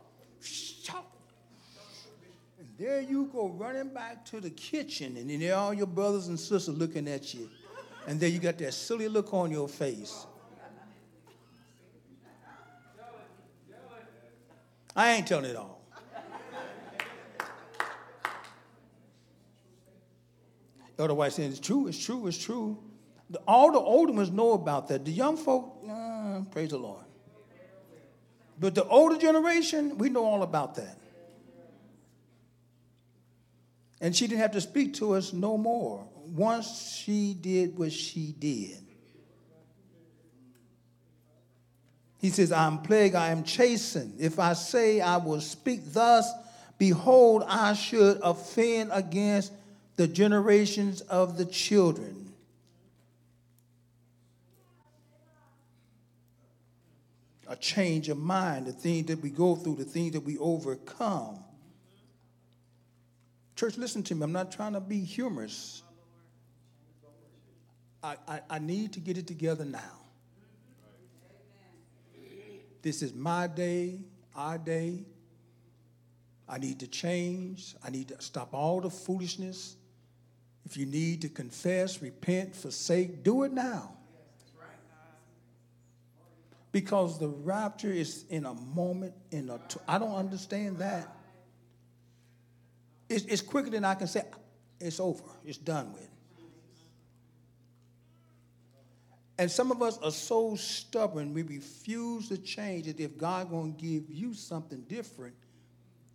And 2.58 2.68
there 2.80 3.02
you 3.02 3.30
go 3.32 3.50
running 3.50 3.90
back 3.94 4.26
to 4.26 4.42
the 4.42 4.50
kitchen, 4.50 5.16
and 5.18 5.30
then 5.30 5.40
there 5.40 5.56
all 5.56 5.72
your 5.72 5.86
brothers 5.86 6.30
and 6.30 6.40
sisters 6.40 6.76
looking 6.76 7.08
at 7.08 7.32
you. 7.36 7.48
And 8.08 8.20
then 8.20 8.34
you 8.34 8.40
got 8.40 8.58
that 8.58 8.74
silly 8.74 9.08
look 9.08 9.32
on 9.32 9.52
your 9.52 9.70
face. 9.70 10.26
I 14.96 15.12
ain't 15.12 15.28
telling 15.28 15.46
it 15.46 15.56
all. 15.56 15.81
Otherwise, 21.02 21.36
saying 21.36 21.52
it's 21.52 21.60
true, 21.60 21.88
it's 21.88 22.04
true, 22.04 22.28
it's 22.28 22.38
true. 22.38 22.78
The, 23.30 23.40
all 23.48 23.72
the 23.72 23.80
older 23.80 24.14
ones 24.14 24.30
know 24.30 24.54
about 24.54 24.88
that. 24.90 25.06
The 25.06 25.12
young 25.12 25.38
folk, 25.38 25.84
uh, 25.90 26.42
praise 26.52 26.70
the 26.70 26.78
Lord. 26.78 27.06
But 28.60 28.76
the 28.76 28.86
older 28.86 29.18
generation, 29.18 29.98
we 29.98 30.10
know 30.10 30.24
all 30.24 30.44
about 30.44 30.76
that. 30.76 30.98
And 34.00 34.16
she 34.16 34.28
didn't 34.28 34.42
have 34.42 34.52
to 34.52 34.62
speak 34.62 34.96
to 34.96 35.14
us 35.14 35.34
no 35.34 35.58
more 35.58 36.08
once 36.26 36.96
she 36.96 37.34
did 37.34 37.78
what 37.78 37.92
she 37.92 38.34
did. 38.38 38.78
He 42.20 42.30
says, 42.30 42.52
I 42.52 42.68
am 42.68 42.84
plagued, 42.84 43.16
I 43.16 43.30
am 43.30 43.44
chastened. 43.44 44.16
If 44.20 44.38
I 44.38 44.54
say 44.54 45.02
I 45.02 45.18
will 45.18 45.42
speak 45.42 45.82
thus, 45.92 46.32
behold, 46.78 47.44
I 47.48 47.74
should 47.74 48.20
offend 48.22 48.92
against 48.94 49.54
the 49.96 50.08
generations 50.08 51.02
of 51.02 51.38
the 51.38 51.46
children. 51.46 52.34
A 57.48 57.56
change 57.56 58.08
of 58.08 58.18
mind, 58.18 58.68
the 58.68 58.72
things 58.72 59.08
that 59.08 59.20
we 59.22 59.30
go 59.30 59.56
through, 59.56 59.76
the 59.76 59.84
things 59.84 60.14
that 60.14 60.22
we 60.22 60.38
overcome. 60.38 61.44
Church, 63.56 63.78
listen 63.78 64.04
to 64.04 64.16
me. 64.16 64.24
I'm 64.24 64.32
not 64.32 64.52
trying 64.52 64.74
to 64.74 64.80
be 64.80 65.02
humorous. 65.02 65.84
I, 68.02 68.16
I, 68.28 68.40
I 68.50 68.60
need 68.60 68.94
to 68.94 69.00
get 69.00 69.18
it 69.18 69.28
together 69.28 69.66
now. 69.66 70.00
This 72.82 73.04
is 73.04 73.14
my 73.14 73.48
day, 73.48 74.00
our 74.36 74.58
day. 74.58 75.04
I 76.50 76.58
need 76.58 76.80
to 76.80 76.88
change. 76.88 77.76
I 77.86 77.92
need 77.92 78.08
to 78.08 78.22
stop 78.22 78.54
all 78.54 78.82
the 78.82 78.90
foolishness. 78.90 79.76
If 80.66 80.78
you 80.78 80.86
need 80.86 81.22
to 81.22 81.30
confess, 81.30 82.02
repent, 82.02 82.56
forsake, 82.56 83.24
do 83.24 83.44
it 83.44 83.52
now. 83.52 83.98
Because 86.72 87.20
the 87.20 87.28
rapture 87.28 87.92
is 87.92 88.24
in 88.30 88.46
a 88.46 88.54
moment, 88.54 89.14
in 89.32 89.50
a. 89.50 89.58
T- 89.68 89.80
I 89.88 89.98
don't 89.98 90.16
understand 90.16 90.78
that. 90.78 91.14
It's, 93.10 93.26
it's 93.26 93.42
quicker 93.42 93.70
than 93.70 93.84
I 93.84 93.96
can 93.96 94.08
say, 94.08 94.24
it's 94.80 95.00
over, 95.02 95.24
it's 95.46 95.58
done 95.58 95.92
with. 95.92 96.08
And 99.38 99.50
some 99.50 99.72
of 99.72 99.82
us 99.82 99.98
are 99.98 100.12
so 100.12 100.56
stubborn, 100.56 101.34
we 101.34 101.42
refuse 101.42 102.30
to 102.30 102.38
change 102.38 102.88
it 102.88 103.00
if 103.00 103.18
God 103.18 103.50
to 103.50 103.74
give 103.76 104.04
you 104.10 104.34
something 104.34 104.82
different 104.82 105.34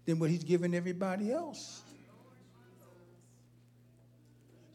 than 0.06 0.18
what 0.18 0.30
he's 0.30 0.44
giving 0.44 0.74
everybody 0.74 1.32
else. 1.32 1.82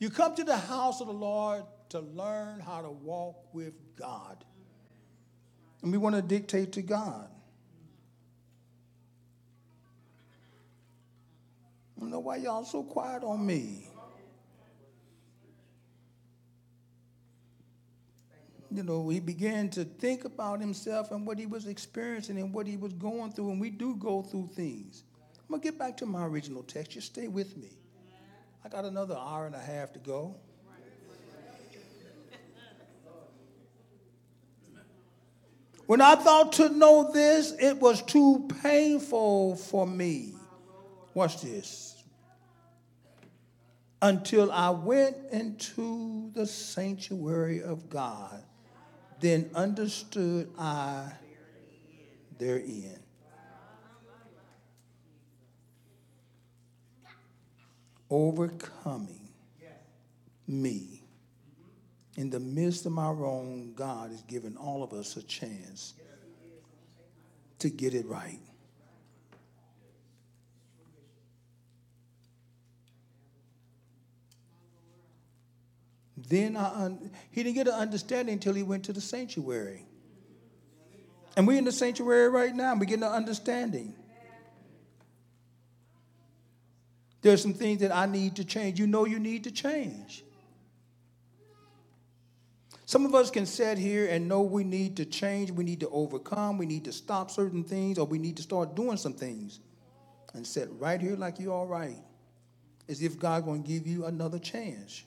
You 0.02 0.10
come 0.10 0.34
to 0.34 0.44
the 0.44 0.58
house 0.58 1.00
of 1.00 1.06
the 1.06 1.14
Lord 1.14 1.64
to 1.90 2.00
learn 2.00 2.60
how 2.60 2.82
to 2.82 2.90
walk 2.90 3.54
with 3.54 3.74
God. 3.96 4.44
And 5.84 5.92
we 5.92 6.00
want 6.00 6.16
to 6.16 6.24
dictate 6.24 6.72
to 6.72 6.82
God. 6.82 7.30
I 11.96 12.00
don't 12.00 12.10
know 12.10 12.20
why 12.20 12.38
y'all 12.38 12.66
so 12.66 12.82
quiet 12.82 13.22
on 13.22 13.46
me. 13.46 13.90
You 18.72 18.82
know, 18.82 19.08
he 19.10 19.20
began 19.20 19.70
to 19.70 19.84
think 19.84 20.26
about 20.26 20.62
himself 20.62 21.12
and 21.12 21.28
what 21.28 21.38
he 21.38 21.46
was 21.46 21.68
experiencing 21.68 22.40
and 22.40 22.52
what 22.52 22.66
he 22.66 22.76
was 22.76 22.94
going 22.94 23.34
through, 23.34 23.52
and 23.52 23.62
we 23.62 23.70
do 23.70 23.96
go 23.98 24.24
through 24.24 24.50
things. 24.56 25.04
I'm 25.42 25.52
gonna 25.52 25.62
get 25.62 25.78
back 25.78 25.96
to 25.98 26.08
my 26.08 26.26
original 26.26 26.64
text. 26.64 26.94
Just 26.94 27.06
stay 27.06 27.28
with 27.28 27.56
me. 27.56 27.81
I 28.64 28.70
got 28.70 28.86
another 28.86 29.16
hour 29.16 29.46
and 29.46 29.56
a 29.56 29.60
half 29.60 29.94
to 29.94 30.00
go. 30.00 30.36
When 35.88 36.00
I 36.00 36.16
thought 36.16 36.54
to 36.54 36.70
know 36.70 37.12
this, 37.12 37.54
it 37.60 37.78
was 37.78 38.02
too 38.02 38.48
painful 38.62 39.58
for 39.58 39.86
me. 39.86 40.36
Watch 41.14 41.42
this 41.42 42.02
until 44.02 44.52
I 44.52 44.70
went 44.70 45.18
into 45.32 46.32
the 46.34 46.46
sanctuary 46.46 47.62
of 47.62 47.90
God. 47.90 48.42
Then 49.20 49.50
understood 49.54 50.50
I 50.58 51.12
therein. 52.38 52.98
Overcoming 58.12 59.30
me. 60.46 61.02
In 62.18 62.30
the 62.30 62.42
midst 62.42 62.86
of 62.86 62.92
my 62.92 63.10
wrong, 63.10 63.72
God 63.74 64.12
has 64.12 64.22
given 64.24 64.58
all 64.58 64.84
of 64.84 64.92
us 64.92 65.16
a 65.16 65.24
chance 65.24 65.94
to 67.60 67.70
get 67.70 67.96
it 67.96 68.06
right. 68.06 68.40
Then 76.18 76.56
I 76.56 76.86
un- 76.86 77.12
he 77.32 77.44
didn't 77.44 77.56
get 77.56 77.68
an 77.68 77.74
understanding 77.74 78.34
until 78.34 78.54
he 78.54 78.64
went 78.64 78.86
to 78.86 78.94
the 78.94 79.02
sanctuary. 79.02 79.86
And 81.38 81.48
we're 81.48 81.58
in 81.58 81.64
the 81.64 81.72
sanctuary 81.72 82.30
right 82.30 82.54
now. 82.54 82.74
We're 82.76 82.86
getting 82.86 83.04
an 83.04 83.12
understanding. 83.12 83.96
There's 87.22 87.42
some 87.42 87.54
things 87.54 87.82
that 87.82 87.96
I 87.96 88.06
need 88.06 88.36
to 88.38 88.46
change. 88.46 88.80
You 88.80 88.88
know 88.88 89.06
you 89.06 89.20
need 89.20 89.44
to 89.44 89.52
change. 89.52 90.24
Some 92.86 93.06
of 93.06 93.16
us 93.16 93.32
can 93.32 93.46
sit 93.46 93.78
here 93.78 94.08
and 94.08 94.28
know 94.28 94.42
we 94.42 94.66
need 94.66 94.98
to 94.98 95.06
change, 95.06 95.50
we 95.50 95.64
need 95.64 95.80
to 95.80 95.90
overcome, 95.90 96.58
we 96.58 96.66
need 96.66 96.84
to 96.84 96.92
stop 96.92 97.32
certain 97.32 97.64
things, 97.64 97.98
or 97.98 98.06
we 98.06 98.20
need 98.20 98.36
to 98.36 98.44
start 98.44 98.76
doing 98.76 98.98
some 98.98 99.14
things. 99.14 99.62
And 100.34 100.46
sit 100.46 100.68
right 100.78 101.00
here 101.00 101.16
like 101.16 101.40
you're 101.40 101.54
all 101.54 101.68
right. 101.68 101.96
As 102.90 103.02
if 103.02 103.18
God's 103.18 103.46
going 103.46 103.64
to 103.64 103.70
give 103.70 103.88
you 103.88 104.06
another 104.06 104.40
chance. 104.40 105.04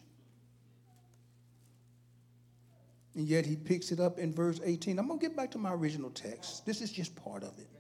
And 3.15 3.27
yet 3.27 3.45
he 3.45 3.55
picks 3.55 3.93
it 3.93 4.01
up 4.01 4.19
in 4.19 4.33
verse 4.33 4.61
18. 4.65 4.99
I'm 4.99 5.07
going 5.07 5.21
to 5.21 5.27
get 5.27 5.37
back 5.37 5.51
to 5.51 5.59
my 5.59 5.73
original 5.73 6.11
text. 6.11 6.65
This 6.65 6.81
is 6.81 6.91
just 6.91 7.15
part 7.17 7.43
of 7.43 7.59
it. 7.59 7.74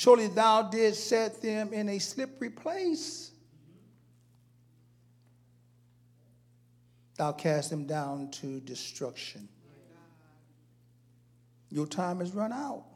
Surely 0.00 0.28
thou 0.28 0.62
didst 0.62 1.08
set 1.08 1.42
them 1.42 1.74
in 1.74 1.90
a 1.90 1.98
slippery 1.98 2.48
place. 2.48 3.32
Thou 7.18 7.32
cast 7.32 7.68
them 7.68 7.84
down 7.84 8.30
to 8.30 8.60
destruction. 8.60 9.46
Your 11.68 11.86
time 11.86 12.20
has 12.20 12.32
run 12.32 12.50
out. 12.50 12.86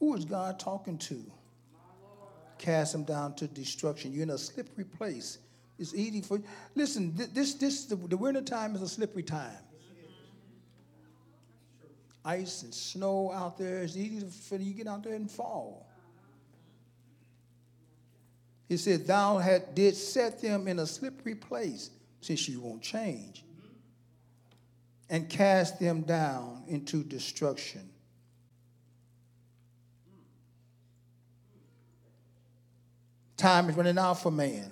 Who 0.00 0.16
is 0.16 0.24
God 0.24 0.58
talking 0.58 0.98
to? 0.98 1.24
Cast 2.58 2.90
them 2.90 3.04
down 3.04 3.36
to 3.36 3.46
destruction. 3.46 4.12
You're 4.12 4.24
in 4.24 4.30
a 4.30 4.38
slippery 4.38 4.86
place. 4.86 5.38
It's 5.78 5.94
easy 5.94 6.20
for 6.20 6.38
you. 6.38 6.44
listen. 6.74 7.14
This 7.14 7.54
this 7.54 7.84
the, 7.84 7.94
the 7.94 8.16
winter 8.16 8.42
time 8.42 8.74
is 8.74 8.82
a 8.82 8.88
slippery 8.88 9.22
time. 9.22 9.67
Ice 12.28 12.62
and 12.62 12.74
snow 12.74 13.32
out 13.32 13.56
there. 13.56 13.82
It's 13.82 13.96
easy 13.96 14.20
for 14.28 14.56
you 14.56 14.72
to 14.72 14.76
get 14.76 14.86
out 14.86 15.02
there 15.02 15.14
and 15.14 15.30
fall. 15.30 15.88
He 18.68 18.76
said, 18.76 19.06
"Thou 19.06 19.38
had 19.38 19.74
did 19.74 19.96
set 19.96 20.42
them 20.42 20.68
in 20.68 20.78
a 20.78 20.86
slippery 20.86 21.34
place, 21.34 21.88
since 22.20 22.46
you 22.46 22.60
won't 22.60 22.82
change, 22.82 23.46
and 25.08 25.26
cast 25.26 25.80
them 25.80 26.02
down 26.02 26.64
into 26.68 27.02
destruction." 27.02 27.90
Time 33.38 33.70
is 33.70 33.76
running 33.76 33.96
out 33.96 34.20
for 34.20 34.30
man. 34.30 34.70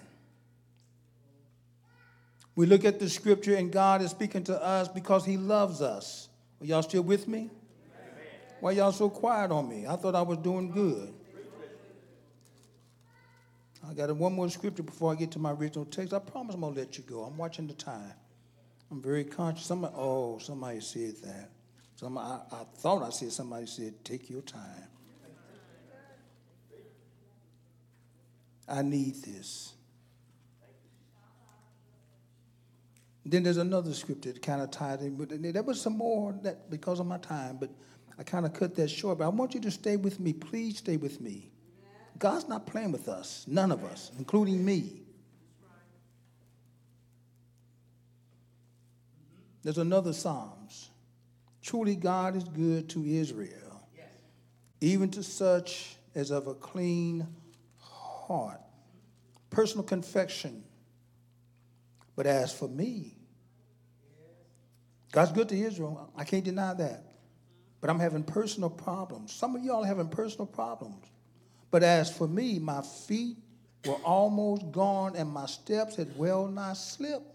We 2.54 2.66
look 2.66 2.84
at 2.84 2.98
the 2.98 3.08
scripture 3.08 3.56
and 3.56 3.72
God 3.72 4.02
is 4.02 4.10
speaking 4.10 4.44
to 4.44 4.62
us 4.62 4.88
because 4.88 5.24
he 5.24 5.38
loves 5.38 5.80
us. 5.80 6.28
Are 6.60 6.66
y'all 6.66 6.82
still 6.82 7.02
with 7.02 7.28
me? 7.28 7.50
Why 8.60 8.72
y'all 8.72 8.92
so 8.92 9.10
quiet 9.10 9.50
on 9.50 9.68
me? 9.68 9.86
I 9.86 9.96
thought 9.96 10.14
I 10.14 10.22
was 10.22 10.38
doing 10.38 10.70
good. 10.70 11.12
I 13.88 13.94
got 13.94 14.14
one 14.16 14.32
more 14.32 14.48
scripture 14.50 14.82
before 14.82 15.12
I 15.12 15.14
get 15.14 15.30
to 15.32 15.38
my 15.38 15.52
original 15.52 15.84
text. 15.84 16.12
I 16.12 16.18
promise 16.18 16.54
I'm 16.54 16.62
gonna 16.62 16.74
let 16.74 16.98
you 16.98 17.04
go. 17.04 17.22
I'm 17.22 17.36
watching 17.36 17.66
the 17.66 17.74
time. 17.74 18.12
I'm 18.90 19.00
very 19.00 19.24
conscious. 19.24 19.66
Somebody, 19.66 19.94
oh, 19.96 20.38
somebody 20.38 20.80
said 20.80 21.14
that. 21.24 21.50
Somebody, 21.94 22.26
I, 22.26 22.56
I 22.56 22.64
thought 22.78 23.02
I 23.02 23.10
said 23.10 23.32
somebody 23.32 23.66
said, 23.66 24.04
take 24.04 24.28
your 24.28 24.42
time. 24.42 24.88
I 28.68 28.82
need 28.82 29.14
this. 29.22 29.75
Then 33.28 33.42
there's 33.42 33.56
another 33.56 33.92
scripture 33.92 34.32
that 34.32 34.40
kind 34.40 34.62
of 34.62 34.70
tied 34.70 35.00
in, 35.00 35.16
but 35.16 35.30
there 35.42 35.62
was 35.64 35.80
some 35.80 35.98
more 35.98 36.32
that 36.42 36.70
because 36.70 37.00
of 37.00 37.06
my 37.06 37.18
time, 37.18 37.56
but 37.58 37.70
I 38.16 38.22
kind 38.22 38.46
of 38.46 38.52
cut 38.52 38.76
that 38.76 38.88
short. 38.88 39.18
But 39.18 39.24
I 39.24 39.28
want 39.28 39.52
you 39.52 39.60
to 39.62 39.70
stay 39.70 39.96
with 39.96 40.20
me. 40.20 40.32
Please 40.32 40.78
stay 40.78 40.96
with 40.96 41.20
me. 41.20 41.50
God's 42.18 42.48
not 42.48 42.66
playing 42.66 42.92
with 42.92 43.08
us, 43.08 43.44
none 43.48 43.72
of 43.72 43.84
us, 43.84 44.12
including 44.16 44.64
me. 44.64 45.02
There's 49.64 49.78
another 49.78 50.12
Psalms. 50.12 50.90
Truly, 51.60 51.96
God 51.96 52.36
is 52.36 52.44
good 52.44 52.88
to 52.90 53.04
Israel, 53.04 53.88
even 54.80 55.10
to 55.10 55.24
such 55.24 55.96
as 56.14 56.30
of 56.30 56.46
a 56.46 56.54
clean 56.54 57.26
heart. 57.76 58.60
Personal 59.50 59.82
confession. 59.82 60.62
But 62.14 62.26
as 62.26 62.52
for 62.52 62.68
me, 62.68 63.15
God's 65.12 65.32
good 65.32 65.48
to 65.48 65.56
Israel. 65.58 66.10
I 66.16 66.24
can't 66.24 66.44
deny 66.44 66.74
that. 66.74 67.04
But 67.80 67.90
I'm 67.90 68.00
having 68.00 68.24
personal 68.24 68.70
problems. 68.70 69.32
Some 69.32 69.54
of 69.54 69.62
y'all 69.62 69.84
are 69.84 69.86
having 69.86 70.08
personal 70.08 70.46
problems. 70.46 71.04
But 71.70 71.82
as 71.82 72.14
for 72.14 72.26
me, 72.26 72.58
my 72.58 72.82
feet 72.82 73.36
were 73.84 73.94
almost 73.96 74.72
gone 74.72 75.14
and 75.16 75.28
my 75.30 75.46
steps 75.46 75.96
had 75.96 76.16
well 76.16 76.46
nigh 76.48 76.72
slipped. 76.72 77.32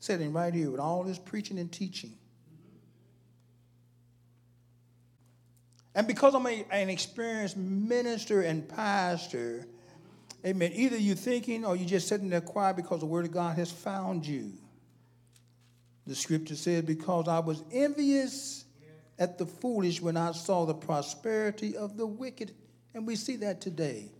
Sitting 0.00 0.32
right 0.32 0.52
here 0.52 0.70
with 0.70 0.80
all 0.80 1.04
this 1.04 1.18
preaching 1.18 1.58
and 1.58 1.70
teaching. 1.70 2.14
And 5.94 6.06
because 6.06 6.34
I'm 6.34 6.46
a, 6.46 6.64
an 6.70 6.88
experienced 6.88 7.56
minister 7.56 8.42
and 8.42 8.66
pastor, 8.66 9.66
amen, 10.46 10.72
either 10.74 10.96
you're 10.96 11.16
thinking 11.16 11.64
or 11.64 11.76
you're 11.76 11.88
just 11.88 12.08
sitting 12.08 12.30
there 12.30 12.40
quiet 12.40 12.76
because 12.76 13.00
the 13.00 13.06
Word 13.06 13.26
of 13.26 13.32
God 13.32 13.56
has 13.56 13.70
found 13.70 14.26
you. 14.26 14.52
The 16.10 16.16
scripture 16.16 16.56
says, 16.56 16.82
Because 16.82 17.28
I 17.28 17.38
was 17.38 17.62
envious 17.70 18.64
at 19.16 19.38
the 19.38 19.46
foolish 19.46 20.02
when 20.02 20.16
I 20.16 20.32
saw 20.32 20.64
the 20.64 20.74
prosperity 20.74 21.76
of 21.76 21.96
the 21.96 22.04
wicked. 22.04 22.52
And 22.94 23.06
we 23.06 23.14
see 23.14 23.36
that 23.36 23.60
today. 23.60 24.10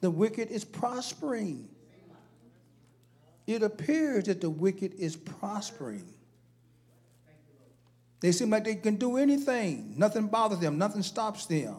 The 0.00 0.10
wicked 0.10 0.50
is 0.50 0.64
prospering. 0.64 1.68
It 3.46 3.62
appears 3.62 4.24
that 4.24 4.40
the 4.40 4.50
wicked 4.50 4.94
is 4.94 5.14
prospering. 5.14 6.12
They 8.18 8.32
seem 8.32 8.50
like 8.50 8.64
they 8.64 8.74
can 8.74 8.96
do 8.96 9.16
anything. 9.16 9.94
Nothing 9.96 10.26
bothers 10.26 10.58
them, 10.58 10.78
nothing 10.78 11.04
stops 11.04 11.46
them. 11.46 11.76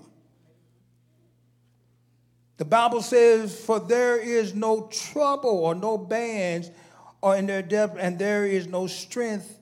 The 2.55 2.63
Bible 2.63 3.01
says, 3.01 3.53
For 3.59 3.81
there 3.81 4.17
is 4.17 4.55
no 4.55 4.87
trouble 4.87 5.49
or 5.49 5.75
no 5.75 5.97
bands 5.97 6.71
or 7.25 7.35
in 7.35 7.47
their 7.47 7.63
depth, 7.63 7.97
and 7.99 8.19
there 8.19 8.45
is 8.45 8.67
no 8.67 8.85
strength. 8.85 9.57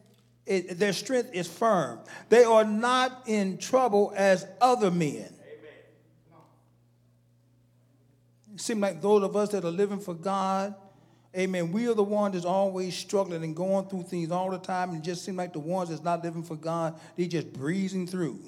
It, 0.45 0.77
their 0.77 0.91
strength 0.91 1.29
is 1.31 1.47
firm. 1.47 2.01
They 2.27 2.43
are 2.43 2.65
not 2.65 3.23
in 3.25 3.57
trouble 3.57 4.11
as 4.17 4.45
other 4.59 4.91
men. 4.91 5.33
It 8.53 8.59
seems 8.59 8.81
like 8.81 9.01
those 9.01 9.23
of 9.23 9.37
us 9.37 9.51
that 9.51 9.63
are 9.63 9.71
living 9.71 10.01
for 10.01 10.13
God, 10.13 10.75
amen, 11.33 11.71
we 11.71 11.87
are 11.87 11.93
the 11.93 12.03
ones 12.03 12.33
that's 12.33 12.45
always 12.45 12.97
struggling 12.97 13.45
and 13.45 13.55
going 13.55 13.85
through 13.85 14.03
things 14.03 14.29
all 14.29 14.51
the 14.51 14.59
time, 14.59 14.89
and 14.89 15.01
just 15.01 15.23
seem 15.23 15.37
like 15.37 15.53
the 15.53 15.59
ones 15.59 15.87
that's 15.87 16.03
not 16.03 16.21
living 16.21 16.43
for 16.43 16.57
God, 16.57 16.99
they 17.15 17.27
just 17.27 17.53
breezing 17.53 18.07
through. 18.07 18.41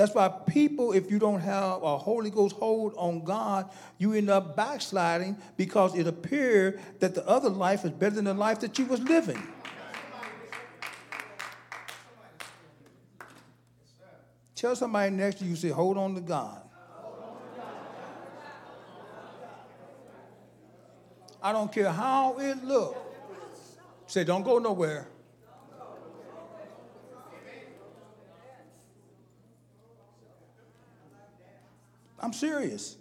That's 0.00 0.14
why 0.14 0.28
people, 0.28 0.92
if 0.92 1.10
you 1.10 1.18
don't 1.18 1.40
have 1.40 1.82
a 1.82 1.98
Holy 1.98 2.30
Ghost 2.30 2.56
hold 2.56 2.94
on 2.96 3.22
God, 3.22 3.68
you 3.98 4.14
end 4.14 4.30
up 4.30 4.56
backsliding 4.56 5.36
because 5.58 5.94
it 5.94 6.06
appeared 6.06 6.80
that 7.00 7.14
the 7.14 7.28
other 7.28 7.50
life 7.50 7.84
is 7.84 7.90
better 7.90 8.14
than 8.14 8.24
the 8.24 8.32
life 8.32 8.60
that 8.60 8.78
you 8.78 8.86
was 8.86 8.98
living. 9.00 9.46
Tell 14.54 14.74
somebody 14.74 15.10
next 15.14 15.40
to 15.40 15.44
you, 15.44 15.54
say, 15.54 15.68
hold 15.68 15.98
on 15.98 16.14
to 16.14 16.22
God. 16.22 16.62
I 21.42 21.52
don't 21.52 21.70
care 21.70 21.92
how 21.92 22.38
it 22.38 22.64
look. 22.64 22.96
Say, 24.06 24.24
don't 24.24 24.44
go 24.44 24.58
nowhere. 24.58 25.08
I'm 32.30 32.34
serious. 32.34 32.96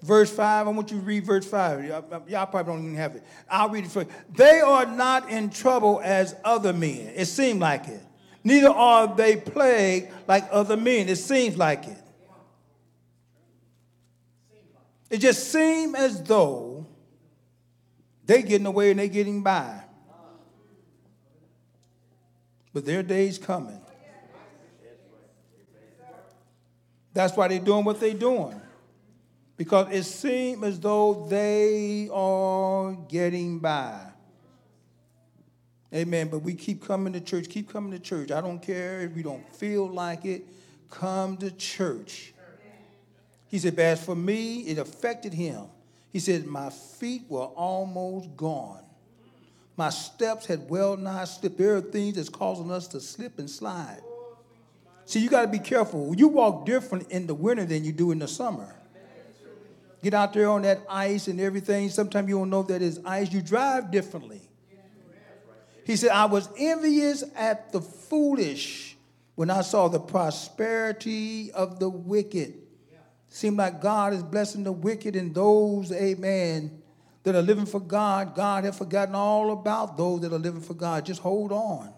Verse 0.00 0.30
5, 0.30 0.68
I 0.68 0.70
want 0.70 0.92
you 0.92 1.00
to 1.00 1.04
read 1.04 1.24
verse 1.26 1.44
5. 1.44 1.84
Y'all, 1.84 2.46
probably 2.46 2.72
don't 2.72 2.84
even 2.84 2.94
have 2.94 3.16
it. 3.16 3.24
I'll 3.50 3.68
read 3.68 3.84
it 3.84 3.90
for 3.90 4.02
you. 4.02 4.08
They 4.32 4.60
are 4.60 4.86
not 4.86 5.28
in 5.28 5.50
trouble 5.50 6.00
as 6.04 6.36
other 6.44 6.72
men. 6.72 7.14
It 7.16 7.24
seemed 7.24 7.58
like 7.58 7.88
it. 7.88 8.00
Neither 8.44 8.68
are 8.68 9.12
they 9.12 9.36
plagued 9.38 10.12
like 10.28 10.44
other 10.52 10.76
men. 10.76 11.08
It 11.08 11.16
seems 11.16 11.56
like 11.56 11.88
it. 11.88 11.98
It 15.10 15.18
just 15.18 15.50
seems 15.50 15.96
as 15.96 16.22
though 16.22 16.86
they 18.24 18.42
getting 18.42 18.68
away 18.68 18.92
and 18.92 19.00
they 19.00 19.08
getting 19.08 19.42
by. 19.42 19.82
But 22.72 22.84
their 22.86 23.02
day's 23.02 23.36
coming. 23.36 23.80
That's 27.16 27.34
why 27.34 27.48
they're 27.48 27.58
doing 27.58 27.82
what 27.82 27.98
they're 27.98 28.12
doing. 28.12 28.60
Because 29.56 29.90
it 29.90 30.02
seems 30.02 30.62
as 30.64 30.78
though 30.78 31.26
they 31.30 32.10
are 32.12 32.92
getting 33.08 33.58
by. 33.58 33.98
Amen. 35.94 36.28
But 36.28 36.40
we 36.40 36.52
keep 36.52 36.84
coming 36.84 37.14
to 37.14 37.22
church, 37.22 37.48
keep 37.48 37.72
coming 37.72 37.90
to 37.92 37.98
church. 37.98 38.30
I 38.30 38.42
don't 38.42 38.60
care 38.60 39.00
if 39.00 39.16
you 39.16 39.22
don't 39.22 39.48
feel 39.54 39.88
like 39.88 40.26
it, 40.26 40.44
come 40.90 41.38
to 41.38 41.50
church. 41.52 42.34
He 43.48 43.60
said, 43.60 43.76
but 43.76 43.86
as 43.86 44.04
for 44.04 44.14
me, 44.14 44.60
it 44.66 44.76
affected 44.76 45.32
him. 45.32 45.68
He 46.12 46.18
said, 46.18 46.44
My 46.44 46.68
feet 46.68 47.22
were 47.30 47.46
almost 47.46 48.36
gone. 48.36 48.82
My 49.74 49.88
steps 49.88 50.44
had 50.44 50.68
well 50.68 50.98
nigh 50.98 51.24
slipped. 51.24 51.56
There 51.56 51.76
are 51.76 51.80
things 51.80 52.16
that's 52.16 52.28
causing 52.28 52.70
us 52.70 52.86
to 52.88 53.00
slip 53.00 53.38
and 53.38 53.48
slide. 53.48 54.02
See, 55.06 55.20
you 55.20 55.30
got 55.30 55.42
to 55.42 55.48
be 55.48 55.60
careful. 55.60 56.14
You 56.16 56.28
walk 56.28 56.66
different 56.66 57.10
in 57.10 57.28
the 57.28 57.34
winter 57.34 57.64
than 57.64 57.84
you 57.84 57.92
do 57.92 58.10
in 58.10 58.18
the 58.18 58.28
summer. 58.28 58.74
Get 60.02 60.14
out 60.14 60.32
there 60.32 60.50
on 60.50 60.62
that 60.62 60.82
ice 60.90 61.28
and 61.28 61.40
everything. 61.40 61.88
Sometimes 61.88 62.28
you 62.28 62.38
don't 62.38 62.50
know 62.50 62.64
that 62.64 62.82
it's 62.82 62.98
ice. 63.04 63.32
You 63.32 63.40
drive 63.40 63.90
differently. 63.90 64.42
He 65.84 65.94
said, 65.94 66.10
I 66.10 66.26
was 66.26 66.48
envious 66.58 67.22
at 67.36 67.72
the 67.72 67.80
foolish 67.80 68.96
when 69.36 69.48
I 69.48 69.62
saw 69.62 69.86
the 69.88 70.00
prosperity 70.00 71.52
of 71.52 71.78
the 71.78 71.88
wicked. 71.88 72.54
Seemed 73.28 73.58
like 73.58 73.80
God 73.80 74.12
is 74.12 74.22
blessing 74.22 74.64
the 74.64 74.72
wicked 74.72 75.14
and 75.14 75.32
those, 75.32 75.92
amen, 75.92 76.82
that 77.22 77.36
are 77.36 77.42
living 77.42 77.66
for 77.66 77.80
God. 77.80 78.34
God 78.34 78.64
has 78.64 78.76
forgotten 78.76 79.14
all 79.14 79.52
about 79.52 79.96
those 79.96 80.22
that 80.22 80.32
are 80.32 80.38
living 80.38 80.60
for 80.60 80.74
God. 80.74 81.06
Just 81.06 81.20
hold 81.20 81.52
on. 81.52 81.92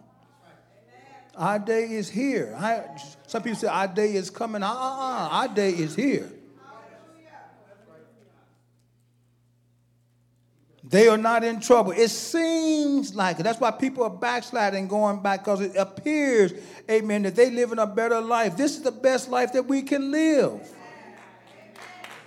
Our 1.38 1.60
day 1.60 1.84
is 1.92 2.10
here. 2.10 2.52
I, 2.58 2.82
some 3.28 3.44
people 3.44 3.58
say 3.58 3.68
our 3.68 3.86
day 3.86 4.14
is 4.14 4.28
coming. 4.28 4.64
Uh-uh, 4.64 5.28
our 5.30 5.46
day 5.46 5.70
is 5.70 5.94
here. 5.94 6.28
They 10.82 11.06
are 11.06 11.18
not 11.18 11.44
in 11.44 11.60
trouble. 11.60 11.92
It 11.92 12.08
seems 12.08 13.14
like 13.14 13.38
it. 13.38 13.42
That's 13.42 13.60
why 13.60 13.70
people 13.70 14.02
are 14.04 14.10
backsliding, 14.10 14.88
going 14.88 15.20
back, 15.22 15.40
because 15.44 15.60
it 15.60 15.76
appears, 15.76 16.54
amen, 16.90 17.22
that 17.22 17.36
they 17.36 17.50
live 17.50 17.72
in 17.72 17.78
a 17.78 17.86
better 17.86 18.20
life. 18.20 18.56
This 18.56 18.76
is 18.76 18.82
the 18.82 18.90
best 18.90 19.28
life 19.28 19.52
that 19.52 19.66
we 19.66 19.82
can 19.82 20.10
live. 20.10 20.66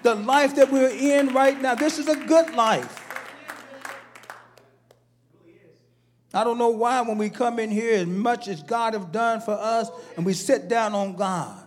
The 0.03 0.15
life 0.15 0.55
that 0.55 0.71
we're 0.71 0.89
in 0.89 1.33
right 1.33 1.59
now, 1.59 1.75
this 1.75 1.99
is 1.99 2.07
a 2.07 2.15
good 2.15 2.53
life. 2.53 3.00
I 6.33 6.43
don't 6.43 6.57
know 6.57 6.69
why 6.69 7.01
when 7.01 7.17
we 7.17 7.29
come 7.29 7.59
in 7.59 7.69
here, 7.69 7.95
as 7.95 8.07
much 8.07 8.47
as 8.47 8.63
God 8.63 8.93
have 8.93 9.11
done 9.11 9.41
for 9.41 9.51
us, 9.51 9.89
and 10.15 10.25
we 10.25 10.33
sit 10.33 10.69
down 10.69 10.93
on 10.93 11.15
God. 11.15 11.57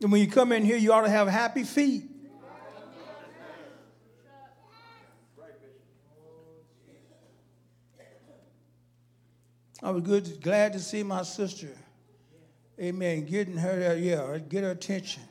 And 0.00 0.10
when 0.10 0.20
you 0.20 0.28
come 0.28 0.52
in 0.52 0.64
here, 0.64 0.76
you 0.76 0.92
ought 0.92 1.02
to 1.02 1.10
have 1.10 1.28
happy 1.28 1.64
feet. 1.64 2.04
I 9.82 9.90
was 9.90 10.04
good, 10.04 10.40
glad 10.40 10.74
to 10.74 10.78
see 10.78 11.02
my 11.02 11.22
sister. 11.24 11.70
Amen. 12.80 13.26
Getting 13.26 13.56
her, 13.56 13.96
yeah, 13.96 14.38
get 14.38 14.62
her 14.62 14.70
attention. 14.70 15.24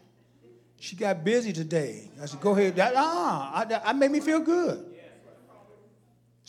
She 0.77 0.97
got 0.97 1.23
busy 1.23 1.53
today. 1.53 2.09
I 2.21 2.25
said, 2.25 2.41
go 2.41 2.51
ahead. 2.51 2.77
Ah, 2.79 3.65
I, 3.65 3.89
I 3.89 3.93
made 3.93 4.11
me 4.11 4.19
feel 4.19 4.39
good. 4.39 4.90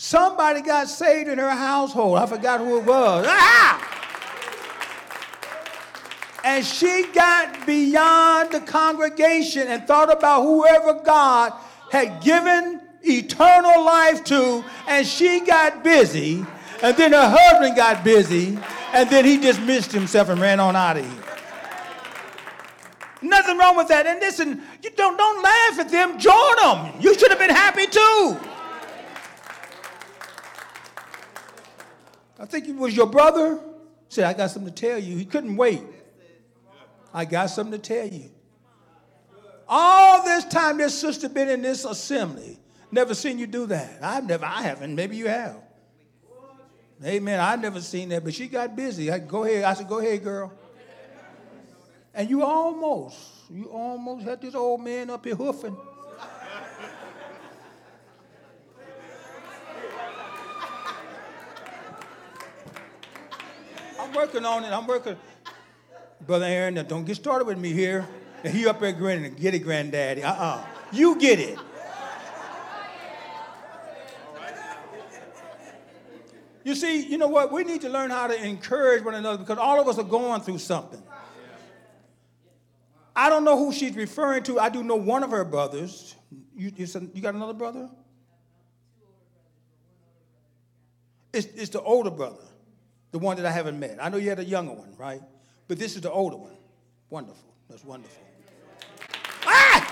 Somebody 0.03 0.63
got 0.63 0.89
saved 0.89 1.29
in 1.29 1.39
her 1.39 1.51
household. 1.51 2.19
I 2.19 2.27
forgot 2.27 2.59
who 2.59 2.79
it 2.79 2.85
was. 2.85 3.25
Ah! 3.29 3.79
And 6.43 6.67
she 6.67 7.07
got 7.15 7.65
beyond 7.65 8.51
the 8.51 8.59
congregation 8.63 9.69
and 9.69 9.87
thought 9.87 10.13
about 10.13 10.43
whoever 10.43 10.95
God 11.05 11.53
had 11.93 12.21
given 12.21 12.81
eternal 13.03 13.85
life 13.85 14.25
to, 14.25 14.65
and 14.89 15.07
she 15.07 15.39
got 15.39 15.85
busy 15.85 16.45
and 16.83 16.97
then 16.97 17.13
her 17.13 17.37
husband 17.39 17.77
got 17.77 18.03
busy, 18.03 18.59
and 18.93 19.09
then 19.09 19.25
he 19.25 19.39
dismissed 19.39 19.93
himself 19.93 20.31
and 20.31 20.41
ran 20.41 20.59
on 20.59 20.75
out 20.75 20.97
of 20.97 21.05
here. 21.05 21.25
Nothing 23.23 23.57
wrong 23.57 23.77
with 23.77 23.87
that. 23.87 24.05
And 24.05 24.19
listen, 24.19 24.63
you 24.83 24.91
don't, 24.97 25.17
don't 25.17 25.43
laugh 25.45 25.79
at 25.79 25.89
them, 25.91 26.19
join 26.19 26.57
them. 26.61 26.93
You 27.01 27.17
should 27.17 27.31
have 27.31 27.39
been 27.39 27.51
happy 27.51 27.87
too. 27.87 28.52
I 32.43 32.45
think 32.45 32.69
it 32.69 32.75
was 32.75 32.97
your 32.97 33.07
brother 33.07 33.61
said, 34.09 34.25
I 34.25 34.33
got 34.33 34.51
something 34.51 34.75
to 34.75 34.81
tell 34.89 34.99
you. 34.99 35.17
He 35.17 35.25
couldn't 35.25 35.57
wait. 35.57 35.85
I 37.15 37.25
got 37.25 37.47
something 37.47 37.81
to 37.81 37.95
tell 37.95 38.07
you. 38.07 38.31
All 39.69 40.25
this 40.25 40.45
time 40.47 40.79
this 40.79 40.99
sister 40.99 41.29
been 41.29 41.49
in 41.49 41.63
this 41.63 41.85
assembly, 41.85 42.59
never 42.91 43.15
seen 43.15 43.39
you 43.39 43.47
do 43.47 43.67
that. 43.67 44.01
I've 44.03 44.27
never, 44.27 44.45
I 44.45 44.63
haven't. 44.63 44.97
Maybe 44.97 45.17
you 45.17 45.29
have. 45.29 45.57
Amen. 47.05 47.39
I've 47.39 47.61
never 47.61 47.81
seen 47.81 48.09
that, 48.09 48.25
but 48.25 48.35
she 48.35 48.49
got 48.49 48.75
busy. 48.75 49.11
I 49.11 49.21
go 49.21 49.45
ahead. 49.45 49.63
I 49.63 49.75
said, 49.75 49.89
go 49.89 50.01
ahead, 50.01 50.25
girl. 50.25 50.53
And 52.13 52.29
you 52.29 52.43
almost, 52.43 53.19
you 53.51 53.71
almost 53.71 54.25
had 54.25 54.43
this 54.43 54.55
old 54.57 54.83
man 54.83 55.11
up 55.11 55.25
here 55.25 55.37
hoofing. 55.37 55.77
I'm 64.13 64.19
working 64.19 64.45
on 64.45 64.63
it. 64.63 64.73
I'm 64.73 64.87
working. 64.87 65.17
Brother 66.27 66.45
Aaron, 66.45 66.75
now 66.75 66.83
don't 66.83 67.07
get 67.07 67.17
started 67.17 67.47
with 67.47 67.57
me 67.57 67.73
here. 67.73 68.07
And 68.45 68.53
he 68.53 68.67
up 68.67 68.79
there 68.79 68.93
grinning, 68.93 69.33
get 69.35 69.55
it, 69.55 69.61
granddaddy. 69.61 70.23
Uh-uh. 70.23 70.63
You 70.93 71.19
get 71.19 71.41
it. 71.41 71.59
You 76.63 76.75
see, 76.75 77.07
you 77.07 77.17
know 77.17 77.29
what? 77.29 77.51
We 77.51 77.65
need 77.65 77.81
to 77.81 77.89
learn 77.89 78.11
how 78.11 78.27
to 78.27 78.45
encourage 78.45 79.03
one 79.03 79.15
another 79.15 79.39
because 79.39 79.57
all 79.57 79.81
of 79.81 79.89
us 79.89 79.99
are 79.99 80.05
going 80.05 80.43
through 80.43 80.59
something. 80.59 81.03
I 83.17 83.31
don't 83.31 83.45
know 83.45 83.57
who 83.57 83.73
she's 83.73 83.97
referring 83.97 84.43
to. 84.45 84.61
I 84.61 84.69
do 84.69 84.85
know 84.85 84.97
one 84.97 85.23
of 85.23 85.31
her 85.31 85.45
brothers. 85.45 86.17
You, 86.55 86.71
you, 86.77 86.85
said, 86.85 87.11
you 87.15 87.23
got 87.23 87.35
another 87.35 87.55
brother? 87.55 87.89
It's, 91.33 91.47
it's 91.47 91.71
the 91.71 91.81
older 91.81 92.11
brother, 92.11 92.43
the 93.13 93.19
one 93.19 93.37
that 93.37 93.47
I 93.47 93.51
haven't 93.51 93.79
met. 93.79 93.99
I 94.01 94.09
know 94.09 94.17
you 94.17 94.31
had 94.31 94.41
a 94.41 94.45
younger 94.45 94.73
one, 94.73 94.95
right? 94.99 95.21
But 95.69 95.79
this 95.79 95.95
is 95.95 96.01
the 96.03 96.11
older 96.11 96.37
one. 96.37 96.57
Wonderful. 97.11 97.55
That's 97.69 97.85
wonderful. 97.85 98.23
Ah! 99.47 99.89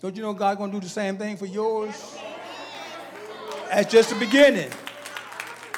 Don't 0.00 0.14
you 0.14 0.22
know 0.22 0.34
God's 0.34 0.58
going 0.58 0.70
to 0.70 0.76
do 0.76 0.80
the 0.82 0.88
same 0.88 1.16
thing 1.16 1.38
for 1.38 1.46
yours? 1.46 2.16
That's 3.70 3.90
just 3.90 4.10
the 4.10 4.16
beginning. 4.16 4.70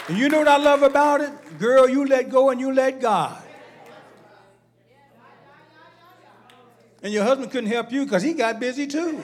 And 0.08 0.18
you 0.18 0.28
know 0.28 0.40
what 0.40 0.48
I 0.48 0.56
love 0.56 0.82
about 0.82 1.20
it? 1.20 1.58
Girl, 1.58 1.88
you 1.88 2.06
let 2.06 2.28
go 2.28 2.50
and 2.50 2.60
you 2.60 2.72
let 2.72 3.00
God. 3.00 3.42
And 7.02 7.12
your 7.12 7.24
husband 7.24 7.50
couldn't 7.52 7.70
help 7.70 7.92
you 7.92 8.04
because 8.04 8.22
he 8.22 8.34
got 8.34 8.58
busy 8.58 8.86
too. 8.86 9.22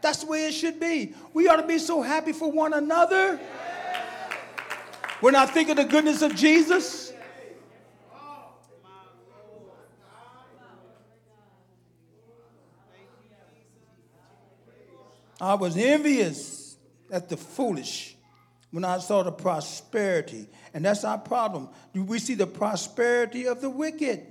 That's 0.00 0.20
the 0.20 0.26
way 0.26 0.46
it 0.46 0.52
should 0.52 0.78
be. 0.78 1.14
We 1.32 1.48
ought 1.48 1.56
to 1.56 1.66
be 1.66 1.78
so 1.78 2.02
happy 2.02 2.32
for 2.32 2.52
one 2.52 2.72
another. 2.72 3.40
When 5.20 5.34
I 5.34 5.46
think 5.46 5.70
of 5.70 5.76
the 5.76 5.84
goodness 5.84 6.22
of 6.22 6.36
Jesus, 6.36 7.12
I 15.40 15.54
was 15.54 15.76
envious 15.76 16.76
at 17.10 17.28
the 17.28 17.36
foolish 17.36 18.16
when 18.70 18.84
I 18.84 18.98
saw 18.98 19.22
the 19.22 19.32
prosperity. 19.32 20.46
And 20.72 20.84
that's 20.84 21.04
our 21.04 21.18
problem. 21.18 21.68
We 21.94 22.18
see 22.18 22.34
the 22.34 22.46
prosperity 22.46 23.46
of 23.46 23.60
the 23.60 23.70
wicked. 23.70 24.26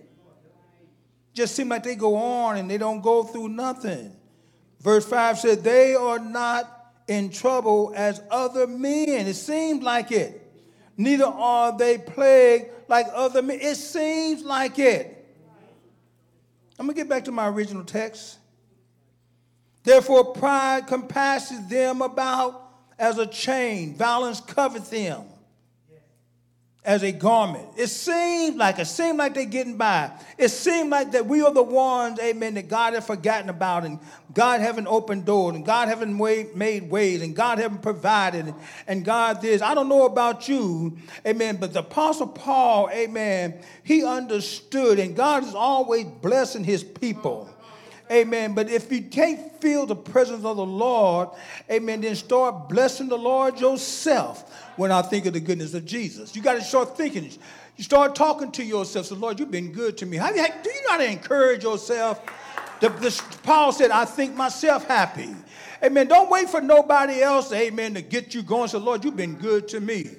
Just 1.36 1.54
seem 1.54 1.68
like 1.70 1.84
they 1.84 1.96
go 1.96 2.16
on 2.16 2.56
and 2.56 2.72
they 2.72 2.78
don't 2.78 3.02
go 3.02 3.24
through 3.24 3.50
nothing. 3.50 4.16
Verse 4.80 5.06
5 5.06 5.38
said, 5.38 5.64
They 5.64 5.94
are 5.94 6.18
not 6.18 6.94
in 7.10 7.30
trouble 7.30 7.92
as 7.94 8.22
other 8.32 8.66
men. 8.66 9.28
It 9.28 9.36
seems 9.36 9.84
like 9.84 10.14
it. 10.14 10.42
Neither 10.96 11.26
are 11.26 11.78
they 11.78 11.98
plagued 11.98 12.70
like 12.88 13.08
other 13.14 13.42
men. 13.42 13.60
It 13.62 13.76
seems 13.76 14.44
like 14.44 14.80
it. 14.80 15.12
I'm 16.80 16.86
going 16.86 16.96
to 16.96 17.02
get 17.02 17.10
back 17.10 17.26
to 17.26 17.34
my 17.34 17.50
original 17.50 17.84
text. 17.84 18.38
Therefore, 19.84 20.34
pride 20.34 20.88
compasses 20.88 21.68
them 21.68 22.02
about 22.02 22.62
as 22.98 23.18
a 23.18 23.28
chain, 23.28 23.96
violence 23.96 24.40
covers 24.40 24.88
them 24.90 25.26
as 26.86 27.04
a 27.04 27.12
garment. 27.12 27.68
It 27.76 27.88
seemed 27.88 28.58
like 28.58 28.78
it 28.80 28.86
seemed 28.86 29.18
like 29.18 29.34
they're 29.34 29.46
getting 29.46 29.76
by. 29.76 30.12
It 30.38 30.50
seemed 30.50 30.92
like 30.92 31.12
that 31.12 31.26
we 31.26 31.42
are 31.42 31.52
the 31.52 31.64
ones, 31.64 32.20
amen, 32.20 32.54
that 32.54 32.68
God 32.68 32.94
had 32.94 33.04
forgotten 33.04 33.50
about, 33.50 33.86
and 33.86 34.00
God 34.34 34.62
haven't 34.62 34.88
opened 34.88 35.26
doors, 35.26 35.56
and 35.56 35.66
God 35.66 35.88
haven't 35.88 36.16
made 36.56 36.90
ways, 36.90 37.22
and 37.22 37.36
God 37.36 37.58
haven't 37.58 37.82
provided, 37.82 38.54
and 38.88 39.04
God 39.04 39.42
this. 39.42 39.62
I 39.62 39.74
don't 39.74 39.90
know 39.90 40.06
about 40.06 40.48
you, 40.48 40.98
amen, 41.26 41.58
but 41.60 41.74
the 41.74 41.80
Apostle 41.80 42.28
Paul, 42.28 42.90
amen, 42.92 43.60
he 43.84 44.06
understood, 44.06 45.00
and 45.00 45.16
God 45.16 45.44
is 45.44 45.56
always 45.56 46.06
blessing 46.06 46.64
his 46.64 46.84
people. 46.84 47.50
Amen. 48.12 48.54
But 48.54 48.70
if 48.70 48.92
you 48.92 49.02
can't 49.02 49.52
feel 49.60 49.86
the 49.86 49.96
presence 49.96 50.46
of 50.46 50.58
the 50.58 50.66
Lord, 50.66 51.30
amen, 51.72 52.02
then 52.02 52.16
start 52.16 52.70
blessing 52.70 53.10
the 53.10 53.18
Lord 53.18 53.60
yourself 53.60 54.52
when 54.78 54.92
I 54.92 55.02
think 55.02 55.26
of 55.26 55.34
the 55.34 55.40
goodness 55.40 55.74
of 55.74 55.86
Jesus. 55.86 56.36
You 56.36 56.42
got 56.44 56.54
to 56.54 56.62
start 56.62 56.96
thinking. 56.96 57.32
You 57.78 57.84
start 57.84 58.16
talking 58.16 58.52
to 58.54 58.64
yourself. 58.64 59.08
So, 59.08 59.16
Lord, 59.16 59.40
you've 59.40 59.52
been 59.52 59.72
good 59.72 59.98
to 59.98 60.06
me. 60.06 60.18
How, 60.18 60.32
do 60.32 60.40
you 60.40 60.84
know 60.84 60.92
how 60.92 60.98
to 60.98 61.12
encourage 61.12 61.64
yourself? 61.64 62.22
The, 62.80 62.90
the, 62.90 63.24
Paul 63.44 63.72
said, 63.72 63.92
I 63.92 64.06
think 64.06 64.36
myself 64.36 64.86
happy. 64.86 65.36
Amen. 65.84 66.08
Don't 66.08 66.30
wait 66.30 66.50
for 66.50 66.62
nobody 66.62 67.22
else, 67.22 67.52
amen, 67.52 67.96
to 67.96 68.02
get 68.02 68.34
you 68.34 68.44
going. 68.44 68.70
So, 68.70 68.80
Lord, 68.80 69.04
you've 69.04 69.18
been 69.18 69.36
good 69.36 69.68
to 69.70 69.80
me. 69.80 70.10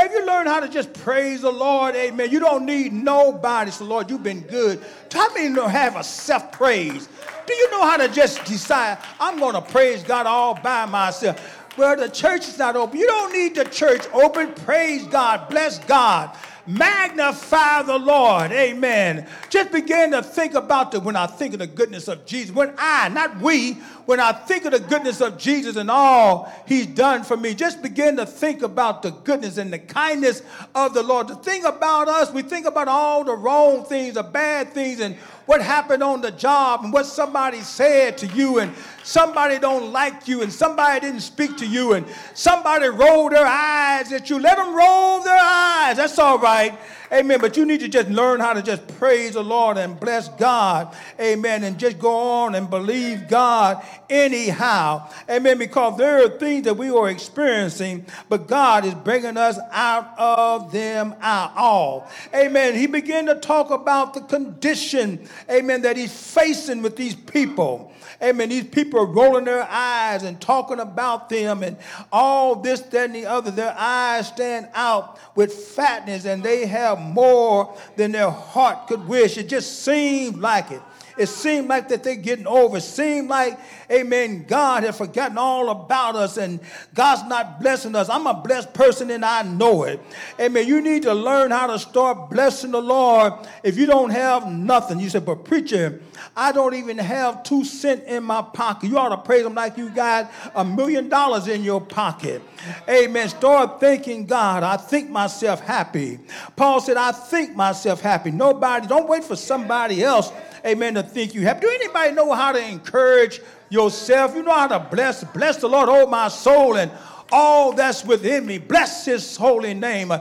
Have 0.00 0.12
you 0.12 0.24
learned 0.24 0.48
how 0.48 0.60
to 0.60 0.68
just 0.68 0.94
praise 0.94 1.42
the 1.42 1.52
Lord? 1.52 1.94
Amen. 1.94 2.30
You 2.30 2.40
don't 2.40 2.64
need 2.64 2.90
nobody. 2.90 3.70
So, 3.70 3.84
Lord, 3.84 4.08
you've 4.08 4.22
been 4.22 4.40
good. 4.40 4.82
How 5.12 5.30
many 5.34 5.50
know 5.50 5.68
have 5.68 5.94
a 5.94 6.02
self 6.02 6.52
praise? 6.52 7.06
Do 7.46 7.52
you 7.52 7.70
know 7.70 7.82
how 7.82 7.98
to 7.98 8.08
just 8.08 8.42
decide, 8.46 8.96
I'm 9.20 9.38
going 9.38 9.54
to 9.54 9.60
praise 9.60 10.02
God 10.02 10.24
all 10.24 10.54
by 10.54 10.86
myself? 10.86 11.76
Well, 11.76 11.96
the 11.96 12.08
church 12.08 12.48
is 12.48 12.58
not 12.58 12.76
open. 12.76 12.98
You 12.98 13.08
don't 13.08 13.30
need 13.34 13.54
the 13.54 13.66
church 13.66 14.06
open. 14.14 14.54
Praise 14.54 15.06
God. 15.06 15.50
Bless 15.50 15.78
God. 15.80 16.34
Magnify 16.66 17.82
the 17.82 17.98
Lord. 17.98 18.52
Amen. 18.52 19.26
Just 19.50 19.70
begin 19.70 20.12
to 20.12 20.22
think 20.22 20.54
about 20.54 20.92
the 20.92 21.00
when 21.00 21.16
I 21.16 21.26
think 21.26 21.52
of 21.52 21.58
the 21.58 21.66
goodness 21.66 22.08
of 22.08 22.24
Jesus. 22.24 22.54
When 22.54 22.72
I, 22.78 23.10
not 23.10 23.38
we, 23.40 23.78
when 24.10 24.18
I 24.18 24.32
think 24.32 24.64
of 24.64 24.72
the 24.72 24.80
goodness 24.80 25.20
of 25.20 25.38
Jesus 25.38 25.76
and 25.76 25.88
all 25.88 26.52
he's 26.66 26.84
done 26.84 27.22
for 27.22 27.36
me, 27.36 27.54
just 27.54 27.80
begin 27.80 28.16
to 28.16 28.26
think 28.26 28.60
about 28.62 29.02
the 29.02 29.12
goodness 29.12 29.56
and 29.56 29.72
the 29.72 29.78
kindness 29.78 30.42
of 30.74 30.94
the 30.94 31.02
Lord. 31.04 31.28
The 31.28 31.36
thing 31.36 31.64
about 31.64 32.08
us, 32.08 32.32
we 32.32 32.42
think 32.42 32.66
about 32.66 32.88
all 32.88 33.22
the 33.22 33.36
wrong 33.36 33.84
things, 33.84 34.14
the 34.14 34.24
bad 34.24 34.72
things, 34.72 34.98
and 34.98 35.14
what 35.46 35.62
happened 35.62 36.02
on 36.02 36.22
the 36.22 36.32
job 36.32 36.82
and 36.82 36.92
what 36.92 37.06
somebody 37.06 37.60
said 37.60 38.18
to 38.18 38.26
you 38.26 38.58
and 38.58 38.74
somebody 39.04 39.60
don't 39.60 39.92
like 39.92 40.26
you 40.26 40.42
and 40.42 40.52
somebody 40.52 40.98
didn't 40.98 41.20
speak 41.20 41.56
to 41.58 41.66
you 41.66 41.92
and 41.92 42.04
somebody 42.34 42.88
rolled 42.88 43.30
their 43.30 43.46
eyes 43.46 44.12
at 44.12 44.28
you. 44.28 44.40
Let 44.40 44.56
them 44.56 44.74
roll 44.74 45.22
their 45.22 45.40
eyes. 45.40 45.98
That's 45.98 46.18
all 46.18 46.40
right. 46.40 46.76
Amen. 47.12 47.40
But 47.40 47.56
you 47.56 47.64
need 47.64 47.80
to 47.80 47.88
just 47.88 48.08
learn 48.08 48.40
how 48.40 48.52
to 48.52 48.62
just 48.62 48.86
praise 48.98 49.34
the 49.34 49.42
Lord 49.42 49.78
and 49.78 49.98
bless 49.98 50.28
God. 50.28 50.94
Amen. 51.18 51.64
And 51.64 51.78
just 51.78 51.98
go 51.98 52.16
on 52.16 52.54
and 52.54 52.70
believe 52.70 53.28
God 53.28 53.84
anyhow. 54.08 55.08
Amen. 55.28 55.58
Because 55.58 55.98
there 55.98 56.24
are 56.24 56.28
things 56.28 56.64
that 56.64 56.76
we 56.76 56.90
are 56.90 57.08
experiencing, 57.08 58.06
but 58.28 58.46
God 58.46 58.84
is 58.84 58.94
bringing 58.94 59.36
us 59.36 59.58
out 59.72 60.16
of 60.18 60.72
them 60.72 61.14
all. 61.22 62.08
Amen. 62.34 62.74
He 62.74 62.86
began 62.86 63.26
to 63.26 63.34
talk 63.34 63.70
about 63.70 64.14
the 64.14 64.20
condition, 64.20 65.28
amen, 65.50 65.82
that 65.82 65.96
he's 65.96 66.12
facing 66.12 66.82
with 66.82 66.96
these 66.96 67.14
people. 67.14 67.92
Amen. 68.22 68.50
These 68.50 68.68
people 68.68 69.00
are 69.00 69.06
rolling 69.06 69.44
their 69.44 69.66
eyes 69.68 70.24
and 70.24 70.38
talking 70.40 70.78
about 70.78 71.30
them 71.30 71.62
and 71.62 71.76
all 72.12 72.56
this, 72.56 72.80
that, 72.80 73.06
and 73.06 73.14
the 73.14 73.24
other. 73.24 73.50
Their 73.50 73.74
eyes 73.76 74.28
stand 74.28 74.68
out 74.74 75.18
with 75.34 75.52
fatness 75.52 76.26
and 76.26 76.42
they 76.42 76.66
have 76.66 76.99
more 77.00 77.76
than 77.96 78.12
their 78.12 78.30
heart 78.30 78.86
could 78.86 79.06
wish. 79.06 79.36
It 79.38 79.48
just 79.48 79.82
seemed 79.82 80.38
like 80.38 80.70
it. 80.70 80.82
It 81.18 81.26
seemed 81.26 81.68
like 81.68 81.88
that 81.88 82.02
they're 82.02 82.14
getting 82.14 82.46
over. 82.46 82.78
It 82.78 82.82
seemed 82.82 83.28
like, 83.28 83.58
amen, 83.90 84.44
God 84.46 84.84
has 84.84 84.96
forgotten 84.98 85.38
all 85.38 85.70
about 85.70 86.16
us 86.16 86.36
and 86.36 86.60
God's 86.94 87.28
not 87.28 87.60
blessing 87.60 87.94
us. 87.94 88.08
I'm 88.08 88.26
a 88.26 88.34
blessed 88.34 88.72
person 88.72 89.10
and 89.10 89.24
I 89.24 89.42
know 89.42 89.84
it. 89.84 90.00
Amen. 90.38 90.66
You 90.66 90.80
need 90.80 91.02
to 91.02 91.14
learn 91.14 91.50
how 91.50 91.66
to 91.66 91.78
start 91.78 92.30
blessing 92.30 92.70
the 92.70 92.80
Lord 92.80 93.32
if 93.62 93.76
you 93.76 93.86
don't 93.86 94.10
have 94.10 94.50
nothing. 94.50 95.00
You 95.00 95.10
say, 95.10 95.18
but 95.18 95.44
preacher, 95.44 96.00
I 96.36 96.52
don't 96.52 96.74
even 96.74 96.98
have 96.98 97.42
two 97.42 97.64
cents 97.64 98.04
in 98.06 98.22
my 98.22 98.42
pocket. 98.42 98.88
You 98.88 98.98
ought 98.98 99.08
to 99.10 99.18
praise 99.18 99.44
him 99.44 99.54
like 99.54 99.76
you 99.76 99.90
got 99.90 100.30
a 100.54 100.64
million 100.64 101.08
dollars 101.08 101.48
in 101.48 101.64
your 101.64 101.80
pocket. 101.80 102.42
Amen. 102.88 103.28
Start 103.28 103.80
thanking 103.80 104.26
God. 104.26 104.62
I 104.62 104.76
think 104.76 105.10
myself 105.10 105.60
happy. 105.60 106.20
Paul 106.56 106.80
said, 106.80 106.96
I 106.96 107.12
think 107.12 107.56
myself 107.56 108.00
happy. 108.00 108.30
Nobody, 108.30 108.86
don't 108.86 109.08
wait 109.08 109.24
for 109.24 109.36
somebody 109.36 110.04
else 110.04 110.32
amen, 110.64 110.94
to 110.94 111.02
think 111.02 111.34
you 111.34 111.42
have. 111.42 111.60
Do 111.60 111.68
anybody 111.68 112.12
know 112.12 112.32
how 112.32 112.52
to 112.52 112.62
encourage 112.62 113.40
yourself? 113.70 114.34
You 114.34 114.42
know 114.42 114.52
how 114.52 114.68
to 114.68 114.80
bless, 114.90 115.24
bless 115.24 115.56
the 115.56 115.68
Lord, 115.68 115.88
oh 115.88 116.06
my 116.06 116.28
soul, 116.28 116.76
and 116.76 116.90
all 117.32 117.72
that's 117.72 118.04
within 118.04 118.44
me. 118.44 118.58
Bless 118.58 119.06
his 119.06 119.36
holy 119.36 119.72
name 119.72 120.12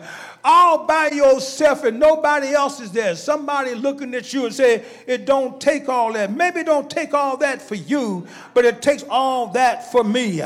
all 0.44 0.86
by 0.86 1.10
yourself 1.10 1.84
and 1.84 2.00
nobody 2.00 2.54
else 2.54 2.80
is 2.80 2.92
there. 2.92 3.16
Somebody 3.16 3.76
looking 3.76 4.14
at 4.16 4.34
you 4.34 4.46
and 4.46 4.56
say, 4.56 4.86
it 5.06 5.26
don't 5.26 5.60
take 5.60 5.90
all 5.90 6.14
that. 6.14 6.32
Maybe 6.32 6.64
don't 6.64 6.90
take 6.90 7.14
all 7.14 7.38
that 7.38 7.62
for 7.62 7.76
you, 7.76 8.26
but 8.54 8.66
it 8.66 8.82
takes 8.82 9.04
all 9.10 9.48
that 9.48 9.92
for 9.92 10.04
me. 10.04 10.42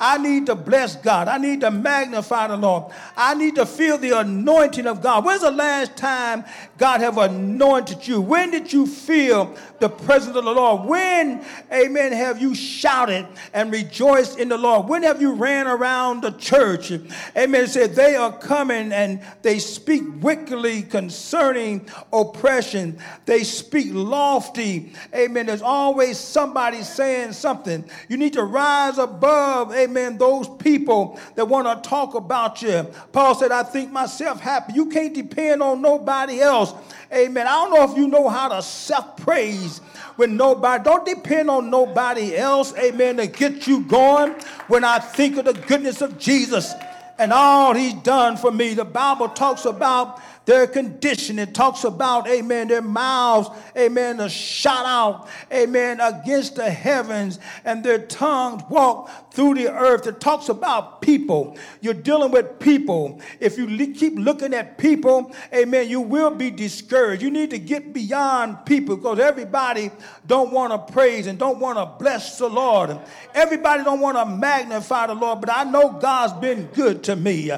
I 0.00 0.18
need 0.18 0.46
to 0.46 0.54
bless 0.54 0.96
God. 0.96 1.28
I 1.28 1.38
need 1.38 1.62
to 1.62 1.70
magnify 1.70 2.48
the 2.48 2.56
Lord. 2.56 2.92
I 3.16 3.34
need 3.34 3.54
to 3.56 3.66
feel 3.66 3.96
the 3.98 4.18
anointing 4.18 4.86
of 4.86 5.00
God. 5.00 5.24
When's 5.24 5.42
the 5.42 5.50
last 5.50 5.96
time 5.96 6.44
God 6.76 7.00
have 7.00 7.18
anointed 7.18 8.06
you? 8.06 8.20
When 8.20 8.50
did 8.50 8.72
you 8.72 8.86
feel 8.86 9.56
the 9.80 9.88
presence 9.88 10.36
of 10.36 10.44
the 10.44 10.52
Lord? 10.52 10.88
When, 10.88 11.44
amen, 11.72 12.12
have 12.12 12.40
you 12.40 12.54
shouted 12.54 13.26
and 13.52 13.72
rejoiced 13.72 14.38
in 14.38 14.48
the 14.48 14.58
Lord? 14.58 14.88
When 14.88 15.02
have 15.02 15.20
you 15.20 15.32
ran 15.32 15.66
around 15.66 16.22
the 16.22 16.32
church? 16.32 16.92
Amen. 17.36 17.66
Said 17.66 17.94
they 17.94 18.16
are 18.16 18.36
coming 18.36 18.92
and 18.92 19.20
they 19.42 19.58
speak 19.58 20.02
wickedly 20.20 20.82
concerning 20.82 21.88
oppression. 22.12 22.98
They 23.26 23.44
speak 23.44 23.88
lofty. 23.90 24.92
Amen. 25.14 25.46
There's 25.46 25.62
always 25.62 26.18
somebody 26.18 26.82
saying 26.82 27.32
something. 27.32 27.84
You 28.08 28.16
need 28.16 28.32
to 28.34 28.44
rise 28.44 28.98
above, 28.98 29.74
amen, 29.74 30.18
those 30.18 30.48
people 30.48 31.18
that 31.34 31.46
want 31.46 31.82
to 31.82 31.88
talk 31.88 32.14
about 32.14 32.62
you. 32.62 32.86
Paul 33.12 33.34
said, 33.34 33.52
I 33.52 33.62
think 33.62 33.92
myself 33.92 34.40
happy. 34.40 34.72
You 34.74 34.86
can't 34.86 35.14
depend 35.14 35.62
on 35.62 35.82
nobody 35.82 36.40
else. 36.40 36.72
Amen. 37.12 37.46
I 37.46 37.52
don't 37.52 37.74
know 37.74 37.90
if 37.90 37.96
you 37.96 38.08
know 38.08 38.28
how 38.28 38.48
to 38.48 38.62
self 38.62 39.16
praise 39.16 39.67
when 40.16 40.36
nobody, 40.36 40.82
don't 40.82 41.04
depend 41.04 41.50
on 41.50 41.70
nobody 41.70 42.34
else, 42.36 42.74
amen, 42.76 43.18
to 43.18 43.26
get 43.26 43.66
you 43.66 43.82
going. 43.82 44.32
When 44.68 44.82
I 44.82 44.98
think 44.98 45.36
of 45.36 45.44
the 45.44 45.52
goodness 45.52 46.00
of 46.00 46.18
Jesus, 46.18 46.72
and 47.18 47.32
all 47.32 47.74
he's 47.74 47.94
done 47.94 48.36
for 48.36 48.50
me. 48.50 48.74
The 48.74 48.84
Bible 48.84 49.28
talks 49.28 49.64
about 49.64 50.20
their 50.48 50.66
condition. 50.66 51.38
It 51.38 51.52
talks 51.52 51.84
about, 51.84 52.26
amen, 52.26 52.68
their 52.68 52.80
mouths, 52.80 53.50
amen, 53.76 54.18
are 54.18 54.30
shot 54.30 54.86
out, 54.86 55.28
amen, 55.52 56.00
against 56.00 56.56
the 56.56 56.70
heavens, 56.70 57.38
and 57.66 57.84
their 57.84 57.98
tongues 57.98 58.62
walk 58.70 59.30
through 59.34 59.54
the 59.54 59.70
earth. 59.70 60.06
It 60.06 60.20
talks 60.20 60.48
about 60.48 61.02
people. 61.02 61.58
You're 61.82 61.92
dealing 61.92 62.32
with 62.32 62.58
people. 62.60 63.20
If 63.40 63.58
you 63.58 63.92
keep 63.92 64.14
looking 64.16 64.54
at 64.54 64.78
people, 64.78 65.34
amen, 65.52 65.90
you 65.90 66.00
will 66.00 66.30
be 66.30 66.50
discouraged. 66.50 67.22
You 67.22 67.30
need 67.30 67.50
to 67.50 67.58
get 67.58 67.92
beyond 67.92 68.64
people 68.64 68.96
because 68.96 69.18
everybody 69.18 69.90
don't 70.26 70.50
want 70.50 70.72
to 70.72 70.92
praise 70.92 71.26
and 71.26 71.38
don't 71.38 71.58
want 71.58 71.76
to 71.76 71.84
bless 72.02 72.38
the 72.38 72.48
Lord. 72.48 72.98
Everybody 73.34 73.84
don't 73.84 74.00
want 74.00 74.16
to 74.16 74.24
magnify 74.24 75.08
the 75.08 75.14
Lord, 75.14 75.42
but 75.42 75.50
I 75.50 75.64
know 75.64 75.92
God's 75.92 76.32
been 76.40 76.68
good 76.68 77.04
to 77.08 77.16
me. 77.16 77.50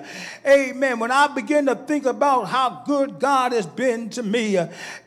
Amen. 0.46 1.00
When 1.00 1.10
I 1.10 1.26
begin 1.26 1.66
to 1.66 1.74
think 1.74 2.06
about 2.06 2.44
how 2.44 2.84
good 2.86 3.18
God 3.18 3.50
has 3.50 3.66
been 3.66 4.08
to 4.10 4.22
me. 4.22 4.56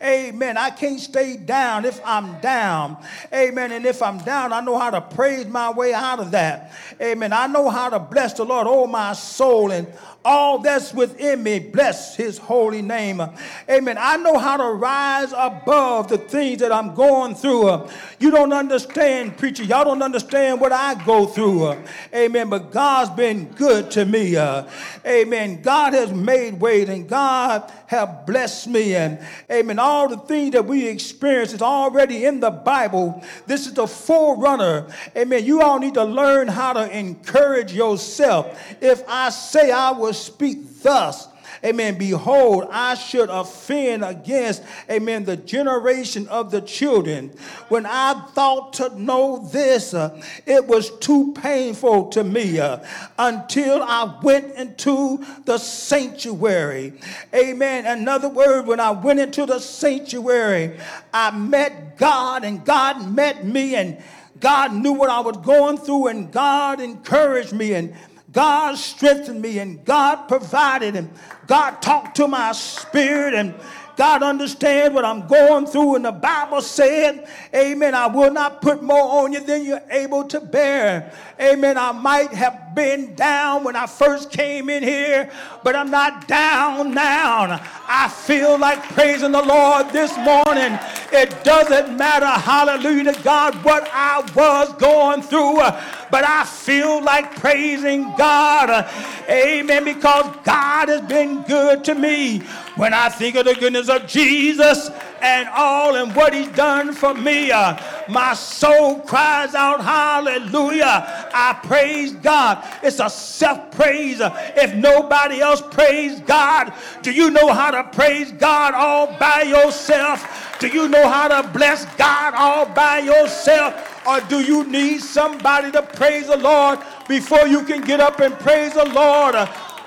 Amen. 0.01 0.57
I 0.57 0.69
can't 0.69 0.99
stay 0.99 1.37
down 1.37 1.85
if 1.85 2.01
I'm 2.05 2.41
down. 2.41 2.97
Amen. 3.33 3.71
And 3.71 3.85
if 3.85 4.01
I'm 4.01 4.17
down, 4.19 4.51
I 4.51 4.59
know 4.59 4.77
how 4.77 4.89
to 4.89 4.99
praise 4.99 5.45
my 5.47 5.71
way 5.71 5.93
out 5.93 6.19
of 6.19 6.31
that. 6.31 6.73
Amen. 7.01 7.31
I 7.31 7.47
know 7.47 7.69
how 7.69 7.89
to 7.89 7.99
bless 7.99 8.33
the 8.33 8.43
Lord, 8.43 8.67
oh 8.69 8.85
my 8.85 9.13
soul, 9.13 9.71
and 9.71 9.87
all 10.25 10.59
that's 10.59 10.93
within 10.93 11.43
me, 11.43 11.59
bless 11.59 12.15
his 12.15 12.37
holy 12.37 12.81
name. 12.81 13.21
Amen. 13.69 13.97
I 13.99 14.17
know 14.17 14.37
how 14.37 14.57
to 14.57 14.71
rise 14.73 15.33
above 15.35 16.07
the 16.07 16.17
things 16.17 16.59
that 16.59 16.71
I'm 16.71 16.95
going 16.95 17.35
through. 17.35 17.87
You 18.19 18.31
don't 18.31 18.53
understand, 18.53 19.37
preacher. 19.37 19.63
Y'all 19.63 19.83
don't 19.83 20.01
understand 20.01 20.61
what 20.61 20.71
I 20.71 21.03
go 21.03 21.25
through. 21.25 21.77
Amen. 22.13 22.49
But 22.49 22.71
God's 22.71 23.09
been 23.11 23.45
good 23.51 23.91
to 23.91 24.05
me. 24.05 24.37
Amen. 24.37 25.61
God 25.61 25.93
has 25.93 26.11
made 26.11 26.59
ways 26.59 26.89
and 26.89 27.07
God 27.07 27.71
have 27.87 28.25
blessed 28.25 28.67
me. 28.67 28.95
And 28.95 29.19
amen. 29.51 29.77
All 29.77 30.07
the 30.07 30.17
things 30.17 30.53
that 30.53 30.65
we 30.65 30.87
experience 30.87 31.53
is 31.53 31.61
already 31.61 32.25
in 32.25 32.39
the 32.39 32.49
Bible. 32.49 33.21
This 33.45 33.67
is 33.67 33.73
the 33.73 33.87
forerunner. 33.87 34.87
Amen. 35.15 35.43
You 35.43 35.61
all 35.61 35.79
need 35.79 35.93
to 35.95 36.03
learn 36.03 36.47
how 36.47 36.73
to 36.73 36.97
encourage 36.97 37.73
yourself. 37.73 38.59
If 38.81 39.03
I 39.07 39.29
say 39.29 39.71
I 39.71 39.91
will 40.13 40.19
speak 40.19 40.83
thus, 40.83 41.27
Amen. 41.63 41.97
Behold, 41.97 42.67
I 42.71 42.95
should 42.95 43.29
offend 43.29 44.03
against, 44.03 44.63
amen, 44.89 45.23
the 45.23 45.37
generation 45.37 46.27
of 46.27 46.51
the 46.51 46.59
children. 46.59 47.29
When 47.69 47.85
I 47.85 48.15
thought 48.33 48.73
to 48.73 48.99
know 48.99 49.47
this, 49.49 49.93
uh, 49.93 50.21
it 50.45 50.67
was 50.67 50.97
too 50.97 51.31
painful 51.33 52.09
to 52.09 52.23
me 52.25 52.59
uh, 52.59 52.79
until 53.17 53.81
I 53.81 54.19
went 54.21 54.55
into 54.55 55.23
the 55.45 55.57
sanctuary. 55.57 56.93
Amen. 57.33 57.85
Another 57.85 58.27
word, 58.27 58.67
when 58.67 58.81
I 58.81 58.91
went 58.91 59.21
into 59.21 59.45
the 59.45 59.59
sanctuary, 59.59 60.77
I 61.13 61.31
met 61.31 61.97
God 61.97 62.43
and 62.43 62.65
God 62.65 63.09
met 63.09 63.45
me 63.45 63.75
and 63.75 64.03
God 64.41 64.73
knew 64.73 64.91
what 64.91 65.09
I 65.09 65.21
was 65.21 65.37
going 65.37 65.77
through 65.77 66.07
and 66.07 66.29
God 66.29 66.81
encouraged 66.81 67.53
me 67.53 67.73
and 67.75 67.95
God 68.33 68.77
strengthened 68.77 69.41
me 69.41 69.59
and 69.59 69.85
God 69.85 70.27
provided 70.27 70.95
and 70.95 71.09
God 71.45 71.81
talked 71.81 72.17
to 72.17 72.27
my 72.27 72.51
spirit 72.51 73.35
and 73.35 73.53
God 73.95 74.23
understands 74.23 74.93
what 74.93 75.05
I'm 75.05 75.27
going 75.27 75.65
through. 75.65 75.95
And 75.95 76.05
the 76.05 76.11
Bible 76.11 76.61
said, 76.61 77.27
Amen, 77.53 77.93
I 77.93 78.07
will 78.07 78.31
not 78.31 78.61
put 78.61 78.81
more 78.81 79.23
on 79.23 79.33
you 79.33 79.39
than 79.39 79.63
you're 79.65 79.83
able 79.89 80.23
to 80.25 80.39
bear. 80.39 81.13
Amen. 81.39 81.77
I 81.77 81.91
might 81.91 82.31
have 82.33 82.73
been 82.73 83.15
down 83.15 83.63
when 83.63 83.75
I 83.75 83.85
first 83.85 84.31
came 84.31 84.69
in 84.69 84.83
here, 84.83 85.31
but 85.63 85.75
I'm 85.75 85.91
not 85.91 86.27
down 86.27 86.93
now. 86.93 87.61
I 87.87 88.07
feel 88.07 88.57
like 88.57 88.81
praising 88.93 89.31
the 89.31 89.41
Lord 89.41 89.89
this 89.89 90.15
morning. 90.17 90.77
It 91.11 91.43
doesn't 91.43 91.95
matter, 91.95 92.25
hallelujah 92.25 93.13
to 93.13 93.23
God, 93.23 93.55
what 93.63 93.87
I 93.93 94.21
was 94.35 94.73
going 94.73 95.21
through, 95.21 95.57
but 95.57 96.23
I 96.23 96.45
feel 96.45 97.03
like 97.03 97.35
praising 97.35 98.03
God. 98.17 98.89
Amen. 99.29 99.83
Because 99.83 100.35
God 100.43 100.89
has 100.89 101.01
been 101.01 101.43
good 101.43 101.83
to 101.85 101.95
me. 101.95 102.41
When 102.75 102.91
I 102.91 103.09
think 103.09 103.35
of 103.35 103.45
the 103.45 103.53
goodness 103.53 103.87
of 103.87 104.07
Jesus 104.07 104.89
and 105.21 105.47
all 105.49 105.95
and 105.95 106.15
what 106.15 106.33
he's 106.33 106.47
done 106.49 106.91
for 106.93 107.13
me, 107.13 107.51
uh, 107.51 107.77
my 108.09 108.33
soul 108.33 108.99
cries 109.01 109.53
out, 109.53 109.79
Hallelujah. 109.81 111.29
I 111.33 111.59
praise 111.63 112.13
God. 112.13 112.65
It's 112.81 112.99
a 112.99 113.09
self 113.09 113.69
praise. 113.71 114.21
If 114.21 114.73
nobody 114.73 115.39
else 115.39 115.61
praise 115.61 116.19
God, 116.21 116.73
do 117.03 117.11
you 117.11 117.29
know 117.29 117.53
how 117.53 117.69
to 117.69 117.83
praise 117.95 118.31
God 118.31 118.73
all 118.73 119.07
by 119.19 119.43
yourself? 119.43 120.57
Do 120.59 120.67
you 120.67 120.87
know 120.87 121.07
how 121.07 121.27
to 121.27 121.47
bless 121.49 121.85
God 121.95 122.33
all 122.33 122.65
by 122.65 122.99
yourself? 122.99 124.01
Or 124.07 124.19
do 124.21 124.41
you 124.41 124.65
need 124.65 124.99
somebody 124.99 125.71
to 125.71 125.81
praise 125.81 126.27
the 126.27 126.37
Lord 126.37 126.79
before 127.07 127.47
you 127.47 127.63
can 127.63 127.81
get 127.81 127.99
up 127.99 128.19
and 128.19 128.33
praise 128.39 128.73
the 128.73 128.85
Lord? 128.85 129.35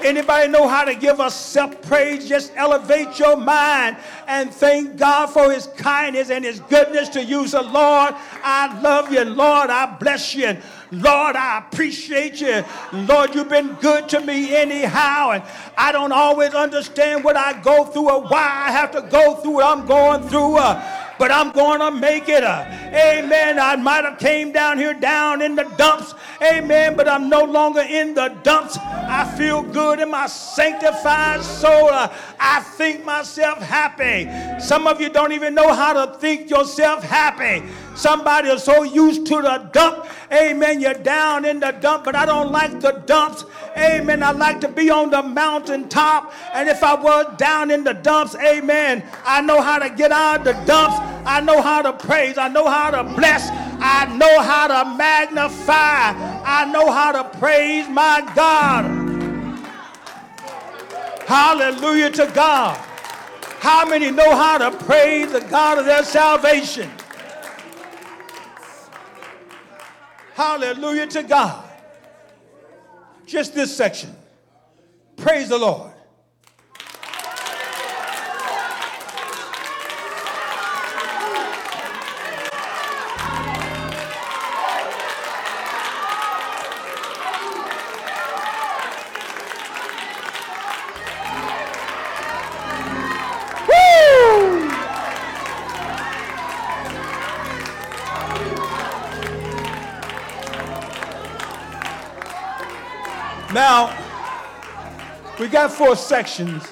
Anybody 0.02 0.48
know 0.48 0.68
how 0.68 0.84
to 0.84 0.94
give 0.94 1.20
us 1.20 1.34
self 1.34 1.80
praise? 1.82 2.28
Just 2.28 2.52
elevate 2.54 3.18
your 3.18 3.36
mind 3.36 3.96
and 4.26 4.52
thank 4.52 4.96
God 4.96 5.26
for 5.26 5.50
his 5.50 5.68
kindness 5.78 6.30
and 6.30 6.44
his 6.44 6.60
goodness 6.60 7.08
to 7.10 7.24
you. 7.24 7.46
So, 7.48 7.62
Lord, 7.62 8.14
I 8.42 8.80
love 8.82 9.12
you. 9.12 9.24
Lord, 9.24 9.70
I 9.70 9.96
bless 9.96 10.34
you. 10.34 10.56
Lord, 10.92 11.34
I 11.34 11.58
appreciate 11.58 12.40
you. 12.40 12.64
Lord, 12.92 13.34
you've 13.34 13.48
been 13.48 13.74
good 13.74 14.08
to 14.10 14.20
me 14.20 14.54
anyhow. 14.54 15.30
And 15.32 15.42
I 15.76 15.92
don't 15.92 16.12
always 16.12 16.54
understand 16.54 17.24
what 17.24 17.36
I 17.36 17.60
go 17.60 17.84
through 17.86 18.10
or 18.10 18.22
why 18.22 18.64
I 18.66 18.70
have 18.70 18.92
to 18.92 19.02
go 19.02 19.36
through 19.36 19.52
what 19.52 19.78
I'm 19.78 19.86
going 19.86 20.28
through. 20.28 20.56
Uh, 20.58 21.05
but 21.18 21.30
I'm 21.30 21.50
going 21.50 21.80
to 21.80 21.90
make 21.90 22.28
it. 22.28 22.44
Amen. 22.44 23.58
I 23.58 23.76
might 23.76 24.04
have 24.04 24.18
came 24.18 24.52
down 24.52 24.78
here 24.78 24.94
down 24.94 25.42
in 25.42 25.54
the 25.54 25.64
dumps. 25.76 26.14
Amen. 26.42 26.96
But 26.96 27.08
I'm 27.08 27.28
no 27.28 27.44
longer 27.44 27.80
in 27.80 28.14
the 28.14 28.28
dumps. 28.42 28.78
I 28.78 29.24
feel 29.36 29.62
good 29.62 30.00
in 30.00 30.10
my 30.10 30.26
sanctified 30.26 31.42
soul. 31.42 31.88
Uh, 31.90 32.12
I 32.38 32.60
think 32.60 33.04
myself 33.04 33.58
happy. 33.58 34.28
Some 34.60 34.86
of 34.86 35.00
you 35.00 35.08
don't 35.08 35.32
even 35.32 35.54
know 35.54 35.72
how 35.72 35.92
to 35.92 36.18
think 36.18 36.50
yourself 36.50 37.02
happy. 37.02 37.66
Somebody 37.96 38.50
is 38.50 38.62
so 38.62 38.82
used 38.82 39.26
to 39.26 39.40
the 39.40 39.68
dump. 39.72 40.06
Amen. 40.30 40.80
You're 40.80 40.94
down 40.94 41.46
in 41.46 41.60
the 41.60 41.70
dump, 41.72 42.04
but 42.04 42.14
I 42.14 42.26
don't 42.26 42.52
like 42.52 42.78
the 42.80 42.92
dumps. 43.06 43.44
Amen. 43.76 44.22
I 44.22 44.32
like 44.32 44.60
to 44.60 44.68
be 44.68 44.90
on 44.90 45.10
the 45.10 45.22
mountaintop. 45.22 46.32
And 46.52 46.68
if 46.68 46.82
I 46.84 46.94
was 46.94 47.34
down 47.38 47.70
in 47.70 47.84
the 47.84 47.94
dumps, 47.94 48.36
amen, 48.36 49.02
I 49.24 49.40
know 49.40 49.62
how 49.62 49.78
to 49.78 49.88
get 49.88 50.12
out 50.12 50.40
of 50.40 50.44
the 50.44 50.52
dumps. 50.66 50.96
I 51.26 51.40
know 51.40 51.62
how 51.62 51.80
to 51.82 51.92
praise. 51.94 52.36
I 52.36 52.48
know 52.48 52.68
how 52.68 52.90
to 52.90 53.02
bless. 53.02 53.48
I 53.80 54.14
know 54.14 54.40
how 54.40 54.68
to 54.68 54.96
magnify. 54.96 56.12
I 56.44 56.70
know 56.70 56.90
how 56.90 57.12
to 57.12 57.38
praise 57.38 57.88
my 57.88 58.30
God. 58.34 58.84
Hallelujah 61.26 62.10
to 62.10 62.30
God. 62.34 62.76
How 63.58 63.84
many 63.88 64.10
know 64.10 64.36
how 64.36 64.58
to 64.58 64.70
praise 64.84 65.32
the 65.32 65.40
God 65.40 65.78
of 65.78 65.86
their 65.86 66.04
salvation? 66.04 66.90
Hallelujah 70.36 71.06
to 71.06 71.22
God. 71.22 71.64
Just 73.24 73.54
this 73.54 73.74
section. 73.74 74.14
Praise 75.16 75.48
the 75.48 75.56
Lord. 75.56 75.95
We 105.46 105.52
got 105.52 105.70
four 105.70 105.94
sections, 105.94 106.64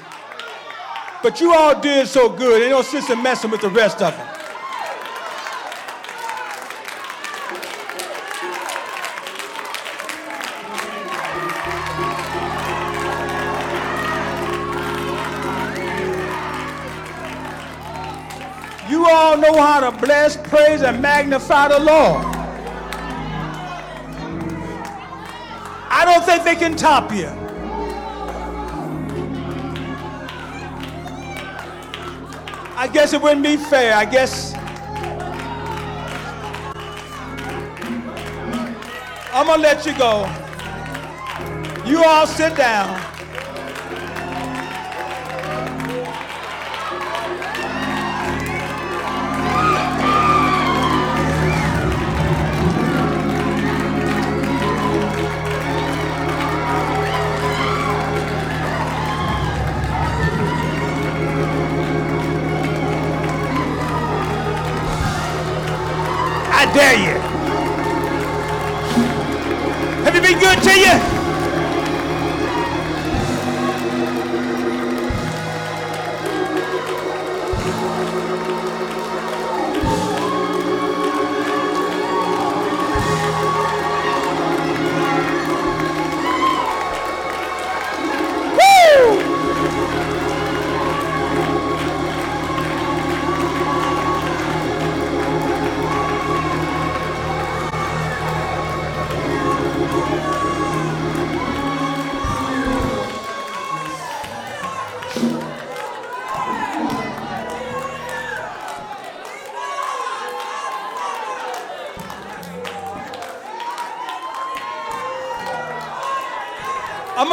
but 1.23 1.41
you 1.41 1.55
all 1.55 1.81
did 1.81 2.09
so 2.09 2.29
good. 2.29 2.61
Ain't 2.61 2.73
no 2.73 2.83
sense 2.83 3.09
in 3.09 3.23
messing 3.23 3.53
with 3.53 3.61
the 3.61 3.69
rest 3.69 4.03
of 4.03 4.13
them. 4.17 4.29
You 18.91 19.07
all 19.07 19.37
know 19.37 19.57
how 19.63 19.89
to 19.89 19.97
bless, 20.05 20.37
praise, 20.37 20.83
and 20.83 21.01
magnify 21.01 21.69
the 21.69 21.79
Lord. 21.79 22.25
I 25.91 26.03
don't 26.05 26.25
think 26.25 26.43
they 26.43 26.57
can 26.57 26.75
top 26.77 27.13
you. 27.13 27.44
I 32.85 32.87
guess 32.87 33.15
it 33.15 33.23
wouldn't 33.23 33.43
be 33.43 33.57
fair. 33.57 33.95
I 33.95 34.05
guess 34.05 34.53
I'm 39.33 39.47
going 39.47 39.57
to 39.57 39.63
let 39.63 39.87
you 39.87 39.97
go. 39.97 40.31
You 41.89 42.05
all 42.05 42.27
sit 42.27 42.55
down. 42.55 43.14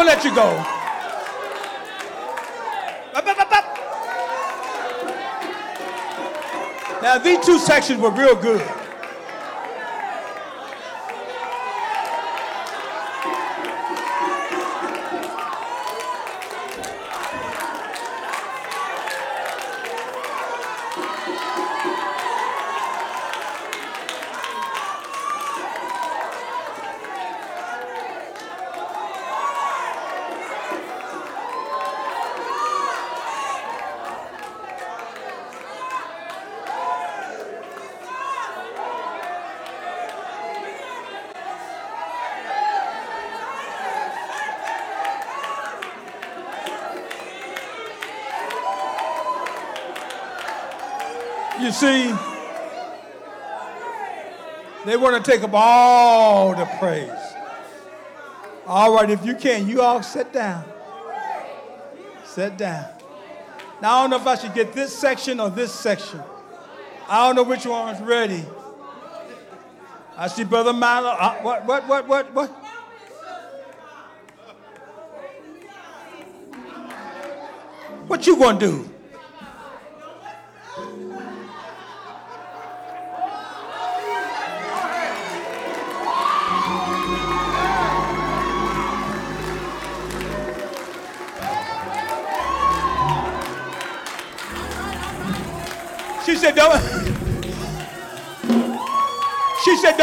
I'm 0.02 0.08
gonna 0.08 0.18
let 0.18 0.26
you 0.26 0.34
go. 0.34 0.66
Now 7.04 7.20
these 7.20 7.46
two 7.46 7.60
sections 7.60 8.02
were 8.02 8.10
real 8.10 8.36
good. 8.36 8.81
You 51.72 51.78
see, 51.78 52.14
they 54.84 54.98
want 54.98 55.24
to 55.24 55.32
take 55.32 55.42
up 55.42 55.52
all 55.54 56.54
the 56.54 56.66
praise. 56.66 57.10
All 58.68 58.94
right, 58.94 59.10
if 59.10 59.26
you 59.26 59.36
can, 59.36 59.70
you 59.70 59.82
all 59.82 60.04
sit 60.04 60.34
down. 60.34 60.66
Sit 62.26 62.58
down. 62.58 62.90
Now, 63.82 64.00
I 64.00 64.02
don't 64.02 64.10
know 64.10 64.18
if 64.18 64.28
I 64.28 64.36
should 64.36 64.54
get 64.54 64.74
this 64.74 64.94
section 64.94 65.40
or 65.40 65.50
this 65.50 65.72
section. 65.74 66.22
I 67.08 67.26
don't 67.26 67.38
know 67.38 67.44
which 67.44 67.66
one's 67.66 68.02
ready. 68.02 68.44
I 70.18 70.28
see 70.28 70.44
Brother 70.44 70.74
Milo. 70.74 71.08
Uh, 71.08 71.36
what, 71.36 71.66
what, 71.66 71.88
what, 71.88 72.06
what, 72.06 72.34
what? 72.34 72.48
What 78.08 78.28
you 78.28 78.36
gonna 78.36 78.60
do? 78.60 78.91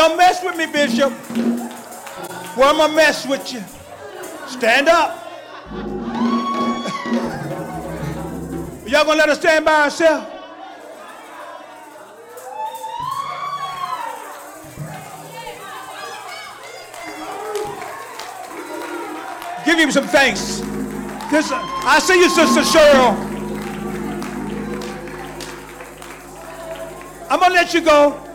Don't 0.08 0.16
mess 0.16 0.42
with 0.42 0.56
me, 0.56 0.64
Bishop. 0.66 1.12
Well, 2.56 2.70
I'm 2.70 2.78
going 2.78 2.90
to 2.90 2.96
mess 2.96 3.26
with 3.26 3.52
you. 3.52 3.62
Stand 4.46 4.88
up. 4.88 5.26
Y'all 8.88 9.04
going 9.04 9.18
to 9.18 9.26
let 9.26 9.28
her 9.28 9.34
stand 9.34 9.66
by 9.66 9.84
herself? 9.84 10.26
Give 19.66 19.78
him 19.78 19.92
some 19.92 20.08
thanks. 20.08 20.62
I 21.30 21.98
see 22.02 22.18
you, 22.18 22.30
Sister 22.30 22.62
Cheryl. 22.62 23.14
I'm 27.30 27.38
going 27.38 27.50
to 27.50 27.56
let 27.56 27.74
you 27.74 27.82
go. 27.82 28.27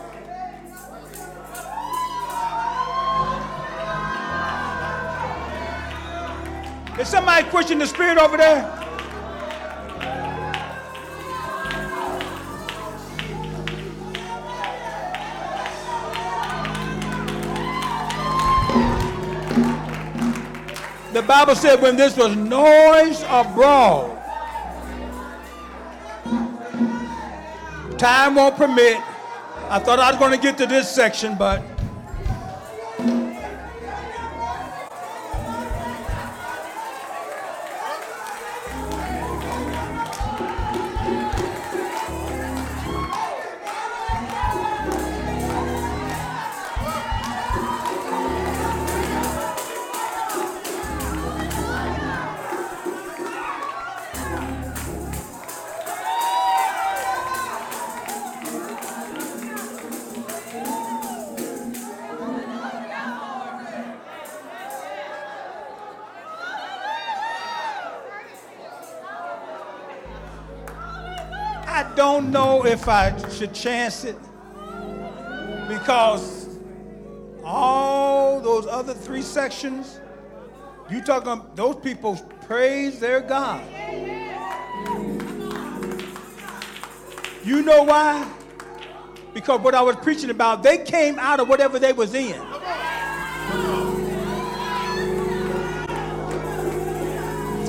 Somebody 7.34 7.50
pushing 7.50 7.78
the 7.78 7.86
spirit 7.86 8.18
over 8.18 8.36
there? 8.36 8.62
The 21.12 21.22
Bible 21.22 21.54
said 21.54 21.80
when 21.80 21.96
this 21.96 22.16
was 22.16 22.34
noise 22.36 23.22
abroad, 23.28 24.20
Time 27.98 28.34
won't 28.34 28.56
permit. 28.56 28.96
I 29.70 29.78
thought 29.78 29.98
I 29.98 30.10
was 30.10 30.18
going 30.18 30.32
to 30.32 30.38
get 30.38 30.58
to 30.58 30.66
this 30.66 30.90
section, 30.90 31.36
but 31.38 31.62
know 72.34 72.66
if 72.66 72.88
I 72.88 73.16
should 73.28 73.54
chance 73.54 74.02
it 74.02 74.16
because 75.68 76.48
all 77.44 78.40
those 78.40 78.66
other 78.66 78.92
three 78.92 79.22
sections, 79.22 80.00
you 80.90 81.00
talking 81.00 81.40
those 81.54 81.76
people 81.76 82.16
praise 82.48 82.98
their 82.98 83.20
God. 83.20 83.64
You 87.44 87.62
know 87.62 87.84
why? 87.84 88.28
Because 89.32 89.60
what 89.60 89.76
I 89.76 89.82
was 89.82 89.94
preaching 89.96 90.30
about, 90.30 90.64
they 90.64 90.78
came 90.78 91.20
out 91.20 91.38
of 91.38 91.48
whatever 91.48 91.78
they 91.78 91.92
was 91.92 92.14
in. 92.14 92.40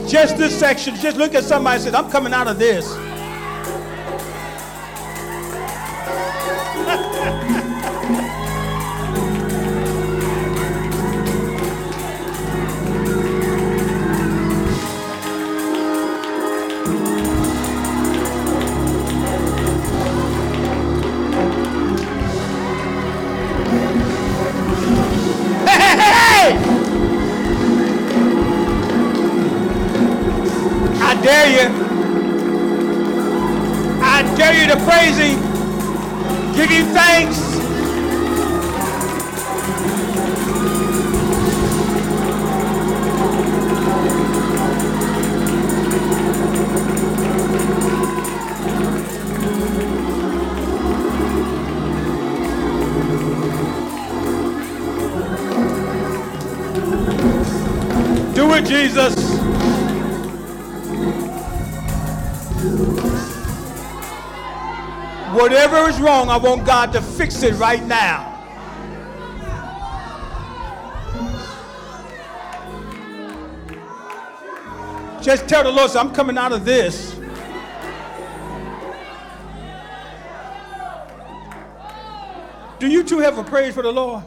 Just 0.08 0.38
this 0.38 0.58
section, 0.58 0.96
just 0.96 1.18
look 1.18 1.36
at 1.36 1.44
somebody 1.44 1.84
and 1.84 1.84
say, 1.84 2.00
I'm 2.00 2.10
coming 2.10 2.34
out 2.34 2.48
of 2.48 2.58
this. 2.58 3.15
Whatever 65.76 65.89
is 65.93 65.99
wrong, 65.99 66.30
I 66.30 66.38
want 66.38 66.65
God 66.65 66.93
to 66.93 67.02
fix 67.02 67.43
it 67.43 67.53
right 67.56 67.84
now. 67.84 68.31
Just 75.22 75.49
tell 75.49 75.64
the 75.64 75.72
Lord, 75.73 75.93
I'm 75.97 76.14
coming 76.14 76.38
out 76.38 76.53
of 76.53 76.64
this. 76.64 77.19
Do 82.80 82.88
you 82.88 83.03
two 83.03 83.19
have 83.19 83.38
a 83.38 83.43
praise 83.43 83.73
for 83.73 83.84
the 83.84 83.91
Lord? 83.91 84.23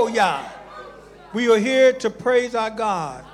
Oh, 0.00 0.06
Yamoya. 0.06 0.48
We 1.34 1.50
are 1.50 1.58
here 1.58 1.92
to 1.92 2.08
praise 2.08 2.54
our 2.54 2.70
God. 2.70 3.24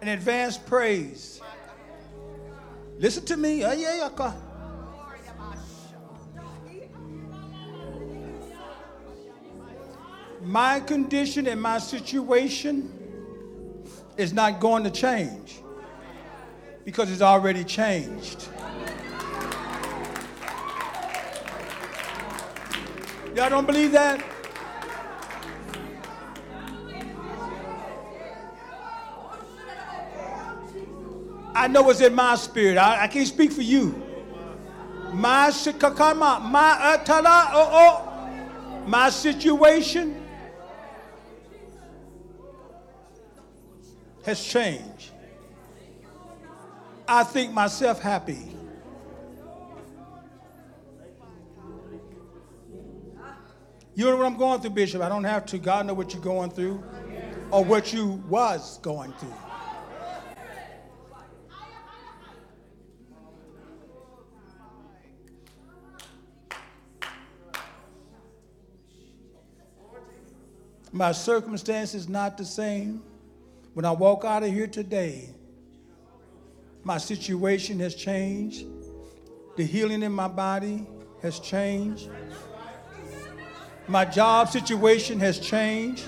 An 0.00 0.06
advanced 0.06 0.64
praise. 0.66 1.40
Listen 2.96 3.24
to 3.24 3.36
me. 3.36 3.64
Oh, 3.64 3.72
yeah, 3.72 4.08
My 10.42 10.78
condition 10.78 11.48
and 11.48 11.60
my 11.60 11.78
situation 11.78 12.92
is 14.16 14.32
not 14.32 14.60
going 14.60 14.84
to 14.84 14.90
change 14.90 15.60
because 16.84 17.10
it's 17.10 17.22
already 17.22 17.64
changed. 17.64 18.48
Y'all 23.34 23.50
don't 23.50 23.66
believe 23.66 23.90
that? 23.92 24.31
I 31.62 31.68
know 31.68 31.88
it's 31.90 32.00
in 32.00 32.12
my 32.12 32.34
spirit. 32.34 32.76
I, 32.76 33.04
I 33.04 33.06
can't 33.06 33.28
speak 33.28 33.52
for 33.52 33.62
you. 33.62 34.02
My 35.12 35.48
shikakama, 35.50 36.42
my 36.42 36.94
atala, 36.94 37.28
uh, 37.28 37.50
oh, 37.52 37.62
uh, 37.62 37.70
oh, 37.72 38.84
uh, 38.84 38.88
my 38.88 39.10
situation 39.10 40.20
has 44.24 44.44
changed. 44.44 45.12
I 47.06 47.22
think 47.22 47.52
myself 47.52 48.00
happy. 48.00 48.56
You 53.94 54.06
know 54.06 54.16
what 54.16 54.26
I'm 54.26 54.36
going 54.36 54.60
through, 54.60 54.70
Bishop. 54.70 55.00
I 55.00 55.08
don't 55.08 55.22
have 55.22 55.46
to. 55.46 55.58
God 55.58 55.86
know 55.86 55.94
what 55.94 56.12
you're 56.12 56.22
going 56.22 56.50
through 56.50 56.82
or 57.52 57.64
what 57.64 57.92
you 57.92 58.20
was 58.28 58.78
going 58.78 59.12
through. 59.12 59.51
My 70.92 71.12
circumstance 71.12 71.94
is 71.94 72.06
not 72.06 72.36
the 72.36 72.44
same. 72.44 73.02
When 73.72 73.86
I 73.86 73.92
walk 73.92 74.26
out 74.26 74.42
of 74.42 74.50
here 74.50 74.66
today, 74.66 75.30
my 76.84 76.98
situation 76.98 77.80
has 77.80 77.94
changed. 77.94 78.66
The 79.56 79.64
healing 79.64 80.02
in 80.02 80.12
my 80.12 80.28
body 80.28 80.86
has 81.22 81.40
changed. 81.40 82.10
My 83.88 84.04
job 84.04 84.50
situation 84.50 85.18
has 85.20 85.38
changed. 85.38 86.04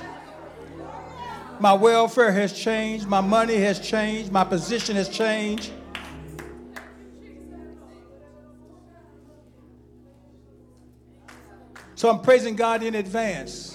My 1.61 1.73
welfare 1.73 2.33
has 2.33 2.53
changed. 2.53 3.07
My 3.07 3.23
money 3.23 3.57
has 3.57 3.81
changed. 3.81 4.31
My 4.31 4.45
position 4.45 4.97
has 4.97 5.09
changed. 5.09 5.73
So 11.95 12.11
I'm 12.11 12.21
praising 12.21 12.55
God 12.55 12.83
in 12.83 12.97
advance. 12.97 13.74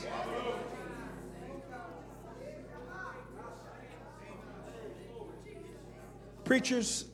Preachers, 6.49 7.05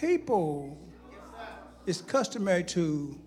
people, 0.00 0.78
it's 1.84 2.00
customary 2.00 2.62
to 2.62 3.18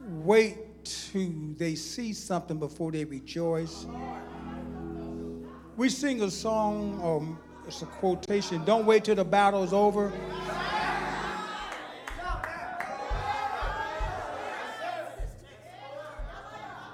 wait 0.00 0.56
till 0.82 1.28
they 1.58 1.74
see 1.74 2.14
something 2.14 2.58
before 2.58 2.90
they 2.90 3.04
rejoice. 3.04 3.84
We 5.76 5.90
sing 5.90 6.22
a 6.22 6.30
song, 6.30 6.98
or 7.02 7.38
it's 7.66 7.82
a 7.82 7.84
quotation, 7.84 8.64
don't 8.64 8.86
wait 8.86 9.04
till 9.04 9.16
the 9.16 9.26
battle's 9.26 9.74
over. 9.74 10.10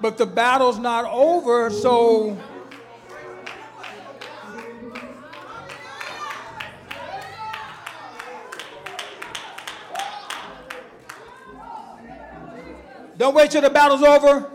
But 0.01 0.17
the 0.17 0.25
battle's 0.25 0.79
not 0.79 1.05
over, 1.05 1.69
so 1.69 2.37
Don't 13.25 13.33
wait 13.33 13.49
till 13.49 13.63
the 13.63 13.71
battle's 13.71 14.03
over. 14.03 14.51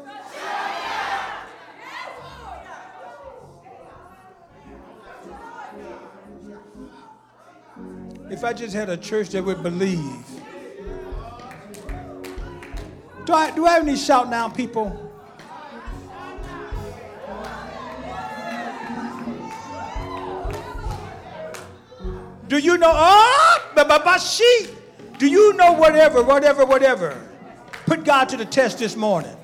If 8.31 8.45
I 8.45 8.53
just 8.53 8.73
had 8.73 8.89
a 8.89 8.97
church 8.97 9.31
that 9.31 9.45
would 9.45 9.65
believe. 9.65 10.25
Do 13.25 13.33
I, 13.33 13.51
do 13.51 13.67
I 13.67 13.73
have 13.73 13.83
any 13.83 13.97
shout 13.97 14.31
now, 14.31 14.49
people? 14.49 15.11
Do 22.47 22.59
you 22.59 22.79
know? 22.79 22.93
Ah, 22.95 23.63
oh, 23.77 24.19
she. 24.19 24.69
Do 25.19 25.27
you 25.27 25.55
know 25.55 25.73
whatever, 25.73 26.23
whatever, 26.23 26.65
whatever? 26.65 27.30
Put 27.91 28.05
God 28.05 28.29
to 28.29 28.37
the 28.37 28.45
test 28.45 28.79
this 28.79 28.95
morning. 28.95 29.37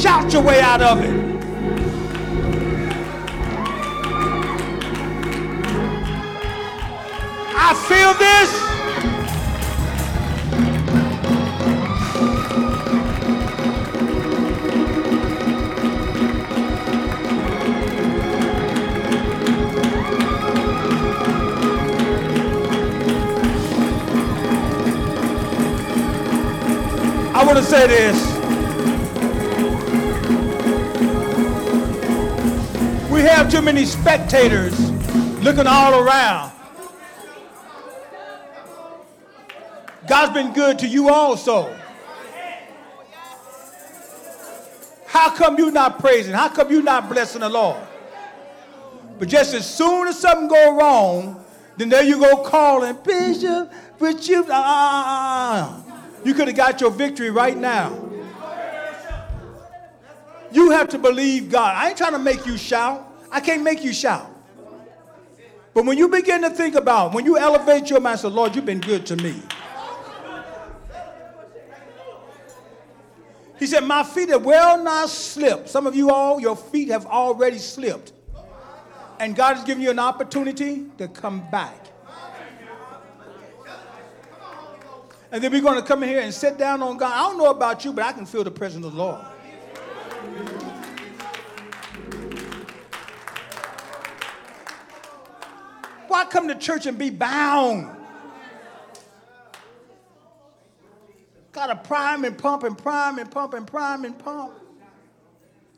Shout 0.00 0.32
your 0.32 0.42
way 0.42 0.60
out 0.60 0.80
of 0.80 1.02
it. 1.02 1.10
I 7.56 7.74
feel 7.88 8.14
this. 8.14 8.75
I 27.36 27.44
want 27.44 27.58
to 27.58 27.64
say 27.64 27.86
this. 27.86 28.16
We 33.10 33.20
have 33.20 33.50
too 33.50 33.60
many 33.60 33.84
spectators 33.84 34.90
looking 35.42 35.66
all 35.66 36.00
around. 36.00 36.50
God's 40.08 40.32
been 40.32 40.54
good 40.54 40.78
to 40.78 40.88
you 40.88 41.10
also. 41.10 41.76
How 45.04 45.28
come 45.28 45.58
you 45.58 45.70
not 45.70 45.98
praising? 45.98 46.32
How 46.32 46.48
come 46.48 46.70
you 46.70 46.80
not 46.80 47.10
blessing 47.10 47.42
the 47.42 47.50
Lord? 47.50 47.86
But 49.18 49.28
just 49.28 49.52
as 49.52 49.68
soon 49.68 50.08
as 50.08 50.18
something 50.18 50.48
go 50.48 50.74
wrong, 50.74 51.44
then 51.76 51.90
there 51.90 52.02
you 52.02 52.18
go 52.18 52.38
calling, 52.38 52.96
Bishop, 53.04 53.70
but 53.98 54.26
you, 54.26 54.42
uh, 54.48 55.82
you 56.26 56.34
could 56.34 56.48
have 56.48 56.56
got 56.56 56.80
your 56.80 56.90
victory 56.90 57.30
right 57.30 57.56
now. 57.56 58.02
You 60.50 60.70
have 60.70 60.88
to 60.90 60.98
believe 60.98 61.50
God. 61.50 61.74
I 61.76 61.88
ain't 61.88 61.98
trying 61.98 62.12
to 62.12 62.18
make 62.18 62.46
you 62.46 62.56
shout. 62.56 63.06
I 63.30 63.40
can't 63.40 63.62
make 63.62 63.84
you 63.84 63.92
shout. 63.92 64.30
But 65.74 65.84
when 65.84 65.98
you 65.98 66.08
begin 66.08 66.42
to 66.42 66.50
think 66.50 66.74
about, 66.74 67.12
when 67.12 67.26
you 67.26 67.36
elevate 67.36 67.90
your 67.90 68.00
mind, 68.00 68.20
say, 68.20 68.28
Lord, 68.28 68.56
you've 68.56 68.64
been 68.64 68.80
good 68.80 69.04
to 69.06 69.16
me. 69.16 69.34
He 73.58 73.66
said, 73.66 73.84
My 73.84 74.02
feet 74.02 74.28
have 74.30 74.44
well 74.44 74.82
nigh 74.82 75.06
slipped. 75.06 75.68
Some 75.68 75.86
of 75.86 75.94
you 75.94 76.10
all, 76.10 76.40
your 76.40 76.56
feet 76.56 76.88
have 76.88 77.06
already 77.06 77.58
slipped. 77.58 78.12
And 79.18 79.34
God 79.34 79.56
has 79.56 79.64
given 79.64 79.82
you 79.82 79.90
an 79.90 79.98
opportunity 79.98 80.86
to 80.98 81.08
come 81.08 81.48
back. 81.50 81.86
And 85.32 85.42
then 85.42 85.50
we're 85.50 85.60
going 85.60 85.80
to 85.80 85.86
come 85.86 86.02
in 86.02 86.08
here 86.08 86.20
and 86.20 86.32
sit 86.32 86.56
down 86.56 86.82
on 86.82 86.96
God. 86.96 87.12
I 87.12 87.28
don't 87.28 87.38
know 87.38 87.50
about 87.50 87.84
you, 87.84 87.92
but 87.92 88.04
I 88.04 88.12
can 88.12 88.26
feel 88.26 88.44
the 88.44 88.50
presence 88.50 88.86
of 88.86 88.92
the 88.92 88.98
Lord. 88.98 89.24
Why 96.08 96.24
come 96.24 96.48
to 96.48 96.54
church 96.54 96.86
and 96.86 96.96
be 96.96 97.10
bound? 97.10 97.94
Got 101.52 101.66
to 101.66 101.76
prime 101.76 102.24
and 102.24 102.38
pump 102.38 102.62
and 102.62 102.78
prime 102.78 103.18
and 103.18 103.30
pump 103.30 103.54
and 103.54 103.66
prime 103.66 104.04
and 104.04 104.18
pump. 104.18 104.52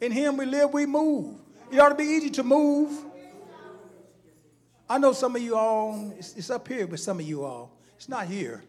In 0.00 0.12
Him 0.12 0.36
we 0.36 0.44
live, 0.44 0.72
we 0.72 0.86
move. 0.86 1.36
It 1.72 1.78
ought 1.78 1.88
to 1.90 1.94
be 1.94 2.04
easy 2.04 2.30
to 2.30 2.42
move. 2.42 3.04
I 4.88 4.98
know 4.98 5.12
some 5.12 5.36
of 5.36 5.42
you 5.42 5.56
all, 5.56 6.12
it's, 6.18 6.34
it's 6.34 6.50
up 6.50 6.66
here 6.68 6.86
with 6.86 7.00
some 7.00 7.20
of 7.20 7.26
you 7.26 7.44
all. 7.44 7.72
It's 7.96 8.08
not 8.08 8.26
here. 8.26 8.62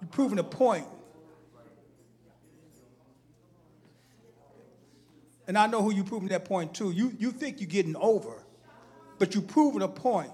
You're 0.00 0.08
proving 0.10 0.38
a 0.38 0.44
point. 0.44 0.86
And 5.46 5.58
I 5.58 5.66
know 5.66 5.82
who 5.82 5.92
you're 5.92 6.04
proving 6.04 6.28
that 6.28 6.44
point 6.44 6.74
to. 6.74 6.90
You, 6.92 7.12
you 7.18 7.32
think 7.32 7.60
you're 7.60 7.68
getting 7.68 7.96
over, 7.96 8.44
but 9.18 9.34
you're 9.34 9.42
proving 9.42 9.82
a 9.82 9.88
point. 9.88 10.30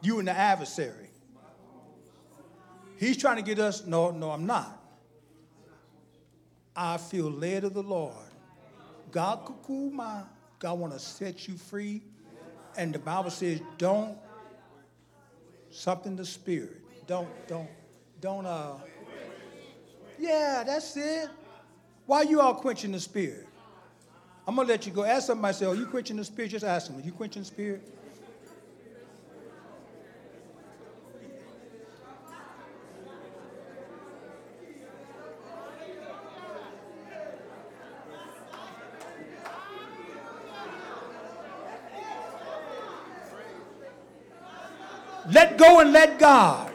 You 0.00 0.18
and 0.18 0.26
the 0.26 0.32
adversary. 0.32 1.10
He's 2.96 3.16
trying 3.18 3.36
to 3.36 3.42
get 3.42 3.58
us, 3.58 3.84
no, 3.86 4.10
no, 4.10 4.30
I'm 4.30 4.46
not. 4.46 4.82
I 6.74 6.96
feel 6.96 7.30
led 7.30 7.64
of 7.64 7.74
the 7.74 7.82
Lord. 7.82 8.14
God 9.10 9.44
kukuma. 9.44 10.26
God 10.58 10.78
want 10.78 10.92
to 10.94 10.98
set 10.98 11.46
you 11.46 11.56
free. 11.56 12.02
And 12.78 12.94
the 12.94 12.98
Bible 12.98 13.30
says, 13.30 13.60
don't 13.76 14.16
something 15.70 16.16
the 16.16 16.24
spirit. 16.24 16.80
Don't, 17.06 17.28
don't, 17.46 17.68
don't 18.20 18.46
uh 18.46 18.74
Yeah, 20.18 20.64
that's 20.66 20.96
it. 20.96 21.28
Why 22.06 22.22
you 22.22 22.40
all 22.40 22.54
quenching 22.54 22.92
the 22.92 23.00
spirit? 23.00 23.46
I'm 24.46 24.54
gonna 24.54 24.68
let 24.68 24.86
you 24.86 24.92
go. 24.92 25.04
Ask 25.04 25.26
somebody, 25.26 25.54
say, 25.54 25.66
Oh, 25.66 25.72
you 25.72 25.86
quenching 25.86 26.16
the 26.16 26.24
spirit? 26.24 26.52
Just 26.52 26.64
ask 26.64 26.86
them, 26.86 26.98
Are 26.98 27.04
you 27.04 27.12
quenching 27.12 27.42
the 27.42 27.46
spirit? 27.46 27.82
Let 45.32 45.58
go 45.58 45.80
and 45.80 45.92
let 45.92 46.20
God. 46.20 46.72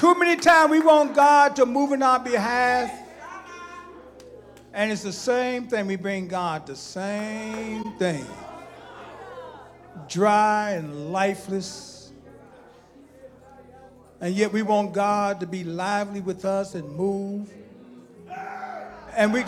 Too 0.00 0.18
many 0.18 0.36
times 0.36 0.70
we 0.70 0.80
want 0.80 1.14
God 1.14 1.54
to 1.56 1.66
move 1.66 1.92
in 1.92 2.02
our 2.02 2.18
behalf. 2.18 2.90
And 4.72 4.90
it's 4.90 5.02
the 5.02 5.12
same 5.12 5.68
thing. 5.68 5.86
We 5.86 5.96
bring 5.96 6.26
God 6.26 6.66
the 6.66 6.74
same 6.74 7.92
thing. 7.98 8.24
Dry 10.08 10.70
and 10.70 11.12
lifeless. 11.12 12.12
And 14.22 14.34
yet 14.34 14.54
we 14.54 14.62
want 14.62 14.94
God 14.94 15.38
to 15.40 15.46
be 15.46 15.64
lively 15.64 16.22
with 16.22 16.46
us 16.46 16.74
and 16.74 16.90
move. 16.96 17.50
And 19.14 19.34
we. 19.34 19.44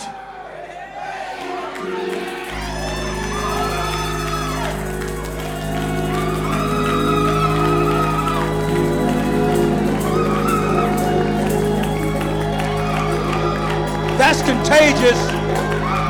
That's 14.32 14.48
contagious. 14.48 15.18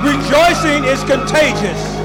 Rejoicing 0.05 0.85
is 0.85 1.03
contagious. 1.03 1.97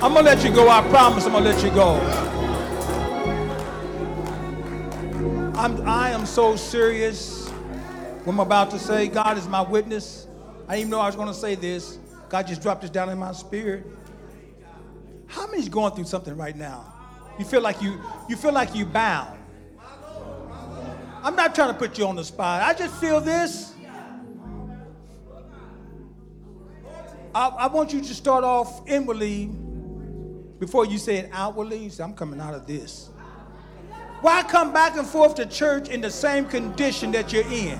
I'm 0.00 0.14
gonna 0.14 0.22
let 0.22 0.44
you 0.44 0.52
go. 0.52 0.68
I 0.68 0.80
promise 0.90 1.26
I'm 1.26 1.32
gonna 1.32 1.46
let 1.46 1.64
you 1.64 1.70
go. 1.70 2.31
I'm, 6.22 6.26
so 6.26 6.54
serious. 6.54 7.48
What 7.48 8.34
I'm 8.34 8.38
about 8.38 8.70
to 8.70 8.78
say, 8.78 9.08
God 9.08 9.36
is 9.36 9.48
my 9.48 9.60
witness. 9.60 10.28
I 10.68 10.76
didn't 10.76 10.78
even 10.78 10.90
know 10.90 11.00
I 11.00 11.06
was 11.06 11.16
going 11.16 11.26
to 11.26 11.34
say 11.34 11.56
this. 11.56 11.98
God 12.28 12.46
just 12.46 12.62
dropped 12.62 12.82
this 12.82 12.90
down 12.90 13.08
in 13.08 13.18
my 13.18 13.32
spirit. 13.32 13.84
How 15.26 15.48
many's 15.48 15.68
going 15.68 15.96
through 15.96 16.04
something 16.04 16.36
right 16.36 16.56
now? 16.56 16.94
You 17.40 17.44
feel 17.44 17.60
like 17.60 17.82
you 17.82 18.00
you 18.28 18.36
feel 18.36 18.52
like 18.52 18.72
you 18.72 18.86
bound. 18.86 19.36
I'm 21.24 21.34
not 21.34 21.56
trying 21.56 21.72
to 21.72 21.74
put 21.74 21.98
you 21.98 22.06
on 22.06 22.14
the 22.14 22.24
spot. 22.24 22.62
I 22.62 22.72
just 22.72 22.94
feel 23.00 23.20
this. 23.20 23.74
I, 27.34 27.48
I 27.48 27.66
want 27.66 27.92
you 27.92 28.00
to 28.00 28.14
start 28.14 28.44
off 28.44 28.88
inwardly 28.88 29.46
before 30.60 30.86
you 30.86 30.98
say 30.98 31.16
it 31.16 31.30
outwardly. 31.32 31.78
You 31.78 31.90
say, 31.90 32.04
I'm 32.04 32.14
coming 32.14 32.38
out 32.38 32.54
of 32.54 32.68
this. 32.68 33.10
Why 34.22 34.44
come 34.44 34.72
back 34.72 34.96
and 34.96 35.06
forth 35.06 35.34
to 35.34 35.46
church 35.46 35.88
in 35.88 36.00
the 36.00 36.10
same 36.10 36.44
condition 36.44 37.10
that 37.10 37.32
you're 37.32 37.42
in? 37.50 37.76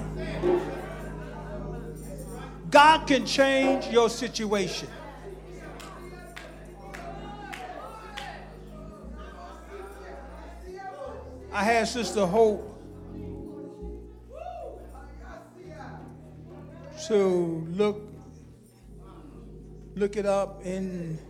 God 2.69 3.07
can 3.07 3.25
change 3.25 3.87
your 3.87 4.11
situation. 4.11 4.89
I 11.53 11.63
had 11.63 11.87
Sister 11.87 12.27
Hope 12.27 12.69
to 17.07 17.67
look 17.71 18.01
look 19.95 20.17
it 20.17 20.27
up 20.27 20.65
in 20.65 21.21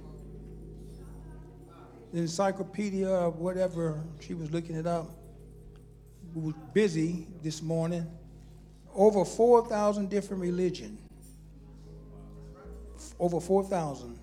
the 2.12 2.18
encyclopedia 2.18 3.08
or 3.08 3.30
whatever 3.30 4.02
she 4.20 4.34
was 4.34 4.50
looking 4.50 4.76
it 4.76 4.86
up. 4.86 5.10
We 6.34 6.42
was 6.42 6.54
busy 6.72 7.26
this 7.42 7.62
morning. 7.62 8.06
Over 8.94 9.24
4,000 9.24 10.10
different 10.10 10.42
religion. 10.42 10.98
Over 13.18 13.40
4,000 13.40 14.18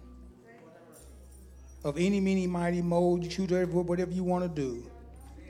of 1.83 1.97
any, 1.97 2.19
many 2.19 2.45
mighty 2.45 2.81
mode. 2.81 3.23
You 3.23 3.29
choose 3.29 3.67
whatever 3.67 4.11
you 4.11 4.23
want 4.23 4.43
to 4.43 4.49
do. 4.49 4.83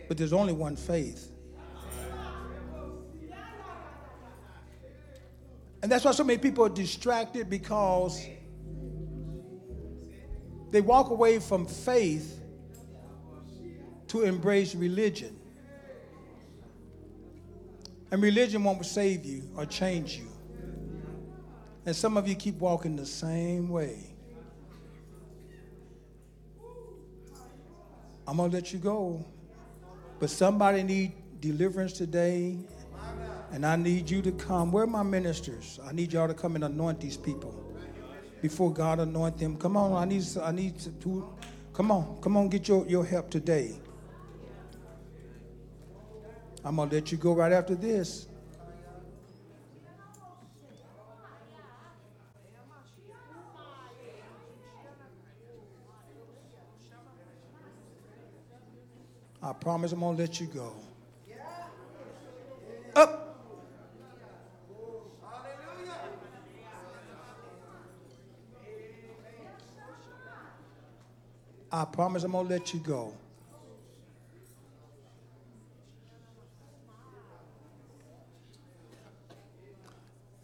But 0.08 0.18
there's 0.18 0.34
only 0.34 0.54
one 0.54 0.76
faith. 0.76 1.32
And 5.82 5.92
that's 5.92 6.04
why 6.04 6.12
so 6.12 6.24
many 6.24 6.40
people 6.40 6.66
are 6.66 6.70
distracted 6.70 7.50
because 7.50 8.26
they 10.72 10.82
walk 10.82 11.10
away 11.10 11.40
from 11.40 11.66
faith 11.66 12.40
to 14.08 14.24
embrace 14.24 14.76
religion. 14.76 15.36
And 18.12 18.22
religion 18.22 18.64
won't 18.64 18.84
save 18.86 19.26
you 19.26 19.44
or 19.56 19.66
change 19.66 20.18
you. 20.18 20.28
And 21.86 21.96
some 21.96 22.18
of 22.18 22.28
you 22.28 22.36
keep 22.36 22.56
walking 22.56 22.96
the 22.96 23.06
same 23.06 23.70
way. 23.70 24.16
I'm 28.28 28.38
going 28.38 28.52
to 28.52 28.58
let 28.58 28.74
you 28.74 28.80
go. 28.80 29.26
But 30.20 30.30
somebody 30.30 30.84
need 30.84 31.14
deliverance 31.40 31.94
today. 31.94 32.58
And 33.52 33.66
I 33.66 33.76
need 33.76 34.10
you 34.10 34.22
to 34.22 34.32
come. 34.34 34.72
Where 34.72 34.84
are 34.84 34.88
my 34.88 35.02
ministers? 35.02 35.80
I 35.84 35.92
need 35.94 36.14
y'all 36.14 36.28
to 36.28 36.36
come 36.36 36.56
and 36.56 36.64
anoint 36.64 37.00
these 37.00 37.18
people 37.18 37.69
before 38.42 38.72
God 38.72 39.00
anoint 39.00 39.38
them. 39.38 39.58
Come 39.58 39.78
on, 39.78 39.94
I 39.94 40.06
need 40.06 40.26
I 40.42 40.52
need 40.52 40.80
to 40.80 41.28
come 41.74 41.92
on, 41.92 42.18
come 42.22 42.38
on, 42.38 42.50
get 42.50 42.68
your, 42.68 42.86
your 42.88 43.06
help 43.06 43.30
today. 43.30 43.76
I'm 46.64 46.76
gonna 46.76 46.92
let 46.92 47.12
you 47.12 47.18
go 47.18 47.34
right 47.34 47.52
after 47.52 47.76
this. 47.76 48.28
I 59.42 59.54
promise 59.54 59.94
I'm 59.94 60.02
gonna 60.02 60.18
let 60.18 60.40
you 60.42 60.48
go. 60.48 60.74
Up. 62.96 63.29
I 71.72 71.86
promise 71.86 72.24
I'm 72.24 72.32
gonna 72.32 72.50
let 72.50 72.74
you 72.74 72.80
go. 72.80 73.14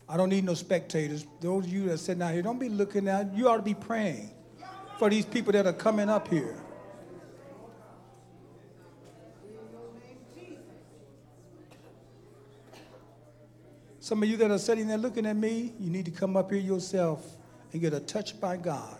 I 0.07 0.17
don't 0.17 0.29
need 0.29 0.43
no 0.43 0.53
spectators. 0.53 1.25
Those 1.41 1.65
of 1.65 1.73
you 1.73 1.85
that 1.85 1.93
are 1.93 1.97
sitting 1.97 2.21
out 2.21 2.33
here, 2.33 2.43
don't 2.43 2.59
be 2.59 2.69
looking 2.69 3.07
at. 3.07 3.33
You 3.33 3.49
ought 3.49 3.57
to 3.57 3.63
be 3.63 3.73
praying 3.73 4.29
for 4.99 5.09
these 5.09 5.25
people 5.25 5.51
that 5.53 5.65
are 5.65 5.73
coming 5.73 6.09
up 6.09 6.27
here. 6.27 6.55
Some 13.99 14.21
of 14.21 14.29
you 14.29 14.37
that 14.37 14.51
are 14.51 14.59
sitting 14.59 14.87
there 14.87 14.99
looking 14.99 15.25
at 15.25 15.35
me, 15.35 15.73
you 15.79 15.89
need 15.89 16.05
to 16.05 16.11
come 16.11 16.37
up 16.37 16.51
here 16.51 16.61
yourself 16.61 17.25
and 17.73 17.81
get 17.81 17.91
a 17.91 17.99
touch 17.99 18.39
by 18.39 18.55
God. 18.55 18.97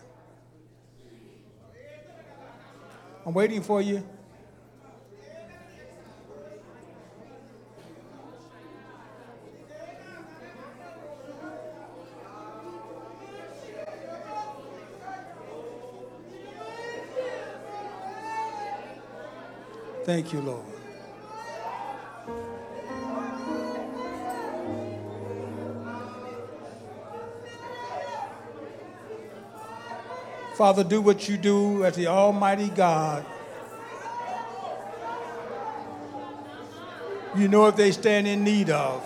I'm 3.26 3.34
waiting 3.34 3.60
for 3.60 3.82
you. 3.82 4.06
Thank 20.04 20.32
you, 20.32 20.40
Lord. 20.40 20.75
Father, 30.56 30.82
do 30.82 31.02
what 31.02 31.28
you 31.28 31.36
do 31.36 31.84
as 31.84 31.96
the 31.96 32.06
Almighty 32.06 32.70
God. 32.70 33.26
You 37.36 37.48
know 37.48 37.66
if 37.66 37.76
they 37.76 37.92
stand 37.92 38.26
in 38.26 38.42
need 38.42 38.70
of. 38.70 39.04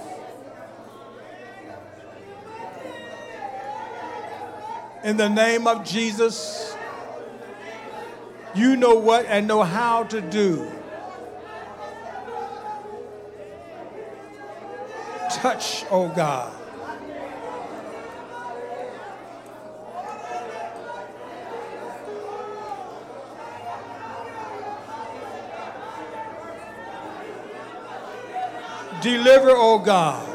In 5.02 5.16
the 5.16 5.28
name 5.28 5.66
of 5.66 5.84
Jesus, 5.84 6.76
you 8.54 8.76
know 8.76 8.94
what 8.94 9.26
and 9.26 9.48
know 9.48 9.64
how 9.64 10.04
to 10.04 10.20
do. 10.20 10.70
Touch, 15.32 15.84
oh 15.90 16.12
God. 16.14 16.59
Deliver, 29.02 29.50
oh 29.52 29.78
God. 29.78 30.26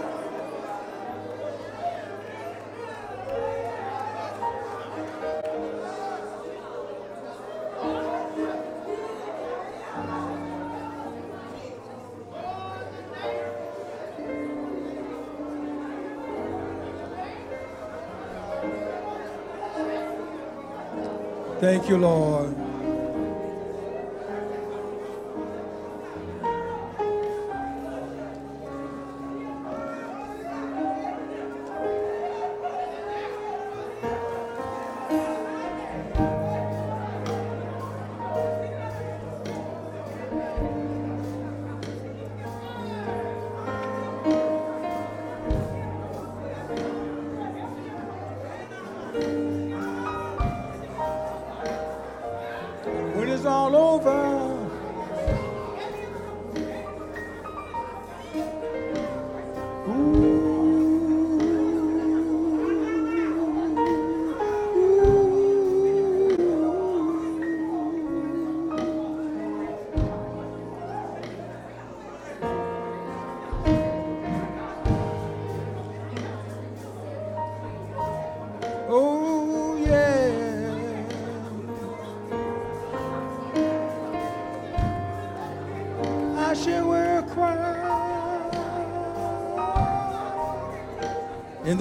Thank 21.59 21.89
you, 21.89 21.97
Lord. 21.97 22.44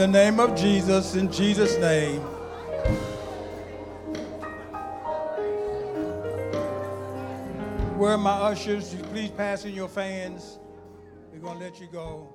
The 0.04 0.18
name 0.18 0.38
of 0.38 0.54
Jesus, 0.54 1.14
in 1.14 1.32
Jesus' 1.32 1.78
name. 1.78 2.20
Where 7.96 8.12
are 8.12 8.18
my 8.18 8.32
ushers? 8.32 8.94
Please 9.12 9.30
pass 9.30 9.64
in 9.64 9.72
your 9.72 9.88
fans. 9.88 10.58
We're 11.32 11.38
going 11.38 11.58
to 11.58 11.64
let 11.64 11.80
you 11.80 11.86
go. 11.90 12.33